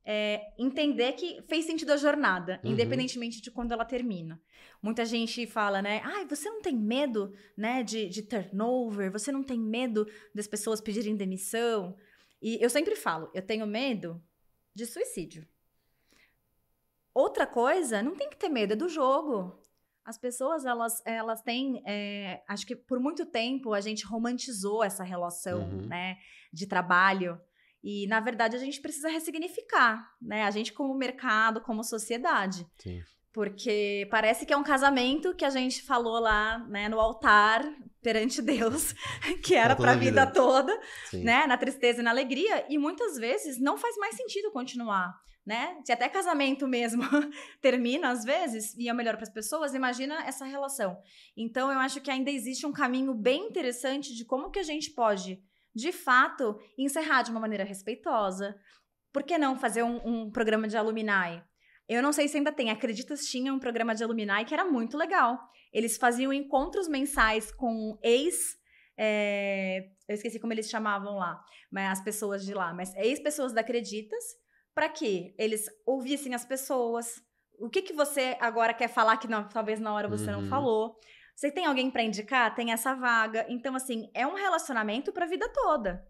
é, 0.06 0.40
entender 0.60 1.14
que 1.14 1.42
fez 1.50 1.66
sentido 1.66 1.92
a 1.92 1.98
jornada, 1.98 2.62
Uhum. 2.64 2.74
independentemente 2.74 3.42
de 3.42 3.50
quando 3.50 3.72
ela 3.72 3.84
termina. 3.84 4.40
Muita 4.80 5.04
gente 5.04 5.48
fala, 5.48 5.82
né? 5.82 6.02
Ai, 6.04 6.28
você 6.28 6.48
não 6.48 6.62
tem 6.62 6.78
medo, 6.78 7.34
né, 7.58 7.82
de, 7.82 8.08
de 8.08 8.22
turnover? 8.22 9.12
Você 9.12 9.32
não 9.32 9.42
tem 9.42 9.60
medo 9.60 10.06
das 10.36 10.48
pessoas 10.48 10.80
pedirem 10.80 11.16
demissão? 11.16 11.96
E 12.40 12.64
eu 12.64 12.70
sempre 12.70 12.96
falo, 12.96 13.32
eu 13.34 13.42
tenho 13.42 13.66
medo 13.66 14.24
de 14.76 14.86
suicídio. 14.86 15.48
Outra 17.16 17.48
coisa, 17.48 18.04
não 18.04 18.14
tem 18.16 18.30
que 18.30 18.36
ter 18.38 18.50
medo, 18.50 18.74
é 18.74 18.76
do 18.76 18.90
jogo. 18.90 19.58
As 20.04 20.18
pessoas, 20.20 20.66
elas, 20.66 21.02
elas 21.06 21.42
têm. 21.42 21.82
é, 21.88 22.44
acho 22.48 22.68
que 22.68 22.76
por 22.76 23.00
muito 23.00 23.26
tempo 23.26 23.74
a 23.74 23.80
gente 23.82 24.06
romantizou 24.06 24.84
essa 24.84 25.04
relação, 25.04 25.62
Uhum. 25.62 25.88
né, 25.88 26.18
de 26.54 26.68
trabalho. 26.68 27.40
E, 27.84 28.06
na 28.08 28.20
verdade, 28.20 28.56
a 28.56 28.60
gente 28.60 28.82
precisa 28.82 29.10
ressignificar, 29.10 30.08
né? 30.22 30.44
A 30.44 30.52
gente, 30.52 30.74
como 30.74 30.94
mercado, 30.96 31.62
como 31.62 31.84
sociedade. 31.84 32.68
Sim. 32.80 33.02
Porque 33.32 34.08
parece 34.10 34.46
que 34.46 34.54
é 34.54 34.58
um 34.58 34.64
casamento 34.64 35.36
que 35.36 35.44
a 35.46 35.50
gente 35.50 35.84
falou 35.84 36.20
lá, 36.20 36.60
né, 36.68 36.88
no 36.90 37.00
altar, 37.00 37.64
perante 38.02 38.42
Deus, 38.42 38.94
que 39.44 39.54
era 39.56 39.76
pra 39.76 39.92
a 39.92 39.96
vida. 39.96 40.22
vida 40.26 40.28
toda, 40.34 40.80
Sim. 41.10 41.24
né? 41.24 41.46
Na 41.48 41.58
tristeza 41.58 42.00
e 42.02 42.04
na 42.04 42.12
alegria. 42.12 42.66
E 42.70 42.78
muitas 42.78 43.18
vezes 43.18 43.60
não 43.60 43.78
faz 43.78 43.96
mais 43.98 44.16
sentido 44.16 44.52
continuar, 44.52 45.14
né? 45.46 45.80
Se 45.86 45.92
até 45.92 46.10
casamento 46.10 46.68
mesmo 46.68 47.04
termina 47.62 48.10
às 48.10 48.24
vezes 48.24 48.74
e 48.76 48.90
é 48.90 48.94
melhor 48.94 49.16
para 49.16 49.24
as 49.24 49.34
pessoas, 49.34 49.74
imagina 49.74 50.26
essa 50.26 50.46
relação. 50.46 50.98
Então 51.38 51.72
eu 51.72 51.80
acho 51.80 52.02
que 52.02 52.10
ainda 52.10 52.32
existe 52.32 52.66
um 52.66 52.74
caminho 52.74 53.14
bem 53.14 53.48
interessante 53.48 54.16
de 54.16 54.26
como 54.26 54.50
que 54.50 54.60
a 54.60 54.64
gente 54.64 54.92
pode, 54.92 55.40
de 55.74 55.92
fato, 55.92 56.60
encerrar 56.78 57.22
de 57.22 57.32
uma 57.32 57.40
maneira 57.40 57.64
respeitosa. 57.64 58.56
Por 59.14 59.24
que 59.24 59.38
não 59.38 59.56
fazer 59.56 59.84
um, 59.84 60.02
um 60.06 60.32
programa 60.32 60.68
de 60.68 60.76
alumni? 60.76 61.44
Eu 61.88 62.02
não 62.02 62.12
sei 62.12 62.28
se 62.28 62.38
ainda 62.38 62.52
tem. 62.52 62.72
Acreditas 62.72 63.26
tinha 63.26 63.54
um 63.54 63.60
programa 63.60 63.94
de 63.94 64.04
alumni 64.04 64.46
que 64.46 64.54
era 64.54 64.66
muito 64.66 64.98
legal. 64.98 65.40
Eles 65.72 65.98
faziam 65.98 66.34
encontros 66.34 66.88
mensais 66.88 67.52
com 67.52 68.00
ex 68.02 68.58
é, 68.98 69.90
eu 70.08 70.16
esqueci 70.16 70.40
como 70.40 70.54
eles 70.54 70.70
chamavam 70.70 71.16
lá, 71.18 71.44
mas 71.72 72.00
as 72.00 72.04
pessoas 72.04 72.46
de 72.46 72.54
lá, 72.54 72.74
mas 72.74 72.96
ex-pessoas 72.96 73.54
da 73.54 73.62
Acreditas, 73.62 74.24
para 74.76 74.90
que 74.90 75.34
eles 75.40 75.66
ouvissem 75.86 76.36
as 76.36 76.46
pessoas. 76.46 77.24
O 77.58 77.70
que, 77.70 77.82
que 77.82 77.94
você 77.94 78.38
agora 78.42 78.74
quer 78.74 78.90
falar 78.90 79.18
que 79.18 79.28
não- 79.28 79.48
talvez 79.48 79.80
na 79.80 79.94
hora 79.94 80.08
você 80.10 80.30
Uhum. 80.30 80.42
não 80.42 80.50
falou? 80.50 81.00
Você 81.36 81.50
tem 81.50 81.66
alguém 81.66 81.90
para 81.90 82.04
indicar? 82.04 82.54
Tem 82.54 82.72
essa 82.72 82.94
vaga. 82.94 83.46
Então, 83.50 83.76
assim, 83.76 84.10
é 84.14 84.28
um 84.28 84.36
relacionamento 84.36 85.12
para 85.14 85.26
a 85.26 85.28
vida 85.30 85.48
toda. 85.54 86.06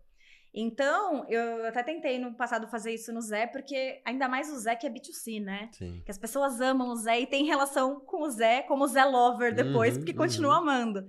Então, 0.58 1.26
eu 1.30 1.66
até 1.68 1.84
tentei 1.84 2.18
no 2.18 2.34
passado 2.36 2.68
fazer 2.68 2.94
isso 2.94 3.12
no 3.12 3.22
Zé, 3.22 3.46
porque 3.46 4.02
ainda 4.06 4.28
mais 4.30 4.50
o 4.52 4.58
Zé 4.58 4.76
que 4.76 4.88
é 4.88 4.90
B2C, 4.90 5.40
né? 5.42 5.70
Sim. 5.74 6.02
Que 6.06 6.12
as 6.12 6.18
pessoas 6.18 6.62
amam 6.62 6.90
o 6.90 6.96
Zé 6.96 7.20
e 7.22 7.28
tem 7.28 7.44
relação 7.46 8.00
com 8.00 8.22
o 8.24 8.30
Zé 8.30 8.62
como 8.64 8.88
Zé 8.88 9.04
Lover 9.04 9.54
depois, 9.54 9.94
Uhum, 9.96 10.00
porque 10.00 10.14
uhum. 10.14 10.18
continua 10.18 10.58
amando. 10.58 11.06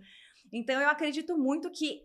Então 0.53 0.81
eu 0.81 0.89
acredito 0.89 1.39
muito 1.39 1.71
que 1.71 2.03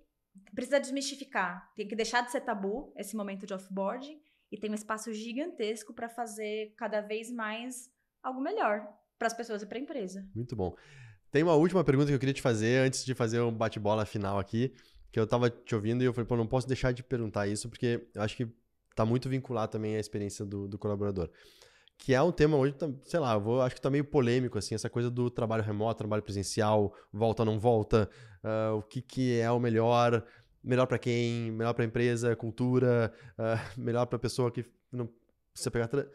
precisa 0.54 0.80
desmistificar. 0.80 1.68
Tem 1.76 1.88
que 1.88 1.96
deixar 1.96 2.22
de 2.22 2.32
ser 2.32 2.42
tabu 2.42 2.94
esse 2.96 3.16
momento 3.18 3.46
de 3.46 3.54
offboarding 3.54 4.20
e 4.52 4.58
tem 4.58 4.70
um 4.70 4.76
espaço 4.76 5.14
gigantesco 5.14 5.94
para 5.94 6.10
fazer 6.10 6.74
cada 6.76 7.02
vez 7.02 7.32
mais 7.32 7.90
algo 8.22 8.42
melhor 8.42 8.88
para 9.18 9.28
as 9.28 9.34
pessoas 9.34 9.62
e 9.62 9.66
para 9.66 9.78
a 9.78 9.82
empresa. 9.82 10.28
Muito 10.36 10.56
bom. 10.56 10.76
Tem 11.32 11.44
uma 11.44 11.56
última 11.56 11.84
pergunta 11.84 12.10
que 12.10 12.14
eu 12.16 12.20
queria 12.20 12.34
te 12.34 12.42
fazer 12.42 12.86
antes 12.86 13.06
de 13.06 13.16
fazer 13.16 13.40
um 13.40 13.54
bate-bola 13.54 14.06
final 14.06 14.38
aqui, 14.38 14.74
que 15.12 15.20
eu 15.20 15.24
estava 15.24 15.50
te 15.50 15.74
ouvindo 15.74 16.02
e 16.02 16.06
eu 16.06 16.14
falei, 16.14 16.28
pô, 16.28 16.36
não 16.36 16.46
posso 16.46 16.68
deixar 16.68 16.92
de 16.92 17.02
perguntar 17.04 17.48
isso, 17.48 17.70
porque 17.70 18.08
eu 18.14 18.22
acho 18.22 18.36
que 18.36 18.48
está 18.90 19.06
muito 19.06 19.30
vinculado 19.30 19.72
também 19.72 19.96
à 19.96 20.00
experiência 20.00 20.46
do, 20.46 20.68
do, 20.68 20.78
colaborador. 20.78 21.30
Que 21.98 22.14
é 22.14 22.22
um 22.22 22.32
tema 22.32 22.58
hoje, 22.58 22.76
sei 23.04 23.20
lá, 23.20 23.34
eu 23.34 23.42
vou, 23.42 23.62
acho 23.62 23.76
que 23.76 23.80
está 23.80 23.90
meio 23.90 24.04
polêmico, 24.04 24.58
assim, 24.58 24.76
essa 24.76 24.90
coisa 24.90 25.10
do 25.10 25.30
trabalho 25.30 25.64
remoto, 25.64 26.00
trabalho 26.00 26.24
presencial, 26.24 26.94
volta 27.14 27.44
ou 27.44 27.46
não 27.46 27.60
volta, 27.60 28.10
uh, 28.44 28.76
o 28.76 28.82
que, 28.82 29.02
que 29.02 29.40
é 29.40 29.50
o 29.52 29.60
melhor, 29.60 30.26
melhor 30.64 30.86
para 30.86 30.98
quem, 31.00 31.52
melhor 31.52 31.74
para 31.74 31.84
a 31.84 31.88
empresa, 31.88 32.36
cultura, 32.36 33.12
uh, 33.38 33.60
melhor 33.80 34.06
para 34.06 34.18
a 34.18 34.20
pessoa 34.20 34.52
que 34.52 34.66
não 34.92 35.10
precisa 35.52 35.72
pegar. 35.72 35.88
Tra... 35.88 36.08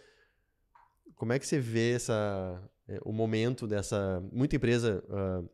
Como 1.15 1.33
é 1.33 1.39
que 1.39 1.47
você 1.47 1.59
vê 1.59 1.93
essa, 1.93 2.63
é, 2.89 2.99
o 3.05 3.13
momento 3.13 3.67
dessa. 3.67 4.23
Muita 4.33 4.57
empresa 4.57 5.03
uh, 5.09 5.49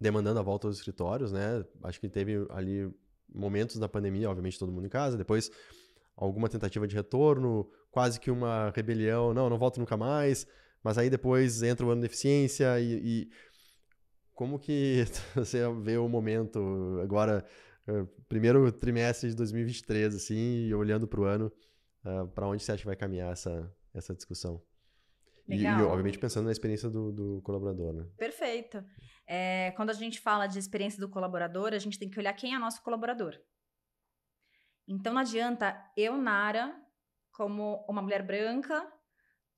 demandando 0.00 0.38
a 0.38 0.42
volta 0.42 0.66
aos 0.66 0.76
escritórios, 0.76 1.32
né? 1.32 1.64
Acho 1.82 2.00
que 2.00 2.08
teve 2.08 2.46
ali 2.50 2.90
momentos 3.32 3.78
da 3.78 3.88
pandemia, 3.88 4.30
obviamente 4.30 4.58
todo 4.58 4.72
mundo 4.72 4.86
em 4.86 4.90
casa, 4.90 5.16
depois 5.16 5.50
alguma 6.16 6.48
tentativa 6.48 6.86
de 6.86 6.94
retorno, 6.94 7.68
quase 7.90 8.18
que 8.18 8.30
uma 8.30 8.72
rebelião, 8.74 9.34
não, 9.34 9.50
não 9.50 9.58
volto 9.58 9.78
nunca 9.78 9.96
mais, 9.96 10.46
mas 10.82 10.96
aí 10.96 11.10
depois 11.10 11.62
entra 11.62 11.84
o 11.84 11.90
ano 11.90 12.00
de 12.00 12.06
eficiência 12.06 12.80
e, 12.80 12.94
e 13.04 13.30
como 14.34 14.58
que 14.58 15.04
você 15.34 15.60
vê 15.82 15.98
o 15.98 16.08
momento 16.08 17.00
agora 17.02 17.44
primeiro 18.28 18.70
trimestre 18.72 19.30
de 19.30 19.36
2023, 19.36 20.14
assim, 20.14 20.66
e 20.66 20.74
olhando 20.74 21.06
para 21.06 21.20
o 21.20 21.24
ano, 21.24 21.46
uh, 22.04 22.08
ah, 22.08 22.26
para 22.26 22.48
onde 22.48 22.62
você 22.62 22.72
acha 22.72 22.80
que 22.80 22.86
vai 22.86 22.96
caminhar 22.96 23.32
essa, 23.32 23.72
essa 23.94 24.14
discussão? 24.14 24.62
E, 25.48 25.62
e, 25.62 25.66
obviamente, 25.66 26.18
pensando 26.18 26.46
na 26.46 26.52
experiência 26.52 26.90
do, 26.90 27.12
do 27.12 27.42
colaborador, 27.42 27.92
né? 27.92 28.06
Perfeito. 28.16 28.84
É, 29.26 29.72
quando 29.76 29.90
a 29.90 29.92
gente 29.92 30.20
fala 30.20 30.46
de 30.46 30.58
experiência 30.58 30.98
do 30.98 31.08
colaborador, 31.08 31.72
a 31.72 31.78
gente 31.78 31.98
tem 31.98 32.10
que 32.10 32.18
olhar 32.18 32.32
quem 32.32 32.54
é 32.54 32.58
nosso 32.58 32.82
colaborador. 32.82 33.38
Então, 34.88 35.12
não 35.14 35.20
adianta 35.20 35.80
eu, 35.96 36.16
Nara, 36.16 36.74
como 37.32 37.84
uma 37.88 38.02
mulher 38.02 38.22
branca, 38.24 38.92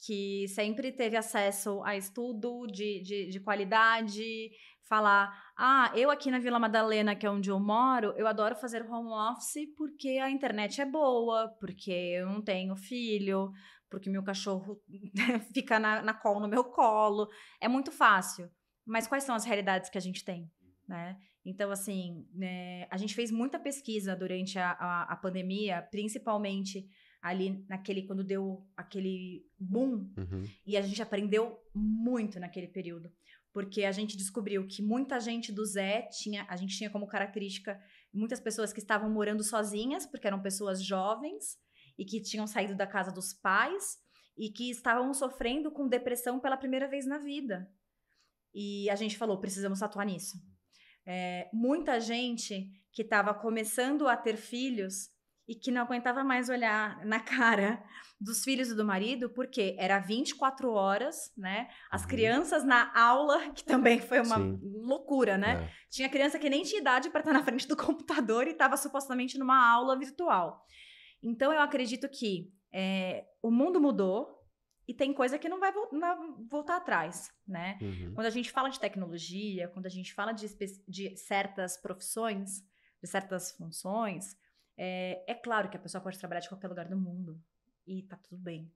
que 0.04 0.46
sempre 0.48 0.92
teve 0.92 1.16
acesso 1.16 1.82
a 1.84 1.96
estudo 1.96 2.66
de, 2.66 3.00
de, 3.02 3.28
de 3.30 3.40
qualidade, 3.40 4.50
falar: 4.88 5.32
ah, 5.56 5.92
eu 5.94 6.10
aqui 6.10 6.30
na 6.30 6.38
Vila 6.38 6.58
Madalena, 6.58 7.14
que 7.14 7.26
é 7.26 7.30
onde 7.30 7.50
eu 7.50 7.60
moro, 7.60 8.14
eu 8.16 8.26
adoro 8.26 8.56
fazer 8.56 8.82
home 8.82 9.10
office 9.10 9.66
porque 9.76 10.18
a 10.18 10.30
internet 10.30 10.80
é 10.80 10.86
boa, 10.86 11.48
porque 11.60 11.90
eu 11.90 12.26
não 12.26 12.42
tenho 12.42 12.76
filho, 12.76 13.52
porque 13.90 14.10
meu 14.10 14.22
cachorro 14.22 14.80
fica 15.52 15.78
na, 15.78 16.02
na 16.02 16.14
colo 16.14 16.40
no 16.40 16.48
meu 16.48 16.64
colo. 16.64 17.28
É 17.60 17.68
muito 17.68 17.90
fácil. 17.92 18.50
Mas 18.86 19.06
quais 19.06 19.24
são 19.24 19.34
as 19.34 19.44
realidades 19.44 19.90
que 19.90 19.98
a 19.98 20.00
gente 20.00 20.24
tem? 20.24 20.50
Né? 20.88 21.18
Então, 21.44 21.70
assim, 21.70 22.26
né, 22.34 22.86
a 22.90 22.96
gente 22.96 23.14
fez 23.14 23.30
muita 23.30 23.58
pesquisa 23.58 24.16
durante 24.16 24.58
a, 24.58 24.70
a, 24.72 25.02
a, 25.12 25.16
pandemia, 25.16 25.86
principalmente 25.90 26.86
ali 27.20 27.64
naquele, 27.68 28.02
quando 28.02 28.22
deu 28.22 28.66
aquele 28.76 29.46
boom, 29.58 30.12
uhum. 30.16 30.44
e 30.66 30.76
a 30.76 30.82
gente 30.82 31.02
aprendeu 31.02 31.58
muito 31.74 32.38
naquele 32.38 32.68
período 32.68 33.10
porque 33.52 33.84
a 33.84 33.90
gente 33.90 34.16
descobriu 34.16 34.66
que 34.68 34.82
muita 34.82 35.18
gente 35.18 35.50
do 35.50 35.64
Zé 35.64 36.02
tinha, 36.12 36.46
a 36.48 36.56
gente 36.56 36.76
tinha 36.76 36.90
como 36.90 37.08
característica 37.08 37.80
muitas 38.12 38.38
pessoas 38.38 38.72
que 38.72 38.78
estavam 38.78 39.10
morando 39.10 39.42
sozinhas, 39.42 40.06
porque 40.06 40.26
eram 40.28 40.40
pessoas 40.40 40.80
jovens 40.80 41.58
e 41.98 42.04
que 42.04 42.22
tinham 42.22 42.46
saído 42.46 42.76
da 42.76 42.86
casa 42.86 43.10
dos 43.10 43.32
pais 43.32 43.98
e 44.36 44.50
que 44.50 44.70
estavam 44.70 45.12
sofrendo 45.12 45.72
com 45.72 45.88
depressão 45.88 46.38
pela 46.38 46.56
primeira 46.56 46.86
vez 46.86 47.04
na 47.04 47.18
vida. 47.18 47.68
E 48.54 48.88
a 48.90 48.94
gente 48.94 49.16
falou, 49.16 49.40
precisamos 49.40 49.82
atuar 49.82 50.04
nisso. 50.04 50.38
É, 51.04 51.50
muita 51.52 51.98
gente 51.98 52.70
que 52.92 53.02
estava 53.02 53.34
começando 53.34 54.06
a 54.06 54.16
ter 54.16 54.36
filhos 54.36 55.10
e 55.48 55.54
que 55.54 55.70
não 55.70 55.80
aguentava 55.80 56.22
mais 56.22 56.50
olhar 56.50 57.02
na 57.06 57.18
cara 57.18 57.82
dos 58.20 58.44
filhos 58.44 58.68
e 58.68 58.74
do 58.74 58.84
marido, 58.84 59.30
porque 59.30 59.74
era 59.78 59.98
24 59.98 60.70
horas, 60.70 61.32
né? 61.36 61.68
As 61.90 62.02
uhum. 62.02 62.08
crianças 62.08 62.64
na 62.64 62.92
aula, 62.94 63.50
que 63.54 63.64
também 63.64 63.98
foi 63.98 64.20
uma 64.20 64.36
Sim. 64.36 64.60
loucura, 64.62 65.38
né? 65.38 65.64
É. 65.64 65.72
Tinha 65.88 66.08
criança 66.08 66.38
que 66.38 66.50
nem 66.50 66.62
tinha 66.62 66.80
idade 66.80 67.08
para 67.08 67.20
estar 67.20 67.32
na 67.32 67.42
frente 67.42 67.66
do 67.66 67.76
computador 67.76 68.46
e 68.46 68.50
estava 68.50 68.76
supostamente 68.76 69.38
numa 69.38 69.72
aula 69.72 69.98
virtual. 69.98 70.64
Então 71.22 71.52
eu 71.52 71.60
acredito 71.60 72.08
que 72.08 72.52
é, 72.72 73.24
o 73.42 73.50
mundo 73.50 73.80
mudou 73.80 74.36
e 74.86 74.92
tem 74.92 75.12
coisa 75.12 75.38
que 75.38 75.48
não 75.48 75.60
vai, 75.60 75.72
vo 75.72 75.88
não 75.92 76.46
voltar 76.48 76.76
atrás, 76.76 77.30
né? 77.46 77.78
Uhum. 77.80 78.14
Quando 78.14 78.26
a 78.26 78.30
gente 78.30 78.50
fala 78.50 78.68
de 78.68 78.80
tecnologia, 78.80 79.68
quando 79.68 79.86
a 79.86 79.90
gente 79.90 80.12
fala 80.12 80.32
de, 80.32 80.46
de 80.86 81.16
certas 81.16 81.76
profissões, 81.76 82.62
de 83.00 83.08
certas 83.08 83.52
funções, 83.52 84.36
é, 84.78 85.24
é 85.26 85.34
claro 85.34 85.68
que 85.68 85.76
a 85.76 85.80
pessoa 85.80 86.00
pode 86.00 86.18
trabalhar 86.18 86.40
de 86.40 86.48
qualquer 86.48 86.68
lugar 86.68 86.88
do 86.88 86.96
mundo 86.96 87.42
e 87.86 88.04
tá 88.04 88.16
tudo 88.16 88.40
bem. 88.40 88.72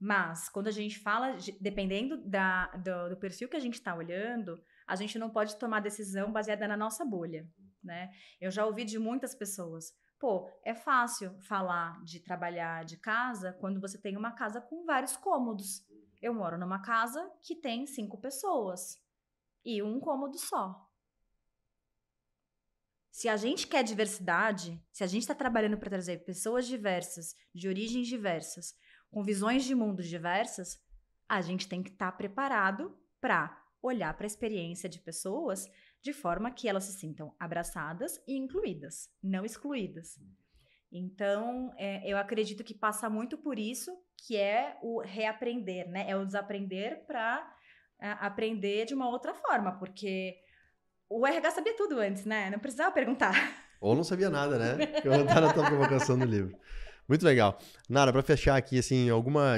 Mas, 0.00 0.48
quando 0.48 0.66
a 0.66 0.72
gente 0.72 0.98
fala, 0.98 1.36
dependendo 1.60 2.16
da, 2.28 2.66
do, 2.68 3.10
do 3.10 3.16
perfil 3.16 3.48
que 3.48 3.56
a 3.56 3.60
gente 3.60 3.74
está 3.74 3.94
olhando, 3.94 4.60
a 4.86 4.96
gente 4.96 5.16
não 5.18 5.30
pode 5.30 5.56
tomar 5.58 5.80
decisão 5.80 6.32
baseada 6.32 6.66
na 6.66 6.76
nossa 6.76 7.04
bolha, 7.04 7.48
né? 7.84 8.10
Eu 8.40 8.50
já 8.50 8.66
ouvi 8.66 8.84
de 8.84 8.98
muitas 8.98 9.32
pessoas, 9.32 9.92
pô, 10.18 10.50
é 10.64 10.74
fácil 10.74 11.38
falar 11.42 12.02
de 12.02 12.18
trabalhar 12.18 12.84
de 12.84 12.96
casa 12.96 13.52
quando 13.60 13.80
você 13.80 13.96
tem 13.96 14.16
uma 14.16 14.32
casa 14.32 14.60
com 14.60 14.84
vários 14.84 15.16
cômodos. 15.16 15.86
Eu 16.20 16.34
moro 16.34 16.58
numa 16.58 16.80
casa 16.80 17.30
que 17.42 17.54
tem 17.54 17.86
cinco 17.86 18.18
pessoas 18.18 19.00
e 19.64 19.82
um 19.82 20.00
cômodo 20.00 20.36
só. 20.38 20.88
Se 23.12 23.28
a 23.28 23.36
gente 23.36 23.66
quer 23.66 23.84
diversidade, 23.84 24.82
se 24.90 25.04
a 25.04 25.06
gente 25.06 25.20
está 25.20 25.34
trabalhando 25.34 25.76
para 25.76 25.90
trazer 25.90 26.24
pessoas 26.24 26.66
diversas, 26.66 27.36
de 27.54 27.68
origens 27.68 28.08
diversas, 28.08 28.74
com 29.10 29.22
visões 29.22 29.64
de 29.64 29.74
mundos 29.74 30.08
diversas, 30.08 30.80
a 31.28 31.42
gente 31.42 31.68
tem 31.68 31.82
que 31.82 31.90
estar 31.90 32.10
tá 32.10 32.16
preparado 32.16 32.98
para 33.20 33.54
olhar 33.82 34.16
para 34.16 34.24
a 34.24 34.26
experiência 34.26 34.88
de 34.88 34.98
pessoas 34.98 35.70
de 36.00 36.14
forma 36.14 36.50
que 36.50 36.66
elas 36.66 36.84
se 36.84 36.98
sintam 36.98 37.36
abraçadas 37.38 38.18
e 38.26 38.34
incluídas, 38.34 39.10
não 39.22 39.44
excluídas. 39.44 40.18
Então, 40.90 41.70
é, 41.76 42.10
eu 42.10 42.16
acredito 42.16 42.64
que 42.64 42.74
passa 42.74 43.10
muito 43.10 43.36
por 43.36 43.58
isso, 43.58 43.94
que 44.26 44.38
é 44.38 44.78
o 44.82 45.02
reaprender, 45.02 45.86
né? 45.86 46.08
É 46.08 46.16
o 46.16 46.24
desaprender 46.24 47.04
para 47.06 47.46
é, 48.00 48.10
aprender 48.12 48.86
de 48.86 48.94
uma 48.94 49.08
outra 49.10 49.34
forma, 49.34 49.78
porque 49.78 50.38
o 51.18 51.26
RH 51.26 51.50
sabia 51.50 51.76
tudo 51.76 51.98
antes, 51.98 52.24
né? 52.24 52.50
Não 52.50 52.58
precisava 52.58 52.90
perguntar. 52.90 53.34
Ou 53.80 53.94
não 53.94 54.04
sabia 54.04 54.30
nada, 54.30 54.58
né? 54.58 54.76
Eu 55.04 55.24
na 55.24 55.52
tua 55.52 55.66
provocação 55.66 56.18
do 56.18 56.24
livro. 56.24 56.56
Muito 57.08 57.24
legal. 57.24 57.58
Nara, 57.88 58.12
para 58.12 58.22
fechar 58.22 58.56
aqui, 58.56 58.78
assim, 58.78 59.10
alguma. 59.10 59.56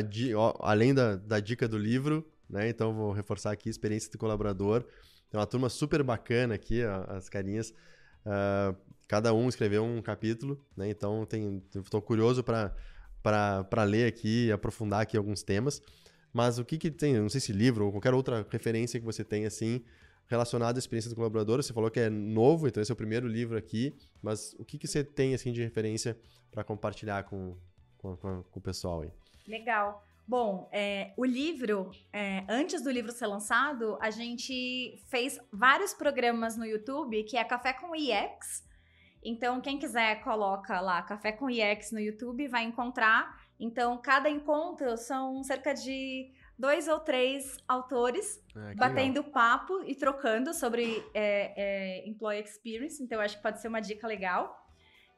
Além 0.60 0.94
da, 0.94 1.16
da 1.16 1.40
dica 1.40 1.68
do 1.68 1.78
livro, 1.78 2.26
né? 2.48 2.68
Então 2.68 2.94
vou 2.94 3.12
reforçar 3.12 3.52
aqui 3.52 3.68
experiência 3.68 4.10
do 4.10 4.18
colaborador. 4.18 4.82
Tem 5.30 5.38
uma 5.38 5.46
turma 5.46 5.68
super 5.68 6.02
bacana 6.02 6.54
aqui, 6.54 6.82
as 7.08 7.28
carinhas. 7.28 7.70
Uh, 8.24 8.74
cada 9.06 9.34
um 9.34 9.48
escreveu 9.48 9.84
um 9.84 10.00
capítulo, 10.00 10.64
né? 10.76 10.88
Então 10.88 11.26
tem, 11.26 11.62
estou 11.74 12.00
curioso 12.00 12.42
para 12.42 13.84
ler 13.84 14.06
aqui 14.08 14.50
aprofundar 14.50 15.02
aqui 15.02 15.16
alguns 15.16 15.42
temas. 15.42 15.82
Mas 16.32 16.58
o 16.58 16.64
que, 16.64 16.78
que 16.78 16.90
tem, 16.90 17.14
não 17.14 17.28
sei 17.28 17.40
se 17.40 17.52
livro 17.52 17.84
ou 17.84 17.92
qualquer 17.92 18.12
outra 18.12 18.44
referência 18.50 18.98
que 18.98 19.06
você 19.06 19.22
tem 19.22 19.46
assim, 19.46 19.84
relacionado 20.26 20.76
à 20.76 20.78
experiência 20.78 21.10
do 21.10 21.16
colaborador. 21.16 21.62
Você 21.62 21.72
falou 21.72 21.90
que 21.90 22.00
é 22.00 22.10
novo, 22.10 22.66
então 22.66 22.82
esse 22.82 22.90
é 22.90 22.94
o 22.94 22.96
primeiro 22.96 23.26
livro 23.26 23.56
aqui, 23.56 23.94
mas 24.22 24.54
o 24.58 24.64
que, 24.64 24.78
que 24.78 24.86
você 24.86 25.04
tem 25.04 25.34
assim 25.34 25.52
de 25.52 25.62
referência 25.62 26.18
para 26.50 26.64
compartilhar 26.64 27.24
com, 27.24 27.56
com, 27.98 28.16
com, 28.16 28.44
o 28.54 28.60
pessoal 28.60 29.02
aí? 29.02 29.12
Legal. 29.46 30.04
Bom, 30.26 30.70
é, 30.72 31.12
o 31.18 31.24
livro, 31.24 31.90
é, 32.10 32.44
antes 32.48 32.82
do 32.82 32.90
livro 32.90 33.12
ser 33.12 33.26
lançado, 33.26 33.98
a 34.00 34.10
gente 34.10 34.98
fez 35.08 35.38
vários 35.52 35.92
programas 35.92 36.56
no 36.56 36.64
YouTube, 36.64 37.22
que 37.24 37.36
é 37.36 37.44
Café 37.44 37.74
com 37.74 37.94
IEX. 37.94 38.64
Então, 39.22 39.60
quem 39.60 39.78
quiser, 39.78 40.22
coloca 40.22 40.80
lá 40.80 41.02
Café 41.02 41.32
com 41.32 41.50
IEX 41.50 41.92
no 41.92 42.00
YouTube, 42.00 42.48
vai 42.48 42.64
encontrar. 42.64 43.38
Então, 43.60 43.98
cada 44.00 44.30
encontro 44.30 44.96
são 44.96 45.42
cerca 45.42 45.74
de 45.74 46.32
dois 46.58 46.88
ou 46.88 47.00
três 47.00 47.56
autores 47.66 48.42
é, 48.56 48.74
batendo 48.74 49.20
legal. 49.20 49.32
papo 49.32 49.82
e 49.84 49.94
trocando 49.94 50.54
sobre 50.54 51.04
é, 51.12 51.52
é, 51.56 52.08
employee 52.08 52.42
experience. 52.42 53.02
Então, 53.02 53.18
eu 53.18 53.22
acho 53.22 53.36
que 53.36 53.42
pode 53.42 53.60
ser 53.60 53.68
uma 53.68 53.80
dica 53.80 54.06
legal. 54.06 54.64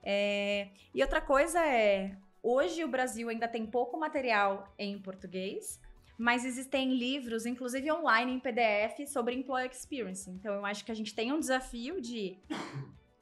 É, 0.03 0.68
e 0.95 1.03
outra 1.03 1.20
coisa 1.20 1.64
é, 1.66 2.16
hoje 2.43 2.84
o 2.84 2.89
Brasil 2.89 3.28
ainda 3.28 3.49
tem 3.49 3.66
pouco 3.66 3.99
material 3.99 4.72
em 4.78 4.99
português, 5.01 5.80
mas 6.18 6.45
existem 6.45 6.95
livros, 6.95 7.45
inclusive 7.45 7.91
online 7.93 8.32
em 8.32 8.41
PDF, 8.41 9.07
sobre 9.09 9.34
employee 9.34 9.68
experience. 9.70 10.30
Então, 10.30 10.55
eu 10.55 10.64
acho 10.64 10.84
que 10.84 10.93
a 10.93 10.95
gente 10.95 11.14
tem 11.14 11.32
um 11.32 11.41
desafio 11.41 12.01
de 12.01 12.39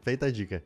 Feita 0.02 0.26
a 0.26 0.30
dica. 0.30 0.64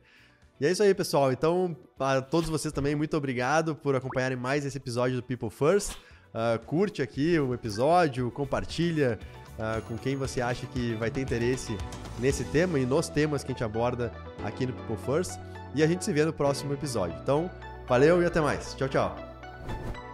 E 0.61 0.65
é 0.65 0.71
isso 0.71 0.81
aí, 0.81 0.95
pessoal. 0.95 1.33
Então, 1.33 1.75
para 1.97 2.21
todos 2.21 2.49
vocês 2.49 2.73
também, 2.73 2.95
muito 2.95 3.17
obrigado 3.17 3.75
por 3.75 3.97
acompanharem 3.97 4.37
mais 4.37 4.65
esse 4.65 4.77
episódio 4.77 5.17
do 5.17 5.23
People 5.23 5.49
First. 5.49 5.97
Uh, 6.35 6.59
curte 6.65 7.01
aqui 7.01 7.39
o 7.39 7.53
episódio, 7.53 8.29
compartilha 8.29 9.17
uh, 9.57 9.81
com 9.83 9.97
quem 9.97 10.17
você 10.17 10.41
acha 10.41 10.65
que 10.67 10.93
vai 10.95 11.09
ter 11.09 11.21
interesse 11.21 11.77
nesse 12.19 12.43
tema 12.43 12.77
e 12.77 12.85
nos 12.85 13.07
temas 13.07 13.41
que 13.41 13.53
a 13.53 13.53
gente 13.53 13.63
aborda 13.63 14.11
aqui 14.43 14.65
no 14.65 14.73
People 14.73 14.97
First. 14.97 15.39
E 15.73 15.81
a 15.81 15.87
gente 15.87 16.03
se 16.03 16.11
vê 16.11 16.25
no 16.25 16.33
próximo 16.33 16.73
episódio. 16.73 17.17
Então, 17.23 17.49
valeu 17.87 18.21
e 18.21 18.25
até 18.25 18.41
mais. 18.41 18.75
Tchau, 18.75 18.89
tchau. 18.89 20.04